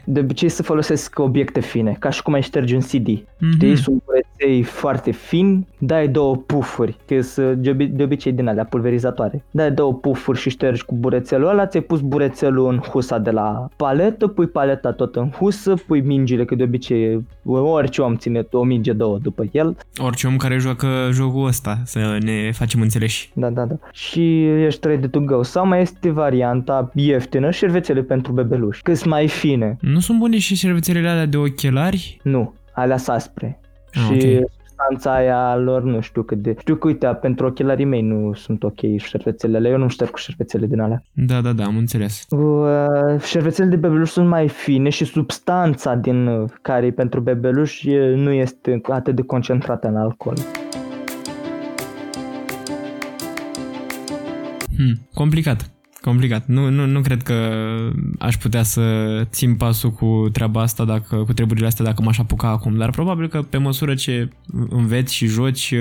De 0.03 0.19
obicei 0.19 0.49
să 0.49 0.63
folosesc 0.63 1.19
obiecte 1.19 1.59
fine, 1.59 1.95
ca 1.99 2.09
și 2.09 2.21
cum 2.21 2.33
ai 2.33 2.41
ștergi 2.41 2.73
un 2.73 2.81
CD. 2.81 3.19
Mm-hmm. 3.19 3.57
De 3.57 3.75
sunt 3.75 4.03
bureței 4.05 4.63
foarte 4.63 5.11
fin, 5.11 5.65
dai 5.77 6.07
două 6.07 6.35
pufuri, 6.35 6.97
că 7.05 7.21
sunt 7.21 7.57
de 7.89 8.03
obicei 8.03 8.31
din 8.31 8.47
alea 8.47 8.65
pulverizatoare. 8.65 9.43
Dai 9.51 9.71
două 9.71 9.93
pufuri 9.93 10.39
și 10.39 10.49
ștergi 10.49 10.85
cu 10.85 10.95
burețelul 10.95 11.49
ăla, 11.49 11.65
ți-ai 11.65 11.83
pus 11.83 11.99
burețelul 11.99 12.71
în 12.71 12.77
husa 12.77 13.17
de 13.17 13.31
la 13.31 13.67
paletă, 13.75 14.27
pui 14.27 14.47
paleta 14.47 14.91
tot 14.91 15.15
în 15.15 15.29
husă, 15.29 15.73
pui 15.87 16.01
mingile, 16.01 16.45
că 16.45 16.55
de 16.55 16.63
obicei 16.63 17.25
orice 17.45 18.01
om 18.01 18.15
ține 18.15 18.47
o 18.51 18.63
minge 18.63 18.93
două 18.93 19.17
după 19.17 19.45
el. 19.51 19.77
Orice 19.97 20.27
om 20.27 20.37
care 20.37 20.57
joacă 20.57 20.87
jocul 21.11 21.45
ăsta, 21.45 21.81
să 21.85 22.17
ne 22.21 22.51
facem 22.51 22.81
înțeleși. 22.81 23.31
Da, 23.33 23.49
da, 23.49 23.65
da. 23.65 23.72
Și 23.91 24.45
ești 24.45 24.87
ready 24.87 25.09
to 25.09 25.19
go. 25.19 25.43
Sau 25.43 25.67
mai 25.67 25.81
este 25.81 26.09
varianta 26.11 26.91
ieftină, 26.93 27.51
șervețele 27.51 28.01
pentru 28.01 28.31
bebeluși, 28.31 28.81
cât 28.81 29.05
mai 29.05 29.27
fine. 29.27 29.77
Nu 29.81 29.99
sunt 29.99 30.19
bune 30.19 30.37
și 30.37 30.55
șervețelele 30.55 31.07
alea 31.07 31.25
de 31.25 31.37
ochelari? 31.37 32.19
Nu, 32.23 32.53
alea 32.73 32.97
saspre. 32.97 33.59
Ah, 33.91 34.01
și 34.01 34.11
okay 34.13 34.43
substanța 34.83 35.13
aia 35.15 35.55
lor 35.55 35.83
nu 35.83 36.01
știu 36.01 36.23
cât 36.23 36.41
de... 36.41 36.55
Știu 36.59 36.75
că, 36.75 36.87
uite, 36.87 37.07
pentru 37.07 37.45
ochelarii 37.45 37.85
mei 37.85 38.01
nu 38.01 38.33
sunt 38.33 38.63
ok 38.63 38.79
șervețelele, 38.97 39.69
eu 39.69 39.77
nu 39.77 39.87
șterg 39.87 40.09
cu 40.09 40.17
șervețele 40.17 40.65
din 40.65 40.79
alea. 40.79 41.03
Da, 41.11 41.41
da, 41.41 41.51
da, 41.51 41.63
am 41.63 41.77
înțeles. 41.77 42.25
Uh, 42.29 43.21
șervețele 43.21 43.69
de 43.69 43.75
bebeluș 43.75 44.09
sunt 44.09 44.27
mai 44.27 44.47
fine 44.47 44.89
și 44.89 45.05
substanța 45.05 45.95
din 45.95 46.45
care 46.61 46.85
e 46.85 46.91
pentru 46.91 47.19
bebeluș 47.19 47.83
nu 48.15 48.31
este 48.31 48.81
atât 48.83 49.15
de 49.15 49.21
concentrată 49.21 49.87
în 49.87 49.95
alcool. 49.95 50.35
Hmm, 54.83 54.99
complicat 55.15 55.63
complicat. 56.03 56.43
Nu, 56.45 56.69
nu, 56.69 56.85
nu 56.85 57.01
cred 57.01 57.21
că 57.21 57.33
aș 58.19 58.37
putea 58.37 58.63
să 58.63 58.81
țin 59.29 59.55
pasul 59.55 59.89
cu 59.89 60.29
treaba 60.31 60.61
asta, 60.61 60.85
dacă, 60.85 61.15
cu 61.15 61.33
treburile 61.33 61.67
astea 61.67 61.85
dacă 61.85 62.01
m-aș 62.01 62.19
apuca 62.19 62.47
acum, 62.47 62.77
dar 62.77 62.89
probabil 62.89 63.27
că 63.27 63.41
pe 63.49 63.57
măsură 63.57 63.93
ce 63.93 64.29
înveți 64.69 65.13
și 65.13 65.25
joci, 65.25 65.73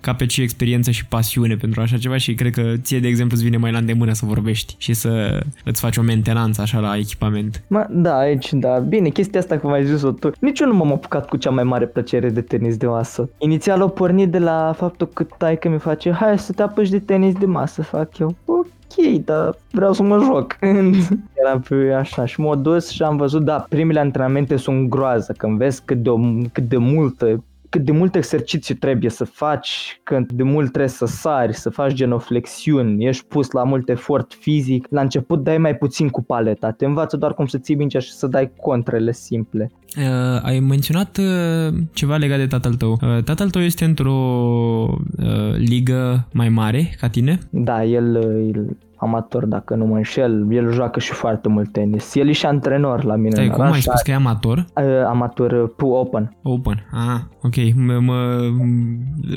capeți 0.00 0.34
și 0.34 0.42
experiență 0.42 0.90
și 0.90 1.06
pasiune 1.06 1.56
pentru 1.56 1.80
așa 1.80 1.98
ceva 1.98 2.16
și 2.16 2.34
cred 2.34 2.52
că 2.52 2.72
ție, 2.82 3.00
de 3.00 3.08
exemplu, 3.08 3.36
îți 3.36 3.44
vine 3.44 3.56
mai 3.56 3.72
la 3.72 3.78
îndemână 3.78 4.12
să 4.12 4.26
vorbești 4.26 4.74
și 4.78 4.92
să 4.92 5.42
îți 5.64 5.80
faci 5.80 5.96
o 5.96 6.02
mentenanță 6.02 6.60
așa 6.60 6.78
la 6.78 6.96
echipament. 6.96 7.62
Ma, 7.66 7.86
da, 7.90 8.18
aici, 8.18 8.52
da. 8.52 8.78
Bine, 8.78 9.08
chestia 9.08 9.40
asta, 9.40 9.58
cum 9.58 9.72
ai 9.72 9.86
zis-o 9.86 10.10
tu, 10.10 10.30
nici 10.40 10.60
eu 10.60 10.66
nu 10.66 10.74
m-am 10.74 10.92
apucat 10.92 11.28
cu 11.28 11.36
cea 11.36 11.50
mai 11.50 11.64
mare 11.64 11.86
plăcere 11.86 12.30
de 12.30 12.40
tenis 12.40 12.76
de 12.76 12.86
masă. 12.86 13.30
Inițial 13.38 13.82
o 13.82 13.88
pornit 13.88 14.30
de 14.30 14.38
la 14.38 14.74
faptul 14.76 15.06
că 15.06 15.26
tai 15.38 15.58
că 15.58 15.68
mi 15.68 15.78
face, 15.78 16.10
hai 16.10 16.38
să 16.38 16.52
te 16.52 16.62
apuci 16.62 16.88
de 16.88 16.98
tenis 16.98 17.34
de 17.34 17.46
masă, 17.46 17.82
fac 17.82 18.18
eu. 18.18 18.36
Ok, 18.44 18.66
ok, 18.98 19.24
dar 19.24 19.56
vreau 19.70 19.92
să 19.92 20.02
mă 20.02 20.18
joc. 20.18 20.56
Era 21.40 21.60
pe 21.68 21.92
așa 21.92 22.26
și 22.26 22.40
m-a 22.40 22.56
dus 22.56 22.88
și 22.88 23.02
am 23.02 23.16
văzut, 23.16 23.44
da, 23.44 23.66
primele 23.68 24.00
antrenamente 24.00 24.56
sunt 24.56 24.88
groază, 24.88 25.34
când 25.36 25.58
vezi 25.58 25.82
cât 25.84 26.02
de, 26.02 26.10
cât 26.52 26.68
de 26.68 26.76
multă 26.76 27.44
cât 27.72 27.84
de 27.84 27.92
mult 27.92 28.14
exercițiu 28.14 28.74
trebuie 28.74 29.10
să 29.10 29.24
faci, 29.24 30.00
cât 30.02 30.32
de 30.32 30.42
mult 30.42 30.68
trebuie 30.68 30.90
să 30.90 31.06
sari, 31.06 31.54
să 31.54 31.70
faci 31.70 31.92
genoflexiuni, 31.92 33.06
ești 33.06 33.24
pus 33.24 33.50
la 33.50 33.64
mult 33.64 33.88
efort 33.88 34.32
fizic. 34.40 34.86
La 34.90 35.00
început 35.00 35.42
dai 35.42 35.58
mai 35.58 35.76
puțin 35.76 36.08
cu 36.08 36.22
paleta, 36.22 36.70
te 36.70 36.84
învață 36.84 37.16
doar 37.16 37.34
cum 37.34 37.46
să 37.46 37.58
ții 37.58 37.74
mingea 37.74 37.98
și 37.98 38.12
să 38.12 38.26
dai 38.26 38.50
contrele 38.60 39.12
simple. 39.12 39.70
Uh, 39.96 40.42
ai 40.42 40.60
menționat 40.60 41.18
uh, 41.18 41.74
ceva 41.92 42.16
legat 42.16 42.38
de 42.38 42.46
tatăl 42.46 42.74
tău. 42.74 42.90
Uh, 42.90 43.22
tatăl 43.24 43.50
tău 43.50 43.62
este 43.62 43.84
într-o 43.84 44.12
uh, 44.12 45.54
ligă 45.56 46.26
mai 46.32 46.48
mare 46.48 46.94
ca 47.00 47.08
tine? 47.08 47.38
Da, 47.50 47.84
el, 47.84 48.14
el 48.54 48.76
amator, 49.02 49.46
dacă 49.46 49.74
nu 49.74 49.86
mă 49.86 49.96
înșel. 49.96 50.52
El 50.52 50.72
joacă 50.72 51.00
și 51.00 51.12
foarte 51.12 51.48
mult 51.48 51.72
tenis. 51.72 52.14
El 52.14 52.28
e 52.28 52.32
și 52.32 52.46
antrenor 52.46 53.04
la 53.04 53.16
mine. 53.16 53.30
Stai, 53.30 53.48
cum 53.48 53.64
ai 53.64 53.80
spus 53.80 54.00
că 54.00 54.10
e 54.10 54.14
amator? 54.14 54.64
Uh, 54.76 54.84
amator 55.06 55.52
uh, 55.52 55.70
pu 55.76 55.86
open. 55.86 56.36
Open, 56.42 56.86
ah, 56.92 57.20
ok. 57.42 57.54
Mă, 57.74 57.98
mă, 58.00 58.38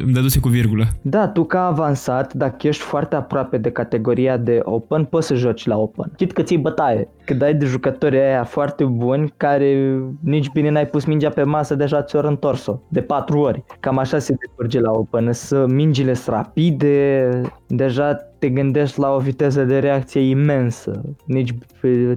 îmi 0.04 0.14
dăduse 0.14 0.40
cu 0.40 0.48
virgulă. 0.48 0.84
Da, 1.02 1.28
tu 1.28 1.44
ca 1.44 1.66
avansat, 1.66 2.34
dacă 2.34 2.68
ești 2.68 2.82
foarte 2.82 3.16
aproape 3.16 3.58
de 3.58 3.70
categoria 3.70 4.38
de 4.38 4.60
open, 4.64 5.04
poți 5.04 5.28
să 5.28 5.36
joci 5.36 5.66
la 5.66 5.78
open. 5.78 6.12
Chit 6.16 6.32
că 6.32 6.42
ții 6.42 6.58
bătaie. 6.58 7.10
Că 7.26 7.34
dai 7.34 7.54
de 7.54 7.66
jucători 7.66 8.18
aia 8.18 8.44
foarte 8.44 8.84
buni 8.84 9.34
care 9.38 10.00
nici 10.24 10.52
bine 10.52 10.70
n-ai 10.70 10.88
pus 10.88 11.06
mingea 11.06 11.30
pe 11.30 11.44
masă, 11.44 11.76
deja 11.76 12.02
ți-o 12.02 12.28
întors-o 12.28 12.80
de 12.88 13.02
patru 13.02 13.40
ori. 13.40 13.64
Cam 13.80 13.98
așa 13.98 14.20
se 14.20 14.36
decurge 14.40 14.80
la 14.80 14.92
open. 14.92 15.34
Să 15.34 15.66
mingile 15.68 16.14
sunt 16.14 16.36
rapide, 16.36 17.30
deja 17.68 18.18
te 18.46 18.52
gândești 18.52 19.00
la 19.00 19.14
o 19.14 19.20
viteză 19.20 19.64
de 19.64 19.80
reacție 19.80 20.22
imensă. 20.22 21.02
Nici 21.26 21.54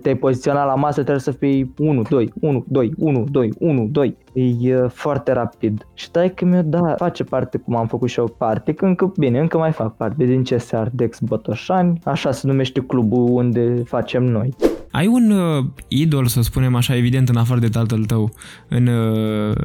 te-ai 0.03 0.17
poziționat 0.17 0.67
la 0.67 0.75
masă, 0.75 1.01
trebuie 1.01 1.19
să 1.19 1.31
fii 1.31 1.75
1, 1.79 2.03
2, 2.03 2.33
1, 2.41 2.65
2, 2.69 2.93
1, 2.97 3.25
2, 3.31 3.53
1, 3.59 3.89
2. 3.91 4.17
E 4.39 4.87
foarte 4.89 5.33
rapid. 5.33 5.87
Și 5.95 6.11
dai 6.11 6.35
că 6.35 6.45
mi-o 6.45 6.63
da, 6.63 6.95
face 6.97 7.25
parte 7.25 7.59
cum 7.59 7.77
am 7.77 7.87
făcut 7.87 8.09
și 8.09 8.19
eu 8.19 8.35
parte, 8.39 8.73
că 8.73 8.85
încă, 8.85 9.13
bine, 9.17 9.41
încă 9.41 9.59
mai 9.59 9.73
fac 9.73 9.97
parte 9.97 10.25
din 10.25 10.43
CSR 10.43 10.87
Dex 10.93 11.19
Botoșani, 11.21 12.01
așa 12.05 12.33
se 12.33 12.47
numește 12.47 12.81
clubul 12.81 13.29
unde 13.31 13.83
facem 13.85 14.25
noi. 14.25 14.55
Ai 14.91 15.07
un 15.07 15.31
uh, 15.31 15.65
idol, 15.89 16.27
să 16.27 16.43
spunem 16.43 16.75
așa, 16.75 16.97
evident, 16.97 17.29
în 17.29 17.37
afară 17.37 17.61
de 17.61 17.69
tatăl 17.69 18.05
tău, 18.05 18.31
în 18.69 18.87
uh, 18.87 19.57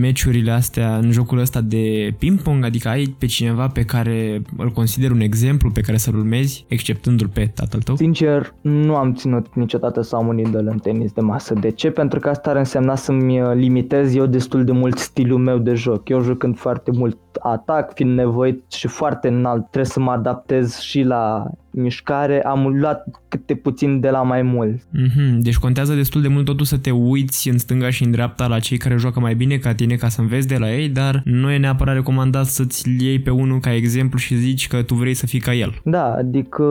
meciurile 0.00 0.50
astea, 0.50 0.96
în 0.96 1.10
jocul 1.10 1.38
ăsta 1.38 1.60
de 1.60 2.14
ping-pong? 2.18 2.64
Adică 2.64 2.88
ai 2.88 3.16
pe 3.18 3.26
cineva 3.26 3.68
pe 3.68 3.84
care 3.84 4.42
îl 4.56 4.70
consider 4.70 5.10
un 5.10 5.20
exemplu, 5.20 5.70
pe 5.70 5.80
care 5.80 5.96
să-l 5.96 6.16
urmezi, 6.16 6.64
exceptându-l 6.68 7.28
pe 7.28 7.50
tatăl 7.54 7.80
tău? 7.80 7.96
Sincer, 7.96 8.54
nu 8.60 8.94
am 8.94 9.14
ținut 9.14 9.54
niciodată 9.54 10.00
să 10.02 10.16
am 10.16 10.26
un 10.26 10.38
idol 10.38 10.66
în 10.66 10.78
tenis 10.78 11.12
de 11.12 11.20
masă. 11.20 11.54
De 11.54 11.70
ce? 11.70 11.90
Pentru 11.90 12.18
că 12.18 12.28
asta 12.28 12.50
ar 12.50 12.56
însemna 12.56 12.94
să-mi 12.94 13.40
uh, 13.40 13.54
limitez 13.96 14.14
eu 14.14 14.26
destul 14.26 14.64
de 14.64 14.72
mult 14.72 14.98
stilul 14.98 15.38
meu 15.38 15.58
de 15.58 15.74
joc. 15.74 16.10
Eu 16.10 16.20
jucând 16.20 16.56
foarte 16.56 16.92
mult 16.92 17.16
atac, 17.42 17.94
fiind 17.94 18.16
nevoit 18.16 18.72
și 18.72 18.86
foarte 18.86 19.28
înalt, 19.28 19.60
trebuie 19.60 19.84
să 19.84 20.00
mă 20.00 20.10
adaptez 20.10 20.78
și 20.78 21.02
la 21.02 21.50
mișcare, 21.76 22.42
am 22.42 22.66
luat 22.66 23.06
câte 23.28 23.54
puțin 23.54 24.00
de 24.00 24.10
la 24.10 24.22
mai 24.22 24.42
mult. 24.42 24.80
Mm-hmm. 24.80 25.38
Deci 25.38 25.56
contează 25.56 25.94
destul 25.94 26.22
de 26.22 26.28
mult 26.28 26.44
totul 26.44 26.64
să 26.64 26.78
te 26.78 26.90
uiți 26.90 27.48
în 27.48 27.58
stânga 27.58 27.90
și 27.90 28.04
în 28.04 28.10
dreapta 28.10 28.46
la 28.46 28.58
cei 28.58 28.76
care 28.76 28.96
joacă 28.96 29.20
mai 29.20 29.34
bine 29.34 29.56
ca 29.56 29.74
tine 29.74 29.94
ca 29.94 30.08
să 30.08 30.20
înveți 30.20 30.48
de 30.48 30.56
la 30.56 30.72
ei, 30.72 30.88
dar 30.88 31.20
nu 31.24 31.50
e 31.50 31.58
neapărat 31.58 31.94
recomandat 31.94 32.44
să-ți 32.44 32.84
iei 32.98 33.18
pe 33.18 33.30
unul 33.30 33.58
ca 33.58 33.74
exemplu 33.74 34.18
și 34.18 34.34
zici 34.34 34.68
că 34.68 34.82
tu 34.82 34.94
vrei 34.94 35.14
să 35.14 35.26
fii 35.26 35.40
ca 35.40 35.54
el. 35.54 35.74
Da, 35.84 36.14
adică 36.14 36.64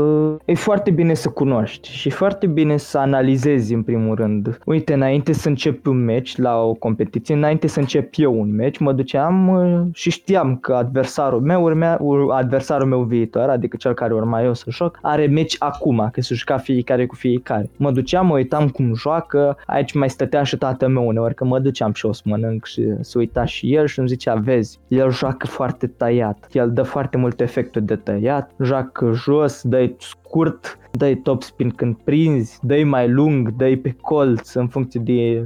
e 0.45 0.53
foarte 0.53 0.91
bine 0.91 1.13
să 1.13 1.29
cunoști 1.29 1.91
și 1.91 2.09
foarte 2.09 2.47
bine 2.47 2.77
să 2.77 2.97
analizezi 2.97 3.73
în 3.73 3.83
primul 3.83 4.15
rând. 4.15 4.59
Uite, 4.65 4.93
înainte 4.93 5.33
să 5.33 5.47
încep 5.47 5.87
un 5.87 6.05
match 6.05 6.35
la 6.35 6.55
o 6.55 6.73
competiție, 6.73 7.35
înainte 7.35 7.67
să 7.67 7.79
încep 7.79 8.13
eu 8.15 8.39
un 8.39 8.55
match, 8.55 8.79
mă 8.79 8.93
duceam 8.93 9.47
uh, 9.47 9.81
și 9.93 10.09
știam 10.09 10.54
că 10.55 10.73
adversarul 10.73 11.41
meu 11.41 11.63
urmea, 11.63 11.99
adversarul 12.29 12.87
meu 12.87 13.01
viitor, 13.01 13.49
adică 13.49 13.77
cel 13.77 13.93
care 13.93 14.13
urma 14.13 14.41
eu 14.41 14.53
să 14.53 14.65
joc, 14.69 14.99
are 15.01 15.27
meci 15.27 15.55
acum, 15.59 16.09
că 16.11 16.21
se 16.21 16.35
juca 16.35 16.57
fiecare 16.57 17.05
cu 17.05 17.15
fiecare. 17.15 17.69
Mă 17.77 17.91
duceam, 17.91 18.25
mă 18.25 18.33
uitam 18.33 18.67
cum 18.67 18.93
joacă, 18.95 19.57
aici 19.65 19.93
mai 19.93 20.09
stătea 20.09 20.43
și 20.43 20.57
tatăl 20.57 20.89
meu 20.89 21.07
uneori, 21.07 21.33
că 21.33 21.45
mă 21.45 21.59
duceam 21.59 21.93
și 21.93 22.05
o 22.05 22.11
să 22.13 22.21
mănânc 22.25 22.65
și 22.65 22.83
să 22.99 23.17
uita 23.17 23.45
și 23.45 23.75
el 23.75 23.87
și 23.87 23.99
îmi 23.99 24.07
zicea, 24.07 24.35
vezi, 24.35 24.79
el 24.87 25.11
joacă 25.11 25.47
foarte 25.47 25.87
tăiat, 25.87 26.47
el 26.51 26.71
dă 26.71 26.83
foarte 26.83 27.17
mult 27.17 27.39
efectul 27.39 27.81
de 27.81 27.95
tăiat, 27.95 28.51
joacă 28.61 29.11
jos, 29.13 29.61
dă 29.63 29.91
scurt, 29.97 30.77
dă 30.91 31.13
top 31.23 31.43
spin 31.43 31.69
când 31.69 31.95
prinzi, 32.03 32.59
dă 32.61 32.83
mai 32.85 33.09
lung, 33.09 33.51
dă 33.51 33.77
pe 33.81 33.95
colț 34.01 34.53
în 34.53 34.67
funcție 34.67 35.01
de 35.03 35.45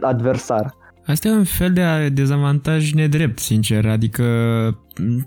adversar. 0.00 0.74
Asta 1.06 1.28
e 1.28 1.30
un 1.30 1.44
fel 1.44 1.72
de 1.72 2.08
dezavantaj 2.08 2.92
nedrept, 2.92 3.38
sincer, 3.38 3.86
adică 3.86 4.24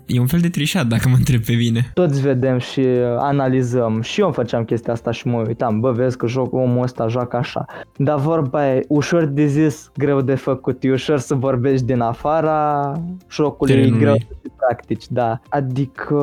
e 0.06 0.20
un 0.20 0.26
fel 0.26 0.40
de 0.40 0.48
trișat 0.48 0.86
dacă 0.86 1.08
mă 1.08 1.14
întreb 1.16 1.40
pe 1.40 1.54
mine. 1.54 1.90
Toți 1.94 2.20
vedem 2.20 2.58
și 2.58 2.80
analizăm. 3.18 4.00
Și 4.00 4.20
eu 4.20 4.32
făceam 4.32 4.64
chestia 4.64 4.92
asta 4.92 5.10
și 5.10 5.26
mă 5.26 5.44
uitam. 5.46 5.80
Bă, 5.80 5.92
vezi 5.92 6.16
că 6.16 6.26
jocul 6.26 6.60
omul 6.60 6.82
ăsta 6.82 7.08
joacă 7.08 7.36
așa. 7.36 7.64
Dar 7.96 8.18
vorba 8.18 8.74
e 8.74 8.84
ușor 8.88 9.24
de 9.24 9.46
zis, 9.46 9.90
greu 9.96 10.20
de 10.20 10.34
făcut. 10.34 10.84
E 10.84 10.90
ușor 10.90 11.18
să 11.18 11.34
vorbești 11.34 11.86
din 11.86 12.00
afara 12.00 12.92
jocului, 13.30 13.74
e 13.74 13.90
greu 13.98 14.14
să 14.14 14.50
practici, 14.56 15.04
da. 15.08 15.40
Adică 15.48 16.16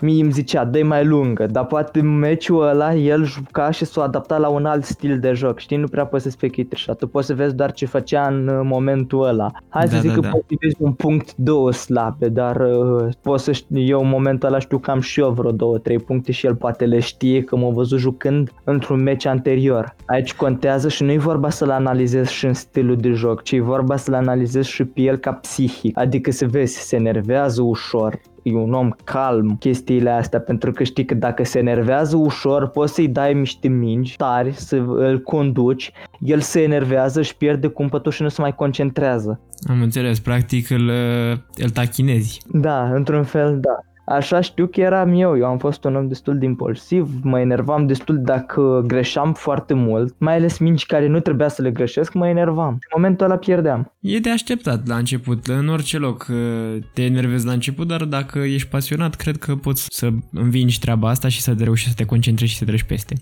mie 0.00 0.22
îmi 0.22 0.32
zicea, 0.32 0.64
dă 0.64 0.82
mai 0.82 1.04
lungă, 1.04 1.46
dar 1.46 1.66
poate 1.66 2.00
meciul 2.00 2.68
ăla 2.68 2.94
el 2.94 3.24
juca 3.24 3.70
și 3.70 3.84
s-a 3.84 4.02
adaptat 4.02 4.40
la 4.40 4.48
un 4.48 4.64
alt 4.64 4.84
stil 4.84 5.18
de 5.18 5.32
joc, 5.32 5.58
știi? 5.58 5.76
Nu 5.76 5.86
prea 5.86 6.06
poți 6.06 6.22
să 6.22 6.30
spui 6.30 6.50
că 6.50 6.60
e 6.60 6.64
trișat. 6.64 6.98
Tu 6.98 7.06
poți 7.06 7.26
să 7.26 7.34
vezi 7.34 7.54
doar 7.54 7.72
ce 7.72 7.86
făcea 7.86 8.26
în 8.26 8.60
momentul 8.66 9.26
ăla. 9.26 9.50
Hai 9.68 9.84
da, 9.84 9.90
să 9.90 9.98
zic 10.00 10.08
da, 10.08 10.14
că 10.14 10.20
da. 10.20 10.28
poți 10.28 10.44
să 10.48 10.54
vezi 10.60 10.76
un 10.78 10.92
punct, 10.92 11.36
două 11.36 11.72
slabe, 11.72 12.28
dar 12.28 12.59
uh, 12.60 13.08
pot 13.22 13.40
să 13.40 13.52
știu, 13.52 13.80
eu 13.80 14.00
în 14.00 14.08
momentul 14.08 14.48
ăla 14.48 14.58
știu 14.58 14.78
că 14.78 14.90
am 14.90 15.00
și 15.00 15.20
eu 15.20 15.30
vreo 15.30 15.50
două, 15.50 15.78
trei 15.78 15.98
puncte 15.98 16.32
și 16.32 16.46
el 16.46 16.54
poate 16.54 16.84
le 16.84 16.98
știe 16.98 17.42
că 17.42 17.56
m-a 17.56 17.68
văzut 17.68 17.98
jucând 17.98 18.52
într-un 18.64 19.02
meci 19.02 19.26
anterior. 19.26 19.94
Aici 20.06 20.34
contează 20.34 20.88
și 20.88 21.02
nu 21.02 21.12
e 21.12 21.18
vorba 21.18 21.50
să-l 21.50 21.70
analizezi 21.70 22.32
și 22.32 22.46
în 22.46 22.54
stilul 22.54 22.96
de 22.96 23.10
joc, 23.10 23.42
ci 23.42 23.52
e 23.52 23.60
vorba 23.60 23.96
să-l 23.96 24.14
analizezi 24.14 24.68
și 24.68 24.84
pe 24.84 25.00
el 25.00 25.16
ca 25.16 25.32
psihic. 25.32 25.98
Adică 25.98 26.30
să 26.30 26.46
vezi, 26.46 26.78
se 26.78 26.96
enervează 26.96 27.62
ușor, 27.62 28.20
e 28.42 28.54
un 28.54 28.72
om 28.72 28.90
calm 29.04 29.56
chestiile 29.56 30.10
astea 30.10 30.40
pentru 30.40 30.72
că 30.72 30.84
știi 30.84 31.04
că 31.04 31.14
dacă 31.14 31.44
se 31.44 31.58
enervează 31.58 32.16
ușor 32.16 32.68
poți 32.68 32.94
să-i 32.94 33.08
dai 33.08 33.34
niște 33.34 33.68
mingi 33.68 34.16
tari 34.16 34.52
să 34.52 34.76
îl 34.76 35.20
conduci, 35.20 35.92
el 36.20 36.40
se 36.40 36.62
enervează 36.62 37.22
și 37.22 37.36
pierde 37.36 37.66
cumpătul 37.66 38.12
și 38.12 38.22
nu 38.22 38.28
se 38.28 38.40
mai 38.40 38.54
concentrează. 38.54 39.40
Am 39.68 39.82
înțeles, 39.82 40.20
practic 40.20 40.70
îl, 40.70 40.90
îl 41.56 41.70
tachinezi. 41.72 42.40
Da, 42.46 42.94
într-un 42.94 43.24
fel 43.24 43.60
da. 43.60 43.89
Așa 44.10 44.40
știu 44.40 44.66
că 44.66 44.80
eram 44.80 45.12
eu, 45.12 45.36
eu 45.36 45.44
am 45.44 45.58
fost 45.58 45.84
un 45.84 45.96
om 45.96 46.08
destul 46.08 46.38
de 46.38 46.44
impulsiv, 46.44 47.10
mă 47.22 47.40
enervam 47.40 47.86
destul 47.86 48.20
dacă 48.22 48.84
greșeam 48.86 49.32
foarte 49.32 49.74
mult, 49.74 50.14
mai 50.18 50.34
ales 50.34 50.58
minci 50.58 50.86
care 50.86 51.06
nu 51.06 51.20
trebuia 51.20 51.48
să 51.48 51.62
le 51.62 51.70
greșesc, 51.70 52.12
mă 52.12 52.28
enervam. 52.28 52.68
În 52.68 52.78
momentul 52.96 53.26
ăla 53.26 53.36
pierdeam. 53.36 53.92
E 54.00 54.18
de 54.18 54.30
așteptat 54.30 54.86
la 54.86 54.96
început, 54.96 55.46
în 55.46 55.68
orice 55.68 55.98
loc 55.98 56.26
te 56.94 57.02
enervezi 57.02 57.46
la 57.46 57.52
început, 57.52 57.86
dar 57.86 58.04
dacă 58.04 58.38
ești 58.38 58.68
pasionat, 58.68 59.14
cred 59.14 59.36
că 59.36 59.56
poți 59.56 59.86
să 59.88 60.08
învingi 60.32 60.78
treaba 60.78 61.08
asta 61.08 61.28
și 61.28 61.40
să 61.40 61.54
te 61.54 61.64
reușești 61.64 61.90
să 61.90 61.96
te 61.96 62.04
concentrezi 62.04 62.52
și 62.52 62.58
să 62.58 62.64
treci 62.64 62.82
peste. 62.82 63.14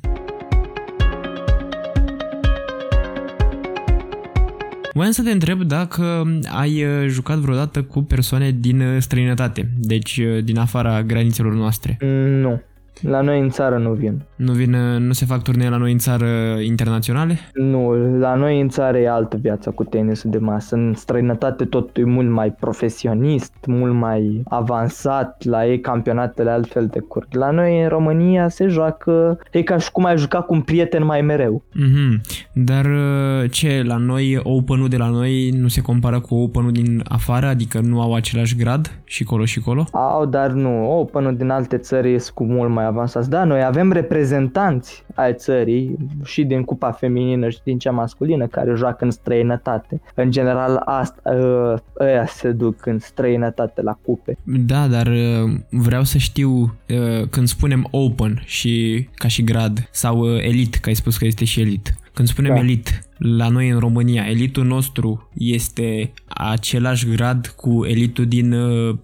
Voiam 4.98 5.12
să 5.12 5.22
te 5.22 5.30
întreb 5.30 5.62
dacă 5.62 6.22
ai 6.56 6.84
uh, 6.84 7.06
jucat 7.06 7.36
vreodată 7.36 7.82
cu 7.82 8.02
persoane 8.02 8.50
din 8.50 8.80
uh, 8.80 9.00
străinătate, 9.00 9.68
deci 9.80 10.16
uh, 10.16 10.44
din 10.44 10.58
afara 10.58 11.02
granițelor 11.02 11.54
noastre. 11.54 11.96
Nu. 12.40 12.60
La 13.00 13.20
noi 13.20 13.40
în 13.40 13.48
țară 13.50 13.78
nu 13.78 13.92
vin. 13.92 14.22
Nu 14.38 14.52
vin, 14.52 14.70
nu 14.98 15.12
se 15.12 15.24
fac 15.24 15.42
turnee 15.42 15.68
la 15.68 15.76
noi 15.76 15.92
în 15.92 15.98
țară 15.98 16.26
internaționale? 16.62 17.38
Nu, 17.54 17.92
la 18.18 18.34
noi 18.34 18.60
în 18.60 18.68
țară 18.68 18.98
e 18.98 19.08
altă 19.08 19.36
viață 19.40 19.70
cu 19.70 19.84
tenisul 19.84 20.30
de 20.30 20.38
masă. 20.38 20.74
În 20.74 20.94
străinătate 20.94 21.64
tot 21.64 21.96
e 21.96 22.04
mult 22.04 22.30
mai 22.30 22.50
profesionist, 22.50 23.52
mult 23.66 23.94
mai 23.94 24.42
avansat, 24.48 25.44
la 25.44 25.66
ei 25.66 25.80
campionatele 25.80 26.50
altfel 26.50 26.86
de 26.86 26.98
curg. 26.98 27.26
La 27.30 27.50
noi 27.50 27.82
în 27.82 27.88
România 27.88 28.48
se 28.48 28.66
joacă, 28.66 29.38
e 29.52 29.62
ca 29.62 29.78
și 29.78 29.90
cum 29.92 30.04
ai 30.04 30.18
juca 30.18 30.40
cu 30.40 30.54
un 30.54 30.60
prieten 30.60 31.04
mai 31.04 31.20
mereu. 31.20 31.62
Mm-hmm. 31.74 32.20
Dar 32.52 32.84
uh, 32.84 33.50
ce, 33.50 33.82
la 33.86 33.96
noi 33.96 34.40
Open-ul 34.42 34.88
de 34.88 34.96
la 34.96 35.08
noi 35.08 35.50
nu 35.50 35.68
se 35.68 35.80
compară 35.80 36.20
cu 36.20 36.34
Open-ul 36.34 36.72
din 36.72 37.02
afară? 37.08 37.46
Adică 37.46 37.80
nu 37.80 38.00
au 38.00 38.14
același 38.14 38.56
grad 38.56 39.00
și 39.04 39.24
colo 39.24 39.44
și 39.44 39.60
colo? 39.60 39.84
Au, 39.92 40.26
dar 40.26 40.50
nu. 40.50 40.98
Open-ul 40.98 41.36
din 41.36 41.50
alte 41.50 41.76
țări 41.76 42.12
e 42.12 42.18
cu 42.34 42.44
mult 42.44 42.70
mai 42.70 42.84
avansați. 42.86 43.30
Da, 43.30 43.44
noi 43.44 43.64
avem 43.64 43.90
reprezentanți 44.28 45.04
ai 45.14 45.34
țării 45.34 45.96
și 46.24 46.44
din 46.44 46.62
cupa 46.62 46.90
feminină 46.90 47.48
și 47.48 47.58
din 47.64 47.78
cea 47.78 47.90
masculină 47.90 48.46
care 48.46 48.74
joacă 48.76 49.04
în 49.04 49.10
străinătate. 49.10 50.00
În 50.14 50.30
general, 50.30 50.82
asta, 50.84 51.20
ă, 51.26 51.82
ăia 52.00 52.26
se 52.26 52.50
duc 52.50 52.86
în 52.86 52.98
străinătate 52.98 53.82
la 53.82 53.98
cupe. 54.02 54.38
Da, 54.44 54.86
dar 54.86 55.06
ă, 55.06 55.46
vreau 55.70 56.04
să 56.04 56.18
știu 56.18 56.74
ă, 56.90 57.26
când 57.30 57.48
spunem 57.48 57.88
open 57.90 58.42
și 58.44 59.08
ca 59.14 59.28
și 59.28 59.44
grad 59.44 59.88
sau 59.90 60.36
elit, 60.36 60.74
că 60.74 60.88
ai 60.88 60.94
spus 60.94 61.16
că 61.16 61.24
este 61.24 61.44
și 61.44 61.60
elit. 61.60 61.94
Când 62.12 62.28
spunem 62.28 62.54
da. 62.54 62.60
elit, 62.60 63.08
la 63.18 63.48
noi 63.48 63.68
în 63.68 63.78
România, 63.78 64.24
elitul 64.28 64.64
nostru 64.64 65.28
este 65.34 66.12
același 66.28 67.08
grad 67.08 67.46
cu 67.46 67.84
elitul 67.84 68.26
din 68.26 68.52
uh, 68.52 68.96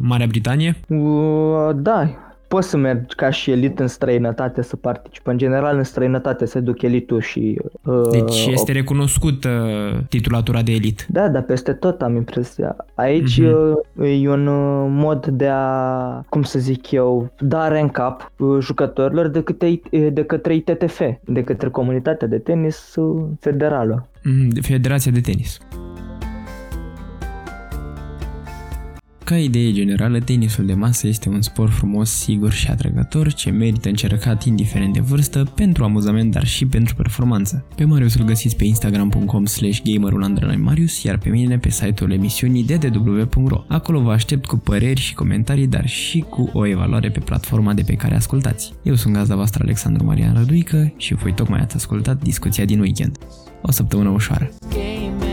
Marea 0.00 0.26
Britanie? 0.26 0.76
Uh, 0.88 1.70
da, 1.74 2.29
poți 2.50 2.68
să 2.68 2.76
mergi 2.76 3.14
ca 3.14 3.30
și 3.30 3.50
elit 3.50 3.78
în 3.78 3.86
străinătate 3.86 4.62
să 4.62 4.76
participă. 4.76 5.30
În 5.30 5.38
general 5.38 5.76
în 5.76 5.84
străinătate 5.84 6.44
se 6.44 6.60
duc 6.60 6.82
elitul 6.82 7.20
și... 7.20 7.60
Uh, 7.84 8.08
deci 8.10 8.46
este 8.46 8.72
recunoscut 8.72 9.44
uh, 9.44 9.98
titulatura 10.08 10.62
de 10.62 10.72
elit. 10.72 11.06
Da, 11.08 11.28
dar 11.28 11.42
peste 11.42 11.72
tot 11.72 12.02
am 12.02 12.16
impresia. 12.16 12.76
Aici 12.94 13.40
uh-huh. 13.40 14.22
e 14.22 14.28
un 14.28 14.46
uh, 14.46 14.86
mod 14.88 15.26
de 15.26 15.48
a, 15.52 16.24
cum 16.28 16.42
să 16.42 16.58
zic 16.58 16.90
eu, 16.90 17.32
da 17.38 17.78
în 17.80 17.88
cap 17.88 18.32
uh, 18.38 18.58
jucătorilor 18.60 19.28
de, 19.28 19.42
câte, 19.42 19.80
de 20.12 20.24
către 20.24 20.54
ITTF, 20.54 21.00
de 21.24 21.42
către 21.42 21.68
comunitatea 21.68 22.28
de 22.28 22.38
tenis 22.38 22.94
uh, 22.96 23.26
federală. 23.40 24.08
Mm, 24.22 24.50
Federația 24.60 25.12
de 25.12 25.20
tenis. 25.20 25.58
Ca 29.30 29.38
idee 29.38 29.72
generală, 29.72 30.20
tenisul 30.20 30.66
de 30.66 30.74
masă 30.74 31.06
este 31.06 31.28
un 31.28 31.42
sport 31.42 31.72
frumos, 31.72 32.10
sigur 32.10 32.52
și 32.52 32.68
atrăgător 32.68 33.32
ce 33.32 33.50
merită 33.50 33.88
încercat 33.88 34.44
indiferent 34.44 34.92
de 34.92 35.00
vârstă, 35.00 35.52
pentru 35.54 35.84
amuzament, 35.84 36.32
dar 36.32 36.46
și 36.46 36.66
pentru 36.66 36.94
performanță. 36.94 37.64
Pe 37.74 37.84
Marius 37.84 38.14
îl 38.14 38.24
găsiți 38.24 38.56
pe 38.56 38.64
instagram.com 38.64 39.44
slash 39.44 39.80
Marius, 40.56 41.02
iar 41.02 41.18
pe 41.18 41.28
mine 41.28 41.58
pe 41.58 41.70
site-ul 41.70 42.12
emisiunii 42.12 42.64
ddw.ro. 42.64 43.64
Acolo 43.68 44.00
vă 44.00 44.10
aștept 44.10 44.46
cu 44.46 44.56
păreri 44.56 45.00
și 45.00 45.14
comentarii, 45.14 45.66
dar 45.66 45.88
și 45.88 46.24
cu 46.28 46.50
o 46.52 46.66
evaluare 46.66 47.10
pe 47.10 47.20
platforma 47.20 47.74
de 47.74 47.82
pe 47.82 47.94
care 47.94 48.14
ascultați. 48.14 48.72
Eu 48.82 48.94
sunt 48.94 49.14
gazda 49.14 49.34
voastră 49.34 49.62
Alexandru 49.62 50.04
Marian 50.04 50.34
Răduică 50.34 50.92
și 50.96 51.14
voi 51.14 51.34
tocmai 51.34 51.60
ați 51.60 51.76
ascultat 51.76 52.22
discuția 52.22 52.64
din 52.64 52.80
weekend. 52.80 53.18
O 53.62 53.70
săptămână 53.70 54.08
ușoară! 54.08 54.50
Okay. 54.64 55.29